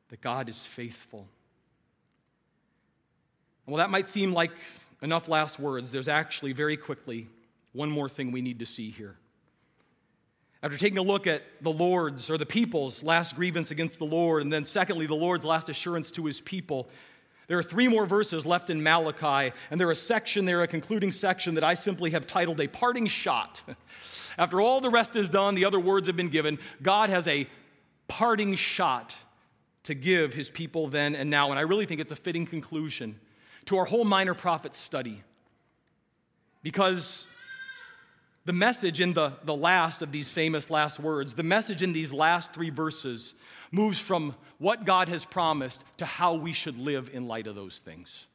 that 0.10 0.22
God 0.22 0.48
is 0.48 0.58
faithful. 0.60 1.28
Well, 3.66 3.78
that 3.78 3.90
might 3.90 4.10
seem 4.10 4.34
like 4.34 4.52
enough 5.02 5.28
last 5.28 5.60
words. 5.60 5.92
There's 5.92 6.08
actually, 6.08 6.54
very 6.54 6.78
quickly, 6.78 7.28
one 7.74 7.90
more 7.90 8.10
thing 8.10 8.32
we 8.32 8.42
need 8.42 8.60
to 8.60 8.66
see 8.66 8.90
here. 8.90 9.16
After 10.62 10.78
taking 10.78 10.98
a 10.98 11.04
look 11.04 11.26
at 11.26 11.44
the 11.62 11.72
Lord's 11.72 12.30
or 12.30 12.38
the 12.38 12.46
people's 12.46 13.02
last 13.02 13.36
grievance 13.36 13.72
against 13.72 13.98
the 13.98 14.06
Lord, 14.06 14.42
and 14.42 14.52
then 14.52 14.66
secondly, 14.66 15.06
the 15.06 15.16
Lord's 15.16 15.46
last 15.46 15.70
assurance 15.70 16.12
to 16.12 16.26
his 16.26 16.42
people, 16.42 16.90
there 17.48 17.58
are 17.58 17.64
three 17.64 17.88
more 17.88 18.06
verses 18.06 18.46
left 18.46 18.70
in 18.70 18.84
Malachi, 18.84 19.54
and 19.72 19.80
there 19.80 19.88
are 19.88 19.94
a 19.94 19.96
section 19.96 20.46
there, 20.46 20.62
a 20.62 20.68
concluding 20.68 21.12
section 21.12 21.56
that 21.56 21.64
I 21.64 21.76
simply 21.76 22.12
have 22.12 22.28
titled 22.28 22.60
A 22.60 22.68
Parting 22.68 23.08
Shot. 23.08 23.62
After 24.38 24.62
all 24.62 24.82
the 24.82 24.90
rest 24.90 25.16
is 25.16 25.30
done, 25.30 25.56
the 25.56 25.66
other 25.66 25.80
words 25.80 26.08
have 26.08 26.16
been 26.16 26.30
given, 26.30 26.60
God 26.82 27.10
has 27.10 27.28
a 27.28 27.48
parting 28.08 28.56
shot 28.56 29.16
to 29.84 29.96
give 29.96 30.34
his 30.34 30.50
people 30.50 30.90
then 30.90 31.16
and 31.16 31.30
now. 31.30 31.50
And 31.50 31.58
I 31.58 31.64
really 31.64 31.86
think 31.86 32.02
it's 32.02 32.12
a 32.12 32.16
fitting 32.16 32.46
conclusion 32.46 33.20
to 33.66 33.78
our 33.78 33.86
whole 33.86 34.06
minor 34.06 34.34
prophet 34.34 34.76
study. 34.76 35.24
Because 36.62 37.26
the 38.50 38.54
message 38.54 39.00
in 39.00 39.14
the, 39.14 39.32
the 39.44 39.56
last 39.56 40.02
of 40.02 40.12
these 40.12 40.32
famous 40.32 40.72
last 40.72 41.00
words, 41.00 41.36
the 41.36 41.44
message 41.44 41.84
in 41.84 41.94
these 41.94 42.12
last 42.12 42.52
three 42.52 42.72
verses, 42.72 43.36
moves 43.70 44.00
from 44.00 44.34
what 44.58 44.86
God 44.86 45.08
has 45.08 45.24
promised 45.24 45.84
to 45.98 46.06
how 46.06 46.34
we 46.34 46.52
should 46.52 46.76
live 46.76 47.12
in 47.14 47.28
light 47.28 47.46
of 47.46 47.54
those 47.54 47.78
things. 47.78 48.26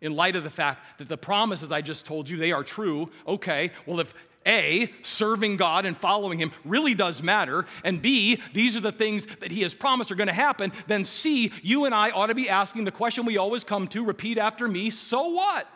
In 0.00 0.16
light 0.16 0.34
of 0.34 0.42
the 0.42 0.50
fact 0.50 0.98
that 0.98 1.06
the 1.06 1.16
promises 1.16 1.70
I 1.70 1.82
just 1.82 2.04
told 2.04 2.28
you, 2.28 2.36
they 2.36 2.50
are 2.50 2.64
true. 2.64 3.10
Okay, 3.28 3.70
well, 3.86 4.00
if 4.00 4.12
A, 4.44 4.92
serving 5.02 5.56
God 5.56 5.86
and 5.86 5.96
following 5.96 6.40
Him 6.40 6.50
really 6.64 6.94
does 6.94 7.22
matter, 7.22 7.64
and 7.84 8.02
B, 8.02 8.42
these 8.54 8.74
are 8.76 8.80
the 8.80 8.90
things 8.90 9.24
that 9.38 9.52
He 9.52 9.62
has 9.62 9.72
promised 9.72 10.10
are 10.10 10.16
going 10.16 10.26
to 10.26 10.32
happen, 10.32 10.72
then 10.88 11.04
C, 11.04 11.52
you 11.62 11.84
and 11.84 11.94
I 11.94 12.10
ought 12.10 12.26
to 12.26 12.34
be 12.34 12.48
asking 12.50 12.86
the 12.86 12.90
question 12.90 13.24
we 13.24 13.38
always 13.38 13.62
come 13.62 13.86
to 13.86 14.04
repeat 14.04 14.36
after 14.36 14.66
me 14.66 14.90
so 14.90 15.28
what? 15.28 15.68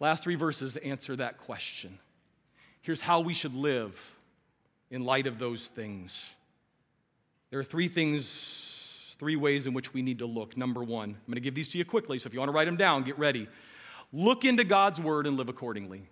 Last 0.00 0.22
three 0.22 0.36
verses 0.36 0.74
to 0.74 0.84
answer 0.84 1.16
that 1.16 1.38
question. 1.38 1.98
Here's 2.82 3.00
how 3.00 3.20
we 3.20 3.34
should 3.34 3.54
live 3.54 4.00
in 4.90 5.04
light 5.04 5.26
of 5.26 5.38
those 5.38 5.66
things. 5.66 6.18
There 7.50 7.58
are 7.60 7.64
three 7.64 7.88
things 7.88 8.68
Three 9.18 9.36
ways 9.36 9.66
in 9.66 9.74
which 9.74 9.92
we 9.92 10.02
need 10.02 10.20
to 10.20 10.26
look. 10.26 10.56
Number 10.56 10.82
one, 10.82 11.10
I'm 11.10 11.26
going 11.26 11.34
to 11.34 11.40
give 11.40 11.54
these 11.54 11.68
to 11.70 11.78
you 11.78 11.84
quickly, 11.84 12.18
so 12.18 12.28
if 12.28 12.32
you 12.32 12.38
want 12.38 12.50
to 12.50 12.54
write 12.54 12.66
them 12.66 12.76
down, 12.76 13.02
get 13.02 13.18
ready. 13.18 13.48
Look 14.12 14.44
into 14.44 14.62
God's 14.62 15.00
word 15.00 15.26
and 15.26 15.36
live 15.36 15.48
accordingly. 15.48 16.02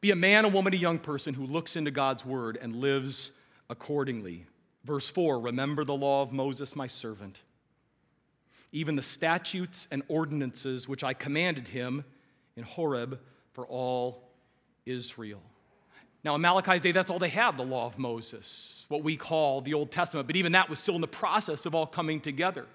Be 0.00 0.12
a 0.12 0.16
man, 0.16 0.44
a 0.44 0.48
woman, 0.48 0.74
a 0.74 0.76
young 0.76 0.98
person 0.98 1.34
who 1.34 1.44
looks 1.44 1.74
into 1.74 1.90
God's 1.90 2.24
word 2.24 2.56
and 2.60 2.76
lives 2.76 3.32
accordingly. 3.68 4.46
Verse 4.84 5.08
4 5.08 5.40
Remember 5.40 5.84
the 5.84 5.94
law 5.94 6.22
of 6.22 6.32
Moses, 6.32 6.76
my 6.76 6.86
servant, 6.86 7.40
even 8.70 8.94
the 8.94 9.02
statutes 9.02 9.88
and 9.90 10.04
ordinances 10.06 10.88
which 10.88 11.02
I 11.02 11.14
commanded 11.14 11.66
him 11.66 12.04
in 12.56 12.62
Horeb 12.64 13.18
for 13.52 13.66
all 13.66 14.30
Israel. 14.86 15.42
Now, 16.24 16.36
in 16.36 16.40
Malachi's 16.40 16.80
day, 16.80 16.92
that's 16.92 17.10
all 17.10 17.18
they 17.18 17.28
had 17.28 17.56
the 17.56 17.64
law 17.64 17.86
of 17.86 17.98
Moses, 17.98 18.86
what 18.88 19.02
we 19.02 19.16
call 19.16 19.60
the 19.60 19.74
Old 19.74 19.90
Testament. 19.90 20.28
But 20.28 20.36
even 20.36 20.52
that 20.52 20.70
was 20.70 20.78
still 20.78 20.94
in 20.94 21.00
the 21.00 21.08
process 21.08 21.66
of 21.66 21.74
all 21.74 21.86
coming 21.86 22.20
together. 22.20 22.66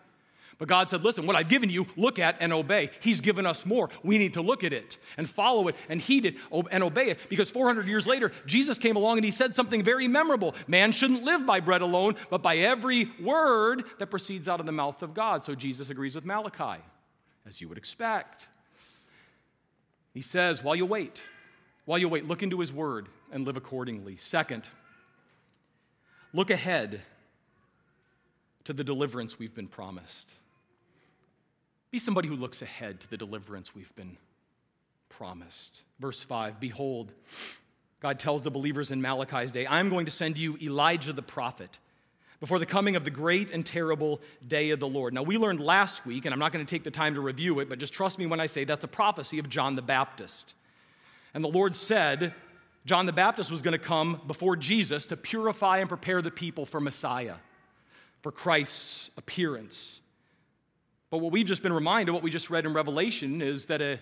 But 0.58 0.68
God 0.68 0.90
said, 0.90 1.04
Listen, 1.04 1.28
what 1.28 1.36
I've 1.36 1.50
given 1.50 1.70
you, 1.70 1.86
look 1.96 2.18
at 2.20 2.38
and 2.40 2.52
obey. 2.52 2.90
He's 3.00 3.22
given 3.22 3.46
us 3.46 3.66
more. 3.66 3.90
We 4.04 4.18
need 4.18 4.34
to 4.34 4.42
look 4.42 4.64
at 4.64 4.74
it 4.74 4.98
and 5.16 5.30
follow 5.30 5.68
it 5.68 5.76
and 5.88 6.02
heed 6.02 6.26
it 6.26 6.36
and 6.72 6.84
obey 6.84 7.12
it. 7.12 7.20
Because 7.30 7.50
400 7.50 7.88
years 7.88 8.08
later, 8.08 8.32
Jesus 8.46 8.80
came 8.80 8.96
along 8.96 9.18
and 9.18 9.26
he 9.26 9.32
said 9.32 9.56
something 9.56 9.84
very 9.84 10.08
memorable 10.08 10.56
Man 10.68 10.92
shouldn't 10.92 11.24
live 11.24 11.46
by 11.46 11.60
bread 11.60 11.82
alone, 11.82 12.16
but 12.30 12.42
by 12.42 12.58
every 12.58 13.12
word 13.22 13.84
that 14.00 14.08
proceeds 14.08 14.48
out 14.48 14.60
of 14.60 14.66
the 14.66 14.72
mouth 14.72 15.02
of 15.04 15.14
God. 15.14 15.46
So 15.46 15.54
Jesus 15.54 15.90
agrees 15.90 16.16
with 16.16 16.26
Malachi, 16.26 16.82
as 17.46 17.62
you 17.62 17.70
would 17.70 17.78
expect. 17.78 18.48
He 20.18 20.24
says, 20.24 20.64
While 20.64 20.76
you 20.76 20.88
wait, 20.88 21.22
while 21.86 22.00
you 22.00 22.10
wait, 22.10 22.28
look 22.28 22.42
into 22.42 22.60
his 22.60 22.74
word 22.74 23.08
and 23.32 23.46
live 23.46 23.56
accordingly. 23.56 24.18
Second, 24.18 24.64
look 26.34 26.50
ahead 26.50 27.02
to 28.64 28.74
the 28.74 28.84
deliverance 28.84 29.38
we've 29.38 29.54
been 29.54 29.68
promised. 29.68 30.28
Be 31.92 32.00
somebody 32.00 32.28
who 32.28 32.36
looks 32.36 32.64
ahead 32.64 33.00
to 33.02 33.10
the 33.12 33.18
deliverance 33.18 33.76
we've 33.76 33.96
been 33.96 34.18
promised. 35.08 35.84
Verse 36.00 36.24
5 36.24 36.60
Behold, 36.60 37.12
God 38.00 38.18
tells 38.18 38.42
the 38.42 38.50
believers 38.50 38.90
in 38.90 39.04
Malachi's 39.04 39.52
day, 39.52 39.68
I'm 39.68 39.90
going 39.90 40.08
to 40.08 40.12
send 40.12 40.40
you 40.40 40.58
Elijah 40.60 41.14
the 41.14 41.22
prophet 41.22 41.78
before 42.40 42.60
the 42.60 42.66
coming 42.66 42.96
of 42.96 43.04
the 43.04 43.10
great 43.10 43.52
and 43.52 43.66
terrible 43.66 44.22
day 44.48 44.70
of 44.70 44.80
the 44.80 44.88
Lord. 44.88 45.14
Now, 45.14 45.24
we 45.24 45.38
learned 45.38 45.60
last 45.60 46.06
week, 46.06 46.26
and 46.26 46.34
I'm 46.34 46.40
not 46.40 46.52
going 46.52 46.66
to 46.66 46.70
take 46.70 46.84
the 46.84 46.92
time 46.92 47.16
to 47.16 47.22
review 47.22 47.60
it, 47.60 47.70
but 47.70 47.80
just 47.80 47.94
trust 47.94 48.20
me 48.20 48.26
when 48.26 48.40
I 48.40 48.48
say 48.48 48.64
that's 48.64 48.84
a 48.84 48.88
prophecy 48.88 49.40
of 49.40 49.50
John 49.50 49.76
the 49.76 49.82
Baptist. 49.82 50.54
And 51.34 51.44
the 51.44 51.50
Lord 51.50 51.76
said, 51.76 52.34
John 52.86 53.06
the 53.06 53.14
Baptist 53.14 53.52
was 53.52 53.62
going 53.62 53.74
to 53.74 53.84
come 53.84 54.22
before 54.28 54.56
Jesus 54.56 55.08
to 55.08 55.18
purify 55.18 55.80
and 55.80 55.90
prepare 55.90 56.22
the 56.22 56.32
people 56.32 56.66
for 56.66 56.80
Messiah, 56.80 57.36
for 58.22 58.32
Christ's 58.32 59.10
appearance. 59.18 60.00
But 61.10 61.20
what 61.20 61.32
we've 61.32 61.46
just 61.46 61.64
been 61.64 61.74
reminded, 61.74 62.12
what 62.12 62.24
we 62.24 62.32
just 62.32 62.50
read 62.50 62.66
in 62.66 62.74
Revelation, 62.74 63.42
is 63.42 63.66
that 63.68 63.82
a, 63.82 64.00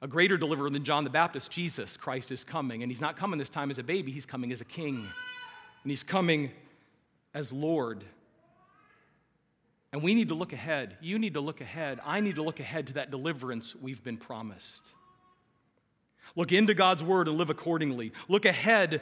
a 0.00 0.06
greater 0.06 0.36
deliverer 0.36 0.70
than 0.70 0.84
John 0.84 1.04
the 1.04 1.10
Baptist, 1.10 1.50
Jesus 1.50 1.96
Christ, 1.96 2.30
is 2.30 2.44
coming. 2.44 2.82
And 2.82 2.92
he's 2.92 3.00
not 3.00 3.16
coming 3.16 3.38
this 3.38 3.48
time 3.48 3.70
as 3.70 3.78
a 3.78 3.82
baby, 3.82 4.12
he's 4.12 4.26
coming 4.26 4.52
as 4.52 4.60
a 4.60 4.66
king. 4.66 4.96
And 5.82 5.90
he's 5.90 6.02
coming 6.02 6.50
as 7.38 7.52
Lord. 7.52 8.02
And 9.92 10.02
we 10.02 10.14
need 10.14 10.28
to 10.28 10.34
look 10.34 10.52
ahead. 10.52 10.96
You 11.00 11.18
need 11.18 11.34
to 11.34 11.40
look 11.40 11.60
ahead. 11.60 12.00
I 12.04 12.20
need 12.20 12.34
to 12.34 12.42
look 12.42 12.58
ahead 12.60 12.88
to 12.88 12.92
that 12.94 13.10
deliverance 13.10 13.76
we've 13.76 14.02
been 14.02 14.16
promised. 14.16 14.82
Look 16.34 16.52
into 16.52 16.74
God's 16.74 17.02
word 17.02 17.28
and 17.28 17.38
live 17.38 17.48
accordingly. 17.48 18.12
Look 18.28 18.44
ahead 18.44 19.00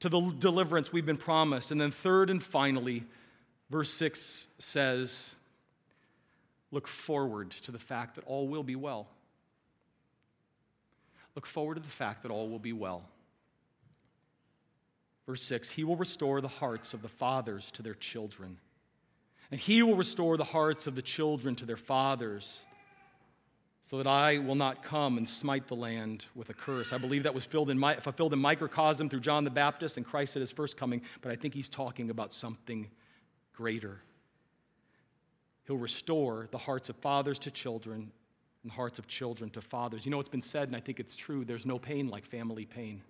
to 0.00 0.08
the 0.08 0.20
deliverance 0.38 0.92
we've 0.92 1.04
been 1.04 1.16
promised. 1.16 1.70
And 1.70 1.80
then, 1.80 1.90
third 1.90 2.30
and 2.30 2.42
finally, 2.42 3.04
verse 3.68 3.90
6 3.90 4.46
says, 4.58 5.34
Look 6.70 6.88
forward 6.88 7.50
to 7.62 7.72
the 7.72 7.78
fact 7.78 8.14
that 8.14 8.24
all 8.26 8.48
will 8.48 8.62
be 8.62 8.76
well. 8.76 9.08
Look 11.34 11.46
forward 11.46 11.74
to 11.74 11.80
the 11.80 11.88
fact 11.88 12.22
that 12.22 12.30
all 12.30 12.48
will 12.48 12.58
be 12.58 12.72
well. 12.72 13.04
Verse 15.26 15.42
6 15.42 15.68
He 15.68 15.84
will 15.84 15.96
restore 15.96 16.40
the 16.40 16.48
hearts 16.48 16.94
of 16.94 17.02
the 17.02 17.08
fathers 17.08 17.70
to 17.72 17.82
their 17.82 17.94
children, 17.94 18.58
and 19.50 19.60
He 19.60 19.82
will 19.82 19.96
restore 19.96 20.36
the 20.36 20.44
hearts 20.44 20.86
of 20.86 20.94
the 20.94 21.02
children 21.02 21.56
to 21.56 21.66
their 21.66 21.76
fathers, 21.76 22.62
so 23.90 23.98
that 23.98 24.06
I 24.06 24.38
will 24.38 24.54
not 24.54 24.82
come 24.82 25.18
and 25.18 25.28
smite 25.28 25.68
the 25.68 25.76
land 25.76 26.24
with 26.34 26.48
a 26.50 26.54
curse. 26.54 26.92
I 26.92 26.98
believe 26.98 27.24
that 27.24 27.34
was 27.34 27.44
filled 27.44 27.70
in, 27.70 27.80
fulfilled 28.00 28.32
in 28.32 28.38
microcosm 28.38 29.08
through 29.08 29.20
John 29.20 29.44
the 29.44 29.50
Baptist 29.50 29.96
and 29.96 30.06
Christ 30.06 30.36
at 30.36 30.40
his 30.40 30.52
first 30.52 30.76
coming, 30.76 31.02
but 31.20 31.30
I 31.30 31.36
think 31.36 31.54
he's 31.54 31.68
talking 31.68 32.10
about 32.10 32.32
something 32.32 32.88
greater. 33.52 34.00
He'll 35.66 35.76
restore 35.76 36.48
the 36.52 36.58
hearts 36.58 36.88
of 36.88 36.96
fathers 36.96 37.40
to 37.40 37.50
children 37.50 38.12
and 38.62 38.70
hearts 38.70 39.00
of 39.00 39.08
children 39.08 39.50
to 39.50 39.60
fathers. 39.60 40.04
You 40.04 40.12
know, 40.12 40.20
it's 40.20 40.28
been 40.28 40.42
said, 40.42 40.68
and 40.68 40.76
I 40.76 40.80
think 40.80 41.00
it's 41.00 41.16
true 41.16 41.44
there's 41.44 41.66
no 41.66 41.78
pain 41.78 42.08
like 42.08 42.24
family 42.24 42.64
pain 42.64 43.02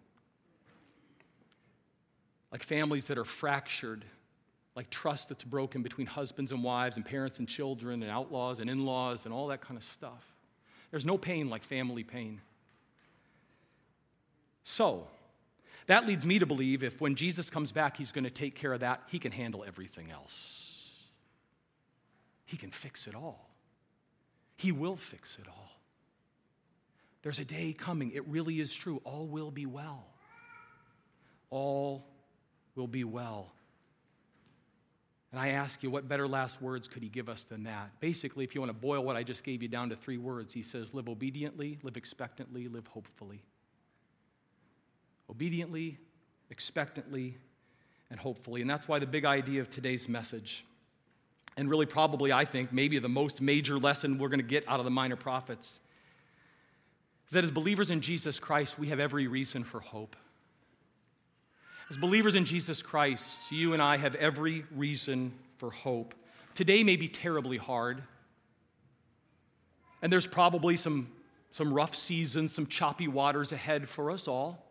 like 2.52 2.62
families 2.62 3.04
that 3.04 3.18
are 3.18 3.24
fractured, 3.24 4.04
like 4.74 4.90
trust 4.90 5.28
that's 5.28 5.44
broken 5.44 5.82
between 5.82 6.06
husbands 6.06 6.52
and 6.52 6.62
wives, 6.62 6.96
and 6.96 7.04
parents 7.04 7.38
and 7.38 7.48
children, 7.48 8.02
and 8.02 8.10
outlaws 8.10 8.60
and 8.60 8.70
in 8.70 8.84
laws, 8.84 9.24
and 9.24 9.34
all 9.34 9.48
that 9.48 9.60
kind 9.60 9.76
of 9.76 9.84
stuff. 9.84 10.24
There's 10.90 11.06
no 11.06 11.18
pain 11.18 11.50
like 11.50 11.62
family 11.62 12.04
pain. 12.04 12.40
So, 14.62 15.06
that 15.86 16.06
leads 16.06 16.26
me 16.26 16.40
to 16.40 16.46
believe 16.46 16.82
if 16.82 17.00
when 17.00 17.14
Jesus 17.14 17.50
comes 17.50 17.72
back, 17.72 17.96
he's 17.96 18.12
going 18.12 18.24
to 18.24 18.30
take 18.30 18.54
care 18.54 18.72
of 18.72 18.80
that, 18.80 19.02
he 19.08 19.18
can 19.18 19.32
handle 19.32 19.64
everything 19.66 20.10
else. 20.10 20.92
He 22.44 22.56
can 22.56 22.70
fix 22.70 23.06
it 23.06 23.14
all. 23.14 23.48
He 24.56 24.72
will 24.72 24.96
fix 24.96 25.36
it 25.40 25.46
all. 25.48 25.70
There's 27.22 27.38
a 27.38 27.44
day 27.44 27.72
coming, 27.72 28.12
it 28.12 28.26
really 28.28 28.60
is 28.60 28.74
true. 28.74 29.00
All 29.04 29.26
will 29.26 29.50
be 29.50 29.66
well. 29.66 30.04
All 31.50 32.06
will 32.76 32.86
be 32.86 33.04
well. 33.04 33.52
And 35.32 35.40
I 35.40 35.48
ask 35.48 35.82
you, 35.82 35.90
what 35.90 36.08
better 36.08 36.28
last 36.28 36.62
words 36.62 36.88
could 36.88 37.02
he 37.02 37.08
give 37.08 37.28
us 37.28 37.44
than 37.44 37.64
that? 37.64 37.90
Basically, 38.00 38.44
if 38.44 38.54
you 38.54 38.60
want 38.60 38.70
to 38.70 38.78
boil 38.78 39.04
what 39.04 39.16
I 39.16 39.22
just 39.22 39.44
gave 39.44 39.62
you 39.62 39.68
down 39.68 39.90
to 39.90 39.96
three 39.96 40.18
words, 40.18 40.54
he 40.54 40.62
says, 40.62 40.94
live 40.94 41.08
obediently, 41.08 41.78
live 41.82 41.96
expectantly, 41.96 42.68
live 42.68 42.86
hopefully. 42.86 43.42
Obediently, 45.28 45.98
expectantly, 46.50 47.36
and 48.10 48.20
hopefully. 48.20 48.60
And 48.60 48.70
that's 48.70 48.86
why 48.86 48.98
the 48.98 49.06
big 49.06 49.24
idea 49.24 49.60
of 49.60 49.68
today's 49.68 50.08
message, 50.08 50.64
and 51.56 51.68
really 51.68 51.86
probably, 51.86 52.32
I 52.32 52.44
think, 52.44 52.72
maybe 52.72 52.98
the 52.98 53.08
most 53.08 53.40
major 53.40 53.78
lesson 53.78 54.18
we're 54.18 54.28
going 54.28 54.40
to 54.40 54.46
get 54.46 54.66
out 54.68 54.78
of 54.78 54.84
the 54.84 54.90
minor 54.90 55.16
prophets, 55.16 55.80
is 57.26 57.32
that 57.32 57.42
as 57.42 57.50
believers 57.50 57.90
in 57.90 58.00
Jesus 58.00 58.38
Christ, 58.38 58.78
we 58.78 58.88
have 58.88 59.00
every 59.00 59.26
reason 59.26 59.64
for 59.64 59.80
hope. 59.80 60.14
As 61.88 61.96
believers 61.96 62.34
in 62.34 62.44
Jesus 62.44 62.82
Christ, 62.82 63.52
you 63.52 63.72
and 63.72 63.80
I 63.80 63.96
have 63.96 64.16
every 64.16 64.64
reason 64.74 65.32
for 65.58 65.70
hope. 65.70 66.14
Today 66.56 66.82
may 66.82 66.96
be 66.96 67.06
terribly 67.06 67.58
hard, 67.58 68.02
and 70.02 70.12
there's 70.12 70.26
probably 70.26 70.76
some, 70.76 71.08
some 71.52 71.72
rough 71.72 71.94
seasons, 71.94 72.52
some 72.52 72.66
choppy 72.66 73.06
waters 73.06 73.52
ahead 73.52 73.88
for 73.88 74.10
us 74.10 74.26
all. 74.26 74.66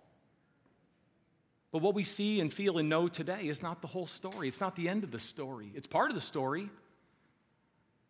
But 1.71 1.81
what 1.81 1.95
we 1.95 2.03
see 2.03 2.41
and 2.41 2.53
feel 2.53 2.79
and 2.79 2.89
know 2.89 3.07
today 3.07 3.47
is 3.47 3.61
not 3.61 3.81
the 3.81 3.87
whole 3.87 4.07
story. 4.07 4.49
It's 4.49 4.59
not 4.59 4.75
the 4.75 4.89
end 4.89 5.05
of 5.05 5.11
the 5.11 5.19
story. 5.19 5.71
It's 5.73 5.87
part 5.87 6.09
of 6.09 6.15
the 6.15 6.21
story, 6.21 6.69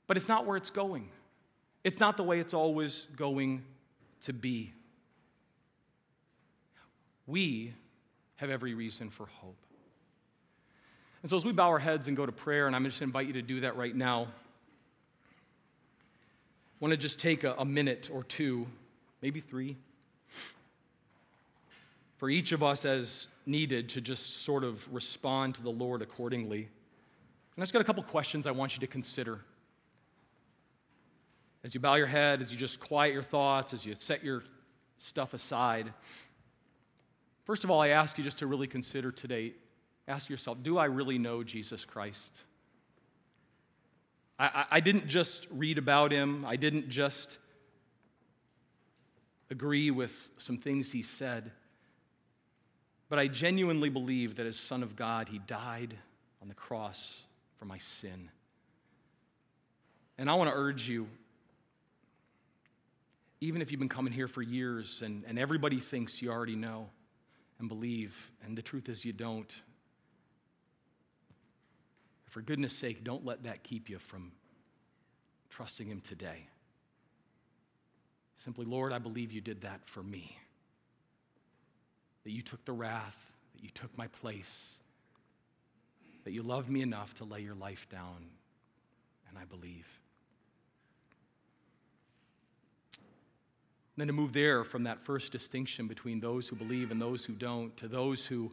but 0.08 0.18
it's 0.18 0.28
not 0.28 0.48
where 0.48 0.58
it's 0.58 0.72
going. 0.72 1.10
It's 1.84 2.00
not 2.00 2.18
the 2.18 2.24
way 2.24 2.40
it's 2.40 2.56
always 2.56 3.08
going 3.16 3.64
to 4.24 4.34
be. 4.34 4.74
We 7.28 7.76
have 8.38 8.50
every 8.50 8.74
reason 8.74 9.10
for 9.10 9.26
hope. 9.26 9.58
And 11.22 11.30
so, 11.30 11.38
as 11.38 11.46
we 11.46 11.52
bow 11.52 11.70
our 11.70 11.80
heads 11.80 12.08
and 12.08 12.16
go 12.16 12.26
to 12.26 12.32
prayer, 12.32 12.68
and 12.68 12.76
I'm 12.76 12.84
just 12.86 13.00
going 13.00 13.12
to 13.12 13.18
invite 13.18 13.28
you 13.28 13.34
to 13.34 13.42
do 13.42 13.62
that 13.62 13.78
right 13.78 13.96
now, 13.96 14.24
I 14.24 14.28
want 16.80 16.92
to 16.92 16.98
just 16.98 17.20
take 17.20 17.44
a, 17.44 17.56
a 17.58 17.66
minute 17.66 18.10
or 18.14 18.24
two, 18.24 18.68
maybe 19.22 19.42
three, 19.42 19.76
for 22.18 22.30
each 22.30 22.52
of 22.52 22.62
us 22.62 22.86
as 22.86 23.28
needed 23.46 23.90
to 23.90 24.02
just 24.02 24.44
sort 24.44 24.64
of 24.64 24.88
respond 24.94 25.56
to 25.56 25.64
the 25.64 25.70
Lord 25.70 26.02
accordingly. 26.02 26.58
And 26.58 27.62
I 27.62 27.62
just 27.62 27.74
got 27.74 27.82
a 27.82 27.86
couple 27.86 28.04
questions 28.04 28.46
I 28.46 28.52
want 28.52 28.76
you 28.76 28.82
to 28.82 28.88
consider. 28.88 29.40
As 31.64 31.74
you 31.74 31.80
bow 31.80 31.96
your 31.96 32.08
head, 32.08 32.42
as 32.42 32.52
you 32.52 32.58
just 32.58 32.80
quiet 32.80 33.14
your 33.14 33.24
thoughts, 33.24 33.74
as 33.74 33.86
you 33.86 33.96
set 33.96 34.24
your 34.24 34.44
stuff 35.00 35.34
aside, 35.34 35.92
First 37.46 37.64
of 37.64 37.70
all, 37.70 37.80
I 37.80 37.90
ask 37.90 38.18
you 38.18 38.24
just 38.24 38.40
to 38.40 38.48
really 38.48 38.68
consider 38.68 39.12
today 39.12 39.54
ask 40.08 40.30
yourself 40.30 40.62
do 40.62 40.78
I 40.78 40.86
really 40.86 41.18
know 41.18 41.44
Jesus 41.44 41.86
Christ? 41.86 42.42
I, 44.38 44.66
I, 44.70 44.80
didn't 44.82 45.08
just 45.08 45.48
read 45.50 45.78
about 45.78 46.12
him, 46.12 46.44
I 46.46 46.58
didn't 46.58 46.90
just 46.90 47.38
agree 49.50 49.92
with 49.92 50.12
some 50.38 50.58
things 50.58 50.92
he 50.92 51.04
said, 51.04 51.52
but 53.08 53.18
I 53.18 53.28
genuinely 53.28 53.88
believe 53.88 54.36
that 54.36 54.46
as 54.46 54.58
Son 54.58 54.84
of 54.84 54.98
God, 54.98 55.30
he 55.30 55.40
died 55.40 55.96
on 56.42 56.50
the 56.50 56.54
cross 56.54 57.24
for 57.58 57.64
my 57.64 57.78
sin. 57.78 58.30
And 60.18 60.30
I 60.30 60.34
want 60.34 60.50
to 60.50 60.56
urge 60.56 60.90
you, 60.90 61.08
even 63.40 63.62
if 63.62 63.72
you've 63.72 63.80
been 63.80 63.88
coming 63.88 64.12
here 64.12 64.28
for 64.28 64.42
years 64.42 65.02
and, 65.02 65.24
and 65.28 65.40
everybody 65.40 65.80
thinks 65.80 66.22
you 66.22 66.30
already 66.30 66.58
know 66.58 66.90
and 67.60 67.70
believe, 67.70 68.16
and 68.44 68.58
the 68.58 68.62
truth 68.62 68.90
is 68.90 69.06
you 69.06 69.14
don't, 69.14 69.54
for 72.26 72.42
goodness 72.42 72.74
sake, 72.74 73.04
don't 73.04 73.26
let 73.26 73.44
that 73.44 73.64
keep 73.64 73.90
you 73.90 73.98
from 73.98 74.34
trusting 75.50 75.88
Him 75.88 76.02
today. 76.02 76.48
Simply, 78.44 78.66
Lord, 78.66 78.92
I 78.92 79.00
believe 79.00 79.32
you 79.32 79.42
did 79.42 79.62
that 79.62 79.80
for 79.86 80.04
me. 80.04 80.38
That 82.26 82.32
you 82.32 82.42
took 82.42 82.66
the 82.66 82.74
wrath, 82.74 83.32
that 83.54 83.64
you 83.64 83.70
took 83.70 83.98
my 83.98 84.08
place, 84.08 84.76
that 86.26 86.32
you 86.32 86.44
loved 86.44 86.70
me 86.70 86.82
enough 86.82 87.14
to 87.16 87.24
lay 87.24 87.40
your 87.40 87.56
life 87.56 87.88
down, 87.90 88.26
and 89.30 89.38
I 89.38 89.46
believe. 89.46 89.88
Then 93.98 94.08
to 94.08 94.14
move 94.14 94.34
there 94.34 94.64
from 94.64 94.84
that 94.84 95.00
first 95.06 95.32
distinction 95.32 95.88
between 95.88 96.20
those 96.20 96.48
who 96.48 96.56
believe 96.56 96.92
and 96.92 97.02
those 97.02 97.24
who 97.24 97.34
don't, 97.34 97.76
to 97.78 97.88
those 97.88 98.26
who, 98.26 98.52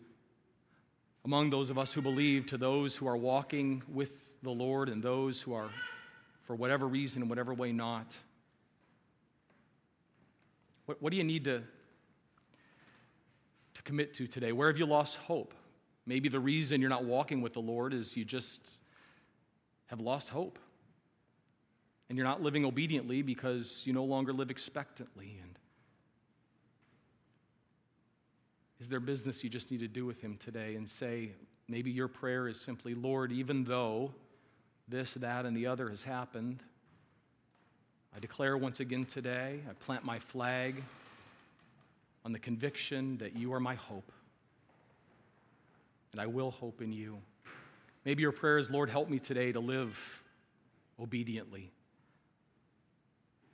among 1.25 1.51
those 1.51 1.69
of 1.69 1.79
us 1.79 1.93
who 1.93 2.01
believe, 2.01 2.47
to 2.47 2.57
those 2.57 2.97
who 2.97 3.09
are 3.09 3.17
walking 3.17 3.83
with 3.89 4.13
the 4.43 4.51
Lord 4.51 4.89
and 4.89 5.03
those 5.03 5.43
who 5.43 5.53
are, 5.53 5.69
for 6.45 6.55
whatever 6.55 6.87
reason, 6.87 7.23
in 7.23 7.29
whatever 7.29 7.55
way, 7.55 7.73
not. 7.73 8.07
What, 10.87 11.03
what 11.03 11.11
do 11.11 11.17
you 11.17 11.25
need 11.25 11.45
to, 11.45 11.63
to 13.75 13.83
commit 13.83 14.15
to 14.15 14.27
today? 14.27 14.53
Where 14.53 14.69
have 14.69 14.79
you 14.79 14.87
lost 14.87 15.17
hope? 15.17 15.55
Maybe 16.07 16.29
the 16.29 16.41
reason 16.41 16.81
you're 16.81 16.91
not 16.91 17.05
walking 17.05 17.41
with 17.41 17.53
the 17.53 17.61
Lord 17.61 17.95
is 17.95 18.17
you 18.17 18.25
just 18.25 18.61
have 19.87 20.01
lost 20.01 20.29
hope. 20.29 20.59
And 22.13 22.19
you're 22.19 22.29
not 22.29 22.43
living 22.43 22.67
obediently 22.67 23.23
because 23.23 23.85
you 23.87 23.95
no 23.95 24.05
longer 24.05 24.35
live 24.35 24.51
expectantly. 24.51 25.39
And 25.43 25.59
is 28.81 28.91
there 28.91 29.01
business 29.01 29.43
you 29.43 29.49
just 29.49 29.71
need 29.71 29.81
to 29.81 29.89
do 29.89 30.05
with 30.05 30.21
Him 30.21 30.37
today 30.37 30.75
and 30.75 30.87
say, 30.87 31.31
maybe 31.69 31.91
your 31.91 32.09
prayer 32.09 32.49
is 32.49 32.61
simply, 32.61 32.95
Lord, 32.95 33.33
even 33.33 33.65
though 33.65 34.13
this, 34.89 35.15
that, 35.15 35.47
and 35.47 35.57
the 35.57 35.67
other 35.67 35.89
has 35.89 36.03
happened, 36.03 36.63
I 38.15 38.21
declare 38.21 38.59
once 38.59 38.81
again 38.81 39.07
today, 39.07 39.61
I 39.67 39.73
plant 39.73 40.05
my 40.05 40.19
flag 40.19 40.83
on 42.27 42.33
the 42.33 42.39
conviction 42.39 43.17
that 43.23 43.37
you 43.37 43.55
are 43.55 43.61
my 43.61 43.77
hope. 43.77 44.13
And 46.13 46.21
I 46.21 46.27
will 46.27 46.51
hope 46.51 46.83
in 46.83 46.93
you. 46.93 47.17
Maybe 48.05 48.21
your 48.21 48.33
prayer 48.33 48.59
is, 48.59 48.71
Lord, 48.71 48.91
help 48.91 49.09
me 49.09 49.19
today 49.19 49.51
to 49.53 49.61
live 49.61 49.99
obediently. 51.01 51.71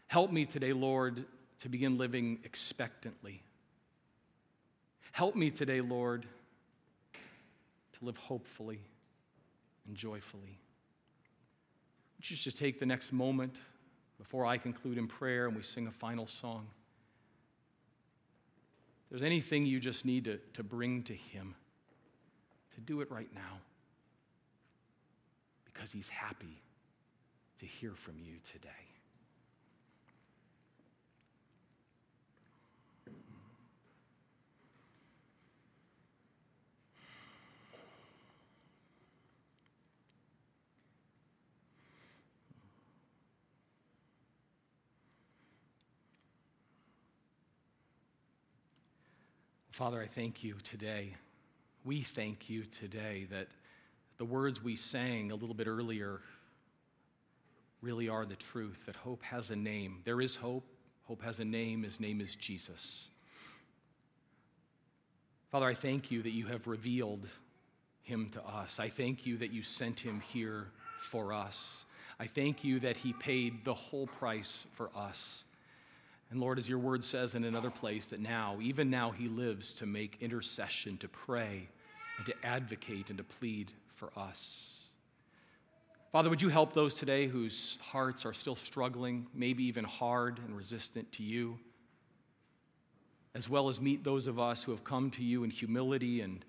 Help 0.09 0.32
me 0.32 0.44
today, 0.44 0.72
Lord, 0.72 1.24
to 1.61 1.68
begin 1.68 1.96
living 1.98 2.40
expectantly. 2.44 3.42
Help 5.12 5.36
me 5.36 5.50
today, 5.50 5.80
Lord, 5.80 6.26
to 7.12 8.04
live 8.04 8.16
hopefully 8.16 8.80
and 9.86 9.96
joyfully. 9.96 10.59
Would 12.16 12.30
you 12.30 12.36
just 12.36 12.59
take 12.59 12.80
the 12.80 12.86
next 12.86 13.12
moment 13.12 13.54
before 14.18 14.44
I 14.44 14.59
conclude 14.59 14.98
in 14.98 15.06
prayer 15.06 15.46
and 15.46 15.56
we 15.56 15.62
sing 15.62 15.86
a 15.86 15.92
final 15.92 16.26
song. 16.26 16.66
If 19.04 19.11
there's 19.11 19.22
anything 19.22 19.64
you 19.64 19.80
just 19.80 20.04
need 20.04 20.24
to, 20.24 20.38
to 20.54 20.62
bring 20.62 21.02
to 21.04 21.14
Him, 21.14 21.54
to 22.74 22.80
do 22.80 23.00
it 23.00 23.11
right 23.11 23.32
now. 23.34 23.61
Because 25.64 25.92
He's 25.92 26.09
happy 26.09 26.61
to 27.61 27.66
hear 27.66 27.92
from 27.94 28.14
you 28.18 28.34
today. 28.44 28.88
Father, 49.78 50.02
I 50.02 50.08
thank 50.08 50.42
you 50.42 50.56
today. 50.64 51.14
We 51.84 52.02
thank 52.02 52.50
you 52.50 52.64
today 52.64 53.28
that 53.30 53.46
the 54.16 54.24
words 54.24 54.60
we 54.60 54.74
sang 54.74 55.30
a 55.30 55.36
little 55.36 55.54
bit 55.54 55.68
earlier 55.68 56.20
really 57.80 58.08
are 58.08 58.26
the 58.26 58.34
truth, 58.34 58.76
that 58.86 58.96
hope 58.96 59.22
has 59.22 59.50
a 59.50 59.56
name. 59.56 60.00
There 60.02 60.20
is 60.20 60.34
hope. 60.34 60.64
Hope 61.04 61.22
has 61.22 61.38
a 61.38 61.44
name. 61.44 61.84
His 61.84 62.00
name 62.00 62.20
is 62.20 62.34
Jesus. 62.34 63.06
Father, 65.52 65.66
I 65.66 65.74
thank 65.74 66.10
you 66.10 66.22
that 66.22 66.32
you 66.32 66.46
have 66.46 66.66
revealed 66.66 67.28
him 68.02 68.30
to 68.30 68.44
us. 68.44 68.80
I 68.80 68.88
thank 68.88 69.26
you 69.26 69.36
that 69.36 69.52
you 69.52 69.62
sent 69.62 70.00
him 70.00 70.20
here 70.32 70.72
for 70.98 71.32
us. 71.32 71.64
I 72.18 72.26
thank 72.26 72.64
you 72.64 72.80
that 72.80 72.96
he 72.96 73.12
paid 73.12 73.64
the 73.64 73.74
whole 73.74 74.08
price 74.08 74.66
for 74.72 74.90
us. 74.96 75.44
And 76.30 76.40
Lord, 76.40 76.58
as 76.58 76.68
your 76.68 76.78
word 76.78 77.04
says 77.04 77.34
in 77.34 77.44
another 77.44 77.70
place, 77.70 78.06
that 78.06 78.20
now, 78.20 78.58
even 78.60 78.90
now, 78.90 79.10
he 79.10 79.28
lives 79.28 79.72
to 79.74 79.86
make 79.86 80.18
intercession, 80.20 80.98
to 80.98 81.08
pray, 81.08 81.68
and 82.18 82.26
to 82.26 82.34
advocate 82.44 83.08
and 83.08 83.16
to 83.16 83.24
plead 83.24 83.72
for 83.94 84.10
us. 84.16 84.74
Father, 86.12 86.30
would 86.30 86.42
you 86.42 86.48
help 86.48 86.72
those 86.72 86.94
today 86.94 87.26
whose 87.26 87.78
hearts 87.80 88.26
are 88.26 88.32
still 88.32 88.56
struggling, 88.56 89.26
maybe 89.34 89.64
even 89.64 89.84
hard 89.84 90.38
and 90.38 90.56
resistant 90.56 91.10
to 91.12 91.22
you, 91.22 91.58
as 93.34 93.48
well 93.48 93.68
as 93.68 93.80
meet 93.80 94.04
those 94.04 94.26
of 94.26 94.38
us 94.38 94.62
who 94.62 94.72
have 94.72 94.84
come 94.84 95.10
to 95.10 95.22
you 95.22 95.44
in 95.44 95.50
humility 95.50 96.22
and 96.22 96.44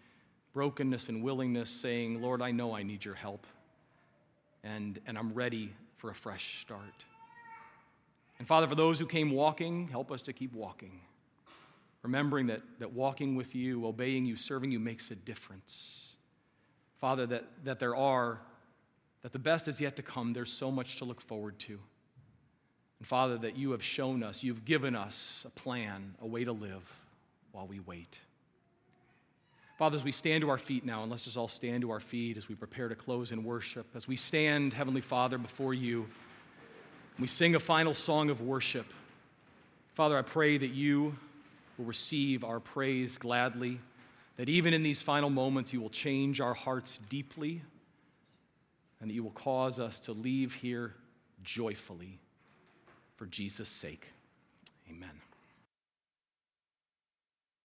brokenness 0.53 1.09
and 1.09 1.21
willingness, 1.21 1.69
saying, 1.69 2.21
Lord, 2.21 2.41
I 2.41 2.51
know 2.51 2.73
I 2.73 2.83
need 2.83 3.03
your 3.05 3.15
help, 3.15 3.45
and, 4.63 4.99
and 5.07 5.17
I'm 5.17 5.33
ready 5.33 5.73
for 5.97 6.09
a 6.09 6.15
fresh 6.15 6.61
start. 6.61 7.05
And 8.39 8.47
Father, 8.47 8.67
for 8.67 8.75
those 8.75 8.97
who 8.97 9.05
came 9.05 9.31
walking, 9.31 9.89
help 9.89 10.11
us 10.11 10.21
to 10.23 10.33
keep 10.33 10.53
walking. 10.53 11.01
Remembering 12.01 12.47
that, 12.47 12.61
that 12.79 12.93
walking 12.93 13.35
with 13.35 13.53
you, 13.53 13.85
obeying 13.85 14.25
you, 14.25 14.37
serving 14.37 14.71
you 14.71 14.79
makes 14.79 15.11
a 15.11 15.15
difference. 15.15 16.15
Father, 16.99 17.25
that, 17.27 17.45
that 17.65 17.79
there 17.79 17.95
are, 17.95 18.39
that 19.21 19.33
the 19.33 19.39
best 19.39 19.67
is 19.67 19.81
yet 19.81 19.97
to 19.97 20.01
come. 20.01 20.31
There's 20.31 20.51
so 20.51 20.71
much 20.71 20.97
to 20.97 21.05
look 21.05 21.19
forward 21.19 21.59
to. 21.59 21.79
And 22.99 23.07
Father, 23.07 23.37
that 23.39 23.57
you 23.57 23.71
have 23.71 23.83
shown 23.83 24.23
us, 24.23 24.43
you've 24.43 24.63
given 24.63 24.95
us 24.95 25.43
a 25.45 25.49
plan, 25.49 26.15
a 26.21 26.27
way 26.27 26.45
to 26.45 26.53
live 26.53 26.89
while 27.51 27.67
we 27.67 27.79
wait. 27.81 28.17
Father, 29.77 29.95
as 29.95 30.03
we 30.03 30.11
stand 30.11 30.41
to 30.41 30.49
our 30.49 30.57
feet 30.57 30.85
now, 30.85 31.03
and 31.03 31.11
let's 31.11 31.23
just 31.23 31.37
all 31.37 31.47
stand 31.47 31.81
to 31.81 31.91
our 31.91 32.01
feet 32.01 32.37
as 32.37 32.49
we 32.49 32.55
prepare 32.55 32.89
to 32.89 32.95
close 32.95 33.31
in 33.31 33.43
worship, 33.45 33.87
as 33.95 34.07
we 34.07 34.17
stand, 34.17 34.73
Heavenly 34.73 35.01
Father, 35.01 35.37
before 35.37 35.73
you. 35.73 36.07
We 37.19 37.27
sing 37.27 37.55
a 37.55 37.59
final 37.59 37.93
song 37.93 38.29
of 38.29 38.41
worship. 38.41 38.85
Father, 39.93 40.17
I 40.17 40.21
pray 40.21 40.57
that 40.57 40.69
you 40.69 41.17
will 41.77 41.85
receive 41.85 42.45
our 42.45 42.61
praise 42.61 43.17
gladly, 43.17 43.81
that 44.37 44.47
even 44.47 44.73
in 44.73 44.83
these 44.83 45.01
final 45.01 45.29
moments, 45.29 45.73
you 45.73 45.81
will 45.81 45.89
change 45.89 46.39
our 46.39 46.53
hearts 46.53 46.99
deeply, 47.09 47.61
and 49.01 49.09
that 49.09 49.13
you 49.13 49.23
will 49.23 49.31
cause 49.31 49.81
us 49.81 49.99
to 49.99 50.13
leave 50.13 50.53
here 50.53 50.93
joyfully 51.43 52.19
for 53.17 53.25
Jesus' 53.25 53.67
sake. 53.67 54.07
Amen. 54.89 55.09